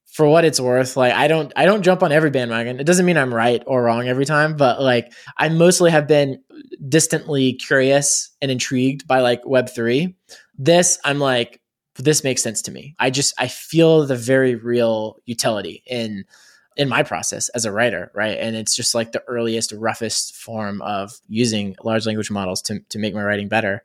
For 0.05 0.27
what 0.27 0.45
it's 0.45 0.59
worth, 0.59 0.95
like 0.95 1.13
I 1.13 1.27
don't 1.27 1.51
I 1.55 1.65
don't 1.65 1.81
jump 1.81 2.03
on 2.03 2.11
every 2.11 2.29
bandwagon. 2.29 2.79
It 2.79 2.85
doesn't 2.85 3.05
mean 3.05 3.17
I'm 3.17 3.33
right 3.33 3.63
or 3.65 3.83
wrong 3.83 4.07
every 4.07 4.25
time, 4.25 4.55
but 4.55 4.81
like 4.81 5.11
I 5.37 5.49
mostly 5.49 5.91
have 5.91 6.07
been 6.07 6.41
distantly 6.87 7.53
curious 7.53 8.33
and 8.41 8.51
intrigued 8.51 9.07
by 9.07 9.19
like 9.19 9.45
web 9.45 9.69
3. 9.69 10.15
This 10.57 10.99
I'm 11.03 11.19
like 11.19 11.61
this 11.95 12.23
makes 12.23 12.43
sense 12.43 12.61
to 12.63 12.71
me. 12.71 12.95
I 12.99 13.09
just 13.09 13.33
I 13.37 13.47
feel 13.47 14.05
the 14.05 14.15
very 14.15 14.55
real 14.55 15.17
utility 15.25 15.83
in 15.85 16.25
in 16.75 16.89
my 16.89 17.03
process 17.03 17.49
as 17.49 17.65
a 17.65 17.71
writer, 17.71 18.11
right? 18.13 18.37
And 18.37 18.55
it's 18.55 18.75
just 18.75 18.93
like 18.93 19.11
the 19.11 19.23
earliest, 19.27 19.71
roughest 19.71 20.35
form 20.35 20.81
of 20.81 21.13
using 21.29 21.75
large 21.83 22.05
language 22.05 22.29
models 22.29 22.61
to, 22.63 22.79
to 22.89 22.99
make 22.99 23.13
my 23.13 23.23
writing 23.23 23.47
better. 23.47 23.81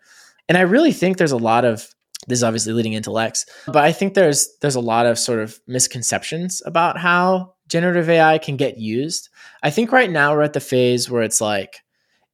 And 0.48 0.58
I 0.58 0.62
really 0.62 0.92
think 0.92 1.16
there's 1.16 1.30
a 1.30 1.36
lot 1.36 1.64
of 1.64 1.88
this 2.26 2.40
is 2.40 2.44
obviously 2.44 2.74
leading 2.74 2.92
into 2.92 3.10
Lex, 3.10 3.46
but 3.66 3.78
I 3.78 3.92
think 3.92 4.12
there's 4.12 4.54
there's 4.60 4.74
a 4.74 4.80
lot 4.80 5.06
of 5.06 5.18
sort 5.18 5.38
of 5.38 5.58
misconceptions 5.66 6.62
about 6.66 6.98
how 6.98 7.54
generative 7.66 8.10
AI 8.10 8.36
can 8.38 8.56
get 8.56 8.76
used. 8.76 9.30
I 9.62 9.70
think 9.70 9.90
right 9.90 10.10
now 10.10 10.34
we're 10.34 10.42
at 10.42 10.52
the 10.52 10.60
phase 10.60 11.08
where 11.08 11.22
it's 11.22 11.40
like 11.40 11.78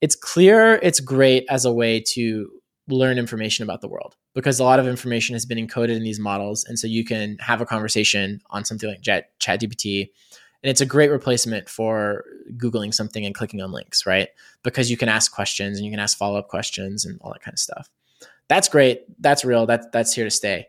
it's 0.01 0.17
clear 0.17 0.81
it's 0.83 0.99
great 0.99 1.45
as 1.49 1.65
a 1.65 1.73
way 1.73 2.01
to 2.01 2.51
learn 2.89 3.19
information 3.19 3.63
about 3.63 3.81
the 3.81 3.89
world 3.89 4.17
because 4.37 4.61
a 4.61 4.65
lot 4.65 4.79
of 4.79 4.87
information 4.87 5.35
has 5.35 5.47
been 5.47 5.57
encoded 5.57 5.97
in 5.97 6.03
these 6.03 6.21
models. 6.21 6.63
And 6.65 6.79
so 6.79 6.87
you 6.87 7.07
can 7.07 7.39
have 7.39 7.63
a 7.63 7.67
conversation 7.67 8.43
on 8.51 8.67
something 8.67 8.87
like 8.87 9.01
Chat, 9.01 9.31
ChatGPT. 9.41 10.11
And 10.63 10.71
it's 10.71 10.83
a 10.83 10.87
great 10.87 11.11
replacement 11.11 11.71
for 11.71 12.23
Googling 12.59 12.93
something 12.93 13.25
and 13.25 13.35
clicking 13.35 13.63
on 13.63 13.73
links, 13.73 14.05
right? 14.05 14.29
Because 14.63 14.91
you 14.91 14.99
can 14.99 15.09
ask 15.09 15.33
questions 15.33 15.79
and 15.79 15.87
you 15.87 15.91
can 15.91 15.99
ask 15.99 16.19
follow 16.19 16.39
up 16.39 16.49
questions 16.49 17.07
and 17.07 17.19
all 17.23 17.33
that 17.33 17.41
kind 17.41 17.55
of 17.55 17.59
stuff. 17.59 17.89
That's 18.49 18.69
great. 18.69 19.05
That's 19.23 19.43
real. 19.43 19.65
That, 19.65 19.91
that's 19.91 20.13
here 20.13 20.25
to 20.25 20.31
stay. 20.31 20.67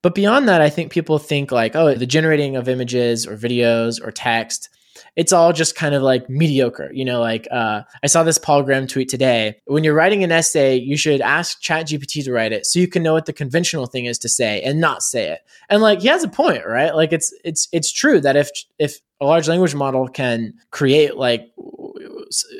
But 0.00 0.14
beyond 0.14 0.48
that, 0.48 0.62
I 0.62 0.70
think 0.70 0.90
people 0.90 1.18
think 1.18 1.52
like, 1.52 1.76
oh, 1.76 1.94
the 1.94 2.06
generating 2.06 2.56
of 2.56 2.70
images 2.70 3.26
or 3.26 3.36
videos 3.36 4.02
or 4.02 4.10
text 4.10 4.70
it's 5.16 5.32
all 5.32 5.52
just 5.52 5.76
kind 5.76 5.94
of 5.94 6.02
like 6.02 6.28
mediocre. 6.28 6.90
You 6.92 7.04
know, 7.04 7.20
like 7.20 7.46
uh, 7.50 7.82
I 8.02 8.06
saw 8.06 8.22
this 8.22 8.38
Paul 8.38 8.62
Graham 8.62 8.86
tweet 8.86 9.08
today. 9.08 9.56
When 9.66 9.84
you're 9.84 9.94
writing 9.94 10.24
an 10.24 10.32
essay, 10.32 10.76
you 10.76 10.96
should 10.96 11.20
ask 11.20 11.62
ChatGPT 11.62 12.24
to 12.24 12.32
write 12.32 12.52
it 12.52 12.66
so 12.66 12.78
you 12.78 12.88
can 12.88 13.02
know 13.02 13.12
what 13.12 13.26
the 13.26 13.32
conventional 13.32 13.86
thing 13.86 14.06
is 14.06 14.18
to 14.18 14.28
say 14.28 14.60
and 14.62 14.80
not 14.80 15.02
say 15.02 15.28
it. 15.30 15.40
And 15.68 15.82
like 15.82 16.00
he 16.00 16.08
has 16.08 16.24
a 16.24 16.28
point, 16.28 16.66
right? 16.66 16.94
Like 16.94 17.12
it's 17.12 17.34
it's 17.44 17.68
it's 17.72 17.92
true 17.92 18.20
that 18.20 18.36
if 18.36 18.50
if 18.78 19.00
a 19.20 19.26
large 19.26 19.48
language 19.48 19.74
model 19.74 20.08
can 20.08 20.54
create 20.70 21.16
like 21.16 21.50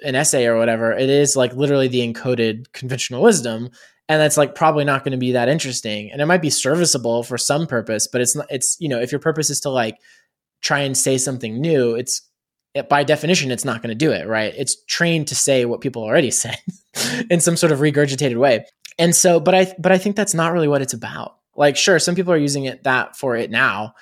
an 0.02 0.14
essay 0.14 0.46
or 0.46 0.58
whatever, 0.58 0.92
it 0.92 1.08
is 1.08 1.36
like 1.36 1.54
literally 1.54 1.88
the 1.88 2.06
encoded 2.06 2.72
conventional 2.72 3.22
wisdom 3.22 3.70
and 4.10 4.20
that's 4.20 4.36
like 4.36 4.56
probably 4.56 4.84
not 4.84 5.04
going 5.04 5.12
to 5.12 5.18
be 5.18 5.32
that 5.32 5.48
interesting 5.48 6.10
and 6.10 6.20
it 6.20 6.26
might 6.26 6.42
be 6.42 6.50
serviceable 6.50 7.22
for 7.22 7.38
some 7.38 7.66
purpose 7.66 8.08
but 8.08 8.20
it's 8.20 8.34
not 8.34 8.46
it's 8.50 8.76
you 8.80 8.88
know 8.88 9.00
if 9.00 9.12
your 9.12 9.20
purpose 9.20 9.48
is 9.48 9.60
to 9.60 9.70
like 9.70 9.96
try 10.60 10.80
and 10.80 10.98
say 10.98 11.16
something 11.16 11.60
new 11.60 11.94
it's 11.94 12.22
it, 12.74 12.88
by 12.88 13.04
definition, 13.04 13.50
it's 13.50 13.64
not 13.64 13.82
going 13.82 13.90
to 13.90 13.94
do 13.94 14.12
it, 14.12 14.26
right? 14.26 14.54
It's 14.56 14.82
trained 14.84 15.28
to 15.28 15.34
say 15.34 15.64
what 15.64 15.80
people 15.80 16.02
already 16.02 16.30
said 16.30 16.58
in 17.30 17.40
some 17.40 17.56
sort 17.56 17.72
of 17.72 17.80
regurgitated 17.80 18.36
way. 18.36 18.66
And 18.98 19.14
so, 19.14 19.40
but 19.40 19.54
I, 19.54 19.74
but 19.78 19.92
I 19.92 19.98
think 19.98 20.16
that's 20.16 20.34
not 20.34 20.52
really 20.52 20.68
what 20.68 20.82
it's 20.82 20.92
about. 20.92 21.36
Like, 21.56 21.76
sure, 21.76 21.98
some 21.98 22.14
people 22.14 22.32
are 22.32 22.38
using 22.38 22.64
it 22.64 22.84
that 22.84 23.16
for 23.16 23.36
it 23.36 23.50
now. 23.50 23.94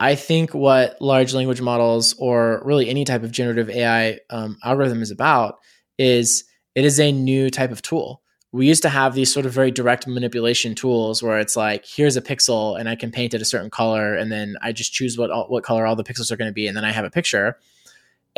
I 0.00 0.14
think 0.14 0.54
what 0.54 1.00
large 1.00 1.34
language 1.34 1.60
models 1.60 2.14
or 2.18 2.62
really 2.64 2.88
any 2.88 3.04
type 3.04 3.22
of 3.22 3.32
generative 3.32 3.68
AI 3.68 4.18
um, 4.30 4.56
algorithm 4.62 5.02
is 5.02 5.10
about 5.10 5.58
is 5.98 6.44
it 6.74 6.84
is 6.84 7.00
a 7.00 7.10
new 7.10 7.50
type 7.50 7.72
of 7.72 7.82
tool. 7.82 8.22
We 8.52 8.66
used 8.66 8.82
to 8.82 8.88
have 8.88 9.14
these 9.14 9.32
sort 9.32 9.44
of 9.44 9.52
very 9.52 9.70
direct 9.70 10.06
manipulation 10.06 10.74
tools 10.74 11.22
where 11.22 11.38
it's 11.38 11.56
like, 11.56 11.84
here's 11.84 12.16
a 12.16 12.22
pixel 12.22 12.78
and 12.78 12.88
I 12.88 12.94
can 12.94 13.10
paint 13.10 13.34
it 13.34 13.42
a 13.42 13.44
certain 13.44 13.70
color, 13.70 14.14
and 14.14 14.32
then 14.32 14.56
I 14.62 14.72
just 14.72 14.92
choose 14.92 15.18
what 15.18 15.30
all, 15.30 15.48
what 15.48 15.64
color 15.64 15.84
all 15.84 15.96
the 15.96 16.04
pixels 16.04 16.30
are 16.30 16.36
going 16.36 16.48
to 16.48 16.54
be, 16.54 16.66
and 16.66 16.76
then 16.76 16.84
I 16.84 16.92
have 16.92 17.04
a 17.04 17.10
picture 17.10 17.58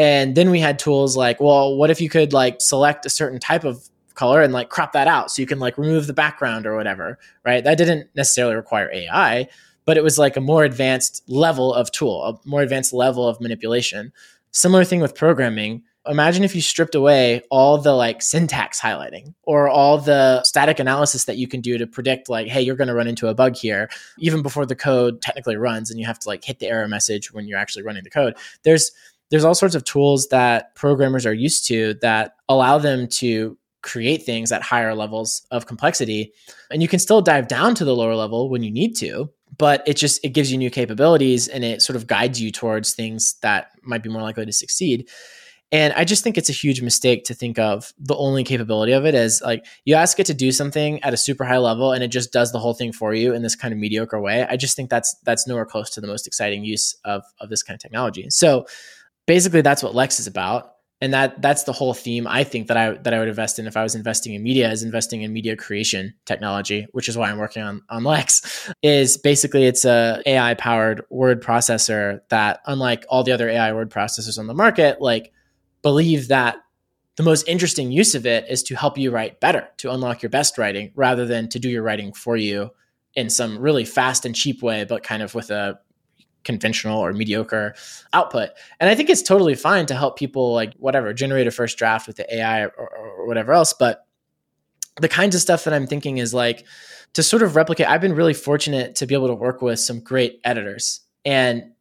and 0.01 0.35
then 0.35 0.51
we 0.51 0.61
had 0.61 0.79
tools 0.79 1.15
like, 1.15 1.41
well, 1.41 1.77
what 1.77 1.91
if 1.91 2.01
you 2.01 2.09
could 2.09 2.33
like 2.33 2.63
select 2.63 3.05
a 3.05 3.11
certain 3.11 3.39
type 3.39 3.65
of 3.65 3.87
color 4.15 4.41
and 4.41 4.51
like 4.51 4.71
crop 4.71 4.93
that 4.93 5.07
out 5.07 5.31
so 5.31 5.43
you 5.43 5.47
can 5.47 5.59
like 5.59 5.77
remove 5.77 6.07
the 6.07 6.15
background 6.15 6.67
or 6.67 6.75
whatever, 6.75 7.19
right? 7.45 7.63
That 7.63 7.77
didn't 7.77 8.09
necessarily 8.17 8.55
require 8.55 8.91
AI, 8.91 9.47
but 9.85 9.99
it 9.99 10.03
was 10.03 10.19
like 10.19 10.39
a 10.39 10.41
more 10.41 10.65
advanced 10.65 11.23
level 11.29 11.75
of 11.75 11.93
tool, 11.93 12.23
a 12.25 12.49
more 12.49 12.63
advanced 12.63 12.95
level 12.95 13.29
of 13.29 13.43
manipulation. 13.43 14.11
Similar 14.53 14.87
thing 14.87 15.01
with 15.01 15.15
programming. 15.15 15.83
Imagine 16.07 16.45
if 16.45 16.55
you 16.55 16.63
stripped 16.63 16.95
away 16.95 17.43
all 17.51 17.77
the 17.77 17.93
like 17.93 18.23
syntax 18.23 18.81
highlighting 18.81 19.35
or 19.43 19.69
all 19.69 19.99
the 19.99 20.43
static 20.45 20.79
analysis 20.79 21.27
that 21.27 21.37
you 21.37 21.47
can 21.47 21.61
do 21.61 21.77
to 21.77 21.87
predict 21.87 22.31
like, 22.31 22.47
hey, 22.49 22.63
you're 22.63 22.75
going 22.75 22.89
to 22.89 22.95
run 22.95 23.07
into 23.07 23.29
a 23.29 23.35
bug 23.35 23.55
here, 23.55 23.91
even 24.19 24.41
before 24.41 24.65
the 24.65 24.75
code 24.75 25.21
technically 25.21 25.57
runs 25.57 25.91
and 25.91 26.01
you 26.01 26.07
have 26.07 26.19
to 26.21 26.27
like 26.27 26.43
hit 26.43 26.59
the 26.59 26.69
error 26.69 26.89
message 26.89 27.35
when 27.35 27.47
you're 27.47 27.59
actually 27.59 27.83
running 27.83 28.03
the 28.03 28.09
code. 28.09 28.35
There's 28.63 28.93
there's 29.31 29.45
all 29.45 29.55
sorts 29.55 29.75
of 29.75 29.85
tools 29.85 30.29
that 30.29 30.75
programmers 30.75 31.27
are 31.27 31.35
used 31.35 31.67
to 31.69 31.95
that 32.03 32.37
allow 32.49 32.79
them 32.79 33.07
to 33.09 33.57
create 33.83 34.25
things 34.25 34.53
at 34.53 34.63
higher 34.63 34.95
levels 34.95 35.47
of 35.51 35.67
complexity. 35.67 36.33
And 36.71 36.83
you 36.83 36.89
can 36.89 36.99
still 36.99 37.23
dive 37.23 37.49
down 37.49 37.75
to 37.77 37.85
the 37.85 37.97
lower 37.97 38.15
level 38.15 38.51
when 38.51 38.63
you 38.63 38.71
need 38.71 38.97
to 38.97 39.31
but 39.61 39.83
it 39.87 39.95
just 39.95 40.25
it 40.25 40.31
gives 40.31 40.51
you 40.51 40.57
new 40.57 40.71
capabilities 40.71 41.47
and 41.47 41.65
it 41.65 41.83
sort 41.83 41.95
of 41.95 42.07
guides 42.07 42.41
you 42.41 42.51
towards 42.51 42.95
things 42.95 43.35
that 43.43 43.69
might 43.83 44.03
be 44.03 44.09
more 44.09 44.23
likely 44.23 44.47
to 44.47 44.53
succeed. 44.53 45.09
And 45.73 45.93
i 45.93 46.05
just 46.05 46.25
think 46.25 46.37
it's 46.37 46.49
a 46.49 46.53
huge 46.53 46.83
mistake 46.83 47.25
to 47.25 47.35
think 47.35 47.59
of 47.59 47.93
the 47.99 48.17
only 48.17 48.43
capability 48.43 48.93
of 48.93 49.05
it 49.05 49.15
as 49.15 49.41
like 49.43 49.67
you 49.85 49.95
ask 49.95 50.19
it 50.19 50.27
to 50.27 50.35
do 50.35 50.51
something 50.51 51.01
at 51.05 51.15
a 51.15 51.17
super 51.17 51.45
high 51.45 51.59
level 51.59 51.93
and 51.93 52.03
it 52.03 52.09
just 52.09 52.33
does 52.33 52.53
the 52.53 52.59
whole 52.59 52.75
thing 52.75 52.91
for 52.91 53.13
you 53.15 53.35
in 53.35 53.43
this 53.43 53.55
kind 53.55 53.73
of 53.73 53.79
mediocre 53.79 54.21
way. 54.21 54.47
I 54.49 54.57
just 54.57 54.77
think 54.77 54.89
that's 54.89 55.15
that's 55.25 55.47
nowhere 55.47 55.67
close 55.67 55.91
to 55.91 56.01
the 56.01 56.07
most 56.07 56.27
exciting 56.27 56.65
use 56.65 56.97
of 57.05 57.23
of 57.39 57.51
this 57.51 57.63
kind 57.63 57.77
of 57.77 57.83
technology. 57.83 58.31
So 58.31 58.67
basically 59.31 59.61
that's 59.61 59.81
what 59.81 59.95
Lex 59.95 60.19
is 60.19 60.27
about. 60.27 60.73
And 61.01 61.15
that 61.15 61.41
that's 61.41 61.63
the 61.63 61.73
whole 61.73 61.95
theme 61.95 62.27
I 62.27 62.43
think 62.43 62.67
that 62.67 62.77
I 62.77 62.95
that 62.95 63.15
I 63.15 63.21
would 63.21 63.29
invest 63.29 63.61
in 63.61 63.69
if 63.69 63.77
I 63.77 63.85
was 63.85 63.95
investing 63.95 64.35
in 64.35 64.43
media 64.43 64.69
is 64.71 64.83
investing 64.83 65.23
in 65.23 65.33
media 65.33 65.57
creation 65.57 66.13
technology, 66.27 66.89
which 66.91 67.09
is 67.09 67.17
why 67.17 67.31
I'm 67.31 67.39
working 67.39 67.63
on 67.63 67.81
on 67.89 68.03
Lex. 68.03 68.69
Is 68.83 69.17
basically 69.17 69.67
it's 69.67 69.85
a 69.85 70.21
AI 70.27 70.55
powered 70.55 71.03
word 71.11 71.43
processor 71.43 72.21
that 72.31 72.59
unlike 72.67 73.07
all 73.09 73.23
the 73.23 73.31
other 73.31 73.49
AI 73.49 73.73
word 73.73 73.89
processors 73.89 74.37
on 74.37 74.49
the 74.49 74.53
market, 74.53 75.01
like 75.01 75.33
believe 75.81 76.27
that 76.29 76.57
the 77.15 77.23
most 77.23 77.47
interesting 77.47 77.93
use 77.93 78.17
of 78.17 78.27
it 78.27 78.45
is 78.51 78.65
to 78.65 78.75
help 78.75 78.99
you 78.99 79.13
write 79.13 79.39
better, 79.39 79.69
to 79.77 79.93
unlock 79.93 80.23
your 80.23 80.31
best 80.31 80.59
writing 80.59 80.91
rather 80.97 81.25
than 81.25 81.49
to 81.51 81.61
do 81.61 81.71
your 81.71 81.85
writing 81.85 82.13
for 82.13 82.37
you 82.37 82.71
in 83.15 83.31
some 83.31 83.59
really 83.59 83.85
fast 83.85 84.27
and 84.27 84.35
cheap 84.35 84.61
way, 84.61 84.85
but 84.85 85.05
kind 85.05 85.23
of 85.23 85.35
with 85.35 85.51
a 85.51 85.79
conventional 86.45 86.99
or 86.99 87.13
mediocre 87.13 87.75
output. 88.13 88.51
And 88.79 88.89
I 88.89 88.95
think 88.95 89.11
it's 89.11 89.23
totally 89.23 89.55
fine 89.55 89.87
to 89.87 89.95
help 89.95 90.19
people 90.19 90.55
like 90.55 90.75
whatever 90.75 91.13
generate 91.13 91.47
a 91.47 91.51
first 91.51 91.79
draft 91.79 92.07
with 92.07 92.17
the 92.17 92.35
AI 92.35 92.63
or, 92.63 92.71
or, 92.71 93.27
whatever 93.27 93.53
else. 93.53 93.73
But 93.73 94.07
the 95.01 95.09
kinds 95.09 95.35
of 95.35 95.41
stuff 95.41 95.65
that 95.65 95.75
I'm 95.75 95.87
thinking 95.87 96.19
is 96.19 96.35
like 96.35 96.67
to 97.15 97.23
sort 97.23 97.43
of 97.43 97.57
replicate. 97.57 97.89
I've 97.89 98.01
been 98.01 98.15
really 98.15 98.35
fortunate 98.35 98.95
to 98.97 99.07
be 99.07 99.15
able 99.15 99.29
to 99.29 99.35
work 99.35 99.63
with 99.63 99.79
some 99.79 100.01
great 100.01 100.41
editors, 100.45 101.01
and 101.25 101.73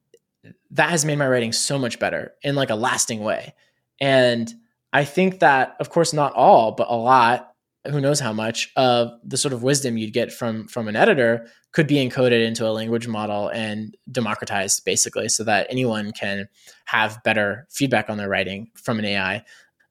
that 0.71 0.89
has 0.89 1.05
made 1.05 1.17
my 1.17 1.27
writing 1.27 1.51
so 1.51 1.77
much 1.77 1.99
better 1.99 2.33
in 2.43 2.55
like 2.55 2.69
a 2.69 2.75
lasting 2.75 3.21
way. 3.21 3.53
And 3.99 4.51
I 4.93 5.05
think 5.05 5.39
that, 5.39 5.75
of 5.79 5.89
course, 5.89 6.13
not 6.13 6.33
all, 6.33 6.71
but 6.71 6.87
a 6.89 6.95
lot 6.95 7.49
who 7.87 8.01
knows 8.01 8.19
how 8.19 8.33
much 8.33 8.71
of 8.75 9.11
the 9.23 9.37
sort 9.37 9.53
of 9.53 9.63
wisdom 9.63 9.97
you'd 9.97 10.13
get 10.13 10.31
from 10.31 10.67
from 10.67 10.87
an 10.87 10.95
editor 10.95 11.47
could 11.71 11.87
be 11.87 11.95
encoded 11.95 12.45
into 12.45 12.67
a 12.67 12.71
language 12.71 13.07
model 13.07 13.49
and 13.49 13.95
democratized 14.11 14.83
basically 14.85 15.29
so 15.29 15.43
that 15.43 15.67
anyone 15.69 16.11
can 16.11 16.47
have 16.85 17.21
better 17.23 17.67
feedback 17.69 18.09
on 18.09 18.17
their 18.17 18.29
writing 18.29 18.69
from 18.75 18.99
an 18.99 19.05
ai 19.05 19.43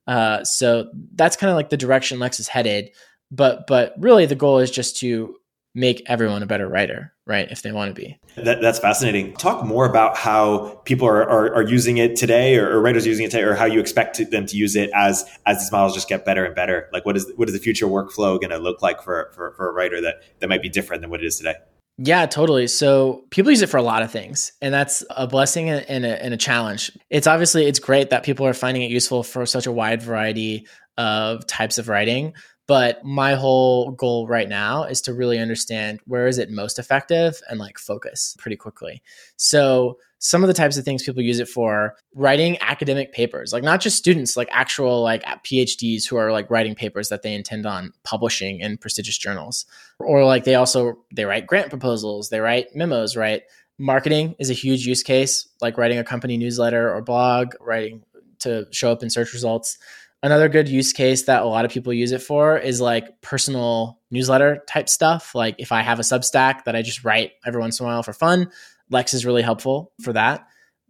uh, 0.07 0.43
so 0.43 0.91
that's 1.16 1.37
kind 1.37 1.51
of 1.51 1.57
like 1.57 1.68
the 1.68 1.76
direction 1.76 2.18
lex 2.18 2.41
is 2.41 2.49
headed 2.49 2.91
but 3.31 3.66
but 3.66 3.95
really 3.99 4.26
the 4.26 4.35
goal 4.35 4.59
is 4.59 4.70
just 4.70 4.97
to 4.97 5.35
make 5.79 6.03
everyone 6.07 6.43
a 6.43 6.47
better 6.47 6.68
writer, 6.68 7.14
right? 7.24 7.49
If 7.51 7.62
they 7.62 7.70
want 7.70 7.95
to 7.95 8.01
be. 8.01 8.18
That, 8.37 8.61
that's 8.61 8.81
fascinating. 8.81 9.35
Talk 9.35 9.64
more 9.64 9.87
about 9.87 10.16
how 10.16 10.81
people 10.85 11.07
are, 11.07 11.22
are, 11.22 11.55
are 11.55 11.62
using 11.62 11.99
it 11.99 12.16
today 12.16 12.57
or, 12.57 12.68
or, 12.68 12.81
writers 12.81 13.07
using 13.07 13.26
it 13.26 13.31
today 13.31 13.45
or 13.45 13.55
how 13.55 13.64
you 13.64 13.79
expect 13.79 14.18
them 14.31 14.47
to 14.47 14.57
use 14.57 14.74
it 14.74 14.91
as 14.95 15.24
as 15.47 15.59
these 15.61 15.70
models 15.70 15.95
just 15.95 16.09
get 16.09 16.24
better 16.24 16.45
and 16.45 16.55
better. 16.55 16.89
Like 16.93 17.07
what 17.07 17.16
is 17.16 17.31
what 17.37 17.49
is 17.49 17.55
the 17.55 17.61
future 17.61 17.87
workflow 17.87 18.41
going 18.41 18.51
to 18.51 18.59
look 18.59 18.83
like 18.83 19.03
for, 19.03 19.31
for, 19.35 19.53
for 19.53 19.70
a 19.70 19.72
writer 19.72 20.01
that, 20.01 20.16
that 20.41 20.49
might 20.49 20.62
be 20.62 20.68
different 20.68 21.01
than 21.01 21.11
what 21.11 21.20
it 21.20 21.26
is 21.26 21.37
today? 21.37 21.55
Yeah, 22.01 22.26
totally. 22.26 22.66
So 22.68 23.24
people 23.31 23.51
use 23.51 23.62
it 23.62 23.68
for 23.68 23.76
a 23.76 23.83
lot 23.83 24.03
of 24.03 24.11
things, 24.12 24.53
and 24.62 24.72
that's 24.72 25.05
a 25.11 25.26
blessing 25.26 25.68
and 25.68 26.05
a, 26.05 26.24
and 26.24 26.33
a 26.33 26.37
challenge. 26.37 26.93
It's 27.11 27.26
obviously 27.26 27.66
it's 27.66 27.81
great 27.81 28.11
that 28.11 28.22
people 28.22 28.47
are 28.47 28.55
finding 28.55 28.83
it 28.83 28.91
useful 28.91 29.24
for 29.24 29.47
such 29.47 29.66
a 29.66 29.72
wide 29.72 30.03
variety 30.03 30.66
of 30.97 31.47
types 31.47 31.79
of 31.79 31.89
writing, 31.89 32.35
but 32.68 33.02
my 33.02 33.34
whole 33.34 33.90
goal 33.92 34.28
right 34.28 34.48
now 34.48 34.84
is 34.84 35.00
to 35.00 35.14
really 35.14 35.38
understand 35.38 36.00
where 36.04 36.26
is 36.26 36.36
it 36.36 36.50
most 36.50 36.78
effective 36.78 37.40
and 37.48 37.58
like 37.58 37.78
focus 37.78 38.36
pretty 38.38 38.56
quickly. 38.56 39.02
So 39.36 39.98
some 40.18 40.44
of 40.44 40.48
the 40.48 40.54
types 40.54 40.76
of 40.76 40.84
things 40.84 41.02
people 41.02 41.22
use 41.22 41.38
it 41.38 41.48
for 41.48 41.96
writing 42.14 42.58
academic 42.60 43.12
papers 43.12 43.52
like 43.52 43.62
not 43.62 43.80
just 43.80 43.96
students 43.96 44.36
like 44.36 44.48
actual 44.50 45.00
like 45.00 45.22
phds 45.44 46.08
who 46.08 46.16
are 46.16 46.32
like 46.32 46.50
writing 46.50 46.74
papers 46.74 47.08
that 47.08 47.22
they 47.22 47.32
intend 47.32 47.64
on 47.64 47.92
publishing 48.02 48.60
in 48.60 48.76
prestigious 48.76 49.16
journals. 49.16 49.64
Or 49.98 50.24
like 50.24 50.44
they 50.44 50.54
also 50.54 50.98
they 51.12 51.24
write 51.24 51.46
grant 51.46 51.70
proposals 51.70 52.28
they 52.28 52.40
write 52.40 52.76
memos 52.76 53.16
right? 53.16 53.42
Marketing 53.78 54.34
is 54.38 54.50
a 54.50 54.54
huge 54.54 54.86
use 54.86 55.02
case 55.02 55.48
like 55.62 55.78
writing 55.78 55.98
a 55.98 56.04
company 56.04 56.36
newsletter 56.36 56.94
or 56.94 57.00
blog 57.00 57.54
writing 57.60 58.02
to 58.40 58.66
show 58.72 58.92
up 58.92 59.02
in 59.02 59.08
search 59.08 59.32
results 59.32 59.78
Another 60.22 60.48
good 60.48 60.68
use 60.68 60.92
case 60.92 61.24
that 61.24 61.42
a 61.42 61.46
lot 61.46 61.64
of 61.64 61.70
people 61.70 61.92
use 61.92 62.10
it 62.10 62.22
for 62.22 62.58
is 62.58 62.80
like 62.80 63.20
personal 63.20 64.00
newsletter 64.10 64.64
type 64.66 64.88
stuff. 64.88 65.32
Like 65.34 65.54
if 65.58 65.70
I 65.70 65.80
have 65.82 66.00
a 66.00 66.02
Substack 66.02 66.64
that 66.64 66.74
I 66.74 66.82
just 66.82 67.04
write 67.04 67.32
every 67.46 67.60
once 67.60 67.78
in 67.78 67.86
a 67.86 67.88
while 67.88 68.02
for 68.02 68.12
fun, 68.12 68.50
Lex 68.90 69.14
is 69.14 69.24
really 69.24 69.42
helpful 69.42 69.92
for 70.02 70.12
that. 70.14 70.46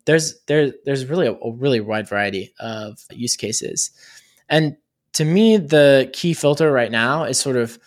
There's 0.06 0.40
there 0.46 0.72
there's 0.86 1.04
really 1.04 1.26
a, 1.26 1.32
a 1.32 1.52
really 1.52 1.80
wide 1.80 2.08
variety 2.08 2.54
of 2.58 2.98
use 3.12 3.36
cases, 3.36 3.90
and 4.48 4.76
to 5.12 5.26
me 5.26 5.58
the 5.58 6.08
key 6.14 6.32
filter 6.32 6.72
right 6.72 6.90
now 6.90 7.24
is 7.24 7.38
sort 7.38 7.56
of 7.56 7.78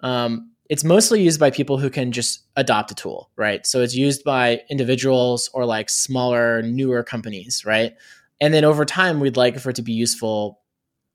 um, 0.00 0.52
it's 0.68 0.84
mostly 0.84 1.22
used 1.22 1.40
by 1.40 1.50
people 1.50 1.78
who 1.78 1.90
can 1.90 2.12
just 2.12 2.44
adopt 2.56 2.90
a 2.92 2.94
tool, 2.94 3.30
right? 3.36 3.66
So 3.66 3.82
it's 3.82 3.94
used 3.94 4.22
by 4.22 4.62
individuals 4.70 5.50
or 5.52 5.66
like 5.66 5.90
smaller, 5.90 6.62
newer 6.62 7.02
companies, 7.02 7.64
right? 7.64 7.94
And 8.40 8.54
then 8.54 8.64
over 8.64 8.84
time, 8.84 9.20
we'd 9.20 9.36
like 9.36 9.58
for 9.58 9.70
it 9.70 9.76
to 9.76 9.82
be 9.82 9.92
useful 9.92 10.60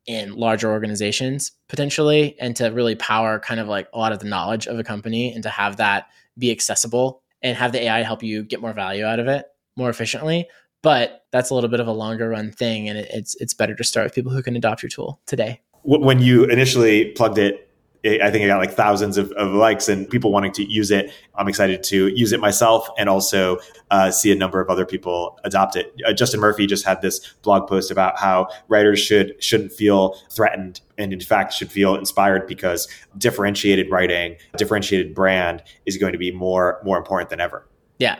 in 0.09 0.33
larger 0.33 0.71
organizations 0.71 1.51
potentially 1.67 2.35
and 2.39 2.55
to 2.55 2.65
really 2.69 2.95
power 2.95 3.37
kind 3.37 3.59
of 3.59 3.67
like 3.67 3.87
a 3.93 3.99
lot 3.99 4.11
of 4.11 4.17
the 4.17 4.25
knowledge 4.25 4.65
of 4.65 4.79
a 4.79 4.83
company 4.83 5.31
and 5.31 5.43
to 5.43 5.49
have 5.49 5.77
that 5.77 6.07
be 6.35 6.49
accessible 6.49 7.21
and 7.43 7.55
have 7.55 7.71
the 7.73 7.83
AI 7.83 8.01
help 8.01 8.23
you 8.23 8.41
get 8.41 8.59
more 8.59 8.73
value 8.73 9.05
out 9.05 9.19
of 9.19 9.27
it 9.27 9.45
more 9.77 9.87
efficiently. 9.87 10.47
But 10.81 11.25
that's 11.31 11.51
a 11.51 11.53
little 11.53 11.69
bit 11.69 11.79
of 11.79 11.85
a 11.85 11.91
longer 11.91 12.29
run 12.29 12.51
thing, 12.51 12.89
and 12.89 12.97
it's 12.97 13.35
it's 13.35 13.53
better 13.53 13.75
to 13.75 13.83
start 13.83 14.05
with 14.05 14.15
people 14.15 14.31
who 14.31 14.41
can 14.41 14.55
adopt 14.55 14.81
your 14.81 14.89
tool 14.89 15.21
today. 15.27 15.61
When 15.83 16.19
you 16.19 16.45
initially 16.45 17.11
plugged 17.11 17.37
it 17.37 17.68
I 18.05 18.31
think 18.31 18.45
I 18.45 18.47
got 18.47 18.59
like 18.59 18.71
thousands 18.71 19.17
of, 19.17 19.31
of, 19.33 19.51
likes 19.51 19.89
and 19.89 20.09
people 20.09 20.31
wanting 20.31 20.53
to 20.53 20.63
use 20.63 20.89
it. 20.89 21.11
I'm 21.35 21.49
excited 21.49 21.83
to 21.83 22.07
use 22.07 22.31
it 22.31 22.39
myself 22.39 22.87
and 22.97 23.09
also 23.09 23.59
uh, 23.91 24.09
see 24.09 24.31
a 24.31 24.35
number 24.35 24.61
of 24.61 24.69
other 24.69 24.85
people 24.85 25.37
adopt 25.43 25.75
it. 25.75 25.93
Uh, 26.05 26.13
Justin 26.13 26.39
Murphy 26.39 26.65
just 26.65 26.85
had 26.85 27.01
this 27.01 27.19
blog 27.41 27.67
post 27.67 27.91
about 27.91 28.17
how 28.17 28.47
writers 28.69 28.99
should 28.99 29.43
shouldn't 29.43 29.73
feel 29.73 30.15
threatened 30.31 30.79
and 30.97 31.11
in 31.11 31.19
fact 31.19 31.51
should 31.51 31.71
feel 31.71 31.95
inspired 31.95 32.47
because 32.47 32.87
differentiated 33.17 33.91
writing, 33.91 34.37
differentiated 34.55 35.13
brand 35.13 35.61
is 35.85 35.97
going 35.97 36.13
to 36.13 36.19
be 36.19 36.31
more 36.31 36.79
more 36.85 36.97
important 36.97 37.29
than 37.29 37.41
ever. 37.41 37.67
Yeah, 37.97 38.17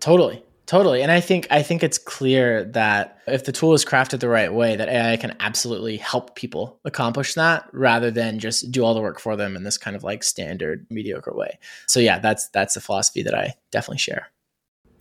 totally. 0.00 0.42
Totally. 0.66 1.02
And 1.02 1.10
I 1.10 1.20
think 1.20 1.46
I 1.50 1.62
think 1.62 1.82
it's 1.82 1.98
clear 1.98 2.64
that 2.64 3.18
if 3.26 3.44
the 3.44 3.52
tool 3.52 3.74
is 3.74 3.84
crafted 3.84 4.20
the 4.20 4.28
right 4.28 4.52
way, 4.52 4.76
that 4.76 4.88
AI 4.88 5.16
can 5.16 5.36
absolutely 5.40 5.96
help 5.96 6.36
people 6.36 6.78
accomplish 6.84 7.34
that 7.34 7.68
rather 7.72 8.10
than 8.10 8.38
just 8.38 8.70
do 8.70 8.84
all 8.84 8.94
the 8.94 9.00
work 9.00 9.18
for 9.18 9.36
them 9.36 9.56
in 9.56 9.64
this 9.64 9.76
kind 9.76 9.96
of 9.96 10.04
like 10.04 10.22
standard 10.22 10.86
mediocre 10.88 11.34
way. 11.34 11.58
So 11.86 11.98
yeah, 12.00 12.20
that's 12.20 12.48
that's 12.48 12.76
a 12.76 12.80
philosophy 12.80 13.22
that 13.24 13.34
I 13.34 13.54
definitely 13.70 13.98
share. 13.98 14.28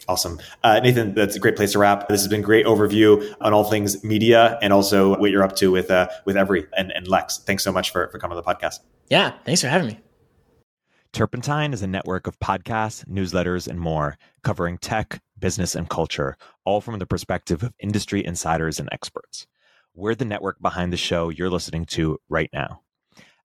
Awesome. 0.08 0.40
Uh, 0.64 0.80
Nathan, 0.80 1.14
that's 1.14 1.36
a 1.36 1.40
great 1.40 1.56
place 1.56 1.74
to 1.74 1.80
wrap. 1.80 2.08
This 2.10 2.22
has 2.22 2.28
been 2.28 2.42
great 2.42 2.66
overview 2.66 3.36
on 3.40 3.54
all 3.54 3.64
things 3.64 4.04
media 4.04 4.58
and 4.62 4.74
also 4.74 5.16
what 5.20 5.30
you're 5.30 5.44
up 5.44 5.56
to 5.58 5.72
with 5.72 5.92
uh, 5.92 6.10
with 6.26 6.38
Every 6.38 6.66
and, 6.76 6.92
and 6.92 7.08
Lex. 7.08 7.38
Thanks 7.40 7.64
so 7.64 7.72
much 7.72 7.92
for, 7.92 8.08
for 8.10 8.18
coming 8.18 8.36
on 8.36 8.44
the 8.44 8.54
podcast. 8.54 8.80
Yeah, 9.10 9.34
thanks 9.46 9.62
for 9.62 9.68
having 9.68 9.88
me. 9.88 10.00
Turpentine 11.14 11.74
is 11.74 11.82
a 11.82 11.88
network 11.88 12.26
of 12.26 12.40
podcasts, 12.40 13.06
newsletters, 13.06 13.68
and 13.68 13.80
more 13.80 14.18
covering 14.44 14.78
tech, 14.78 15.22
business, 15.42 15.76
and 15.76 15.90
culture, 15.90 16.38
all 16.64 16.80
from 16.80 16.98
the 17.00 17.06
perspective 17.06 17.64
of 17.64 17.74
industry 17.80 18.26
insiders 18.26 18.80
and 18.80 18.88
experts. 18.94 19.48
We're 19.94 20.16
the 20.16 20.24
network 20.24 20.62
behind 20.62 20.94
the 20.94 20.98
show 20.98 21.28
you're 21.28 21.50
listening 21.50 21.86
to 21.88 22.20
right 22.30 22.50
now. 22.54 22.84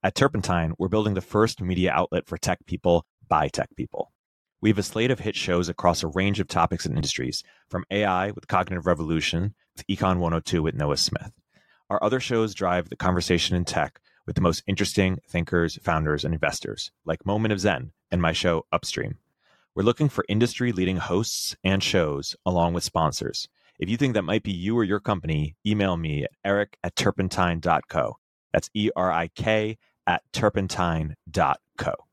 At 0.04 0.14
Turpentine, 0.14 0.74
we're 0.78 0.86
building 0.86 1.14
the 1.14 1.20
first 1.20 1.60
media 1.60 1.90
outlet 1.92 2.28
for 2.28 2.38
tech 2.38 2.64
people 2.66 3.04
by 3.26 3.48
tech 3.48 3.74
people. 3.74 4.12
We 4.60 4.70
have 4.70 4.78
a 4.78 4.84
slate 4.84 5.10
of 5.10 5.18
hit 5.18 5.34
shows 5.34 5.68
across 5.68 6.02
a 6.02 6.08
range 6.08 6.38
of 6.38 6.46
topics 6.46 6.86
and 6.86 6.94
industries, 6.94 7.42
from 7.68 7.84
AI 7.90 8.30
with 8.30 8.46
Cognitive 8.46 8.86
Revolution 8.86 9.54
to 9.76 9.84
Econ 9.84 10.18
102 10.18 10.62
with 10.62 10.76
Noah 10.76 10.96
Smith. 10.96 11.32
Our 11.90 12.02
other 12.02 12.20
shows 12.20 12.54
drive 12.54 12.88
the 12.88 12.96
conversation 12.96 13.56
in 13.56 13.64
tech 13.64 14.00
with 14.26 14.34
the 14.34 14.42
most 14.42 14.62
interesting 14.66 15.18
thinkers, 15.28 15.78
founders, 15.82 16.24
and 16.24 16.34
investors, 16.34 16.90
like 17.04 17.26
Moment 17.26 17.52
of 17.52 17.60
Zen 17.60 17.92
and 18.10 18.22
my 18.22 18.32
show 18.32 18.66
Upstream. 18.72 19.18
We're 19.76 19.82
looking 19.82 20.08
for 20.08 20.24
industry 20.26 20.72
leading 20.72 20.96
hosts 20.96 21.54
and 21.62 21.82
shows 21.82 22.34
along 22.46 22.72
with 22.72 22.82
sponsors. 22.82 23.46
If 23.78 23.90
you 23.90 23.98
think 23.98 24.14
that 24.14 24.22
might 24.22 24.42
be 24.42 24.50
you 24.50 24.74
or 24.74 24.84
your 24.84 25.00
company, 25.00 25.54
email 25.66 25.98
me 25.98 26.24
at 26.24 26.30
erik 26.46 26.78
at 26.82 26.96
turpentine.co. 26.96 28.16
That's 28.54 28.70
E 28.72 28.88
R 28.96 29.12
I 29.12 29.28
K 29.28 29.76
at 30.06 30.22
turpentine.co. 30.32 32.05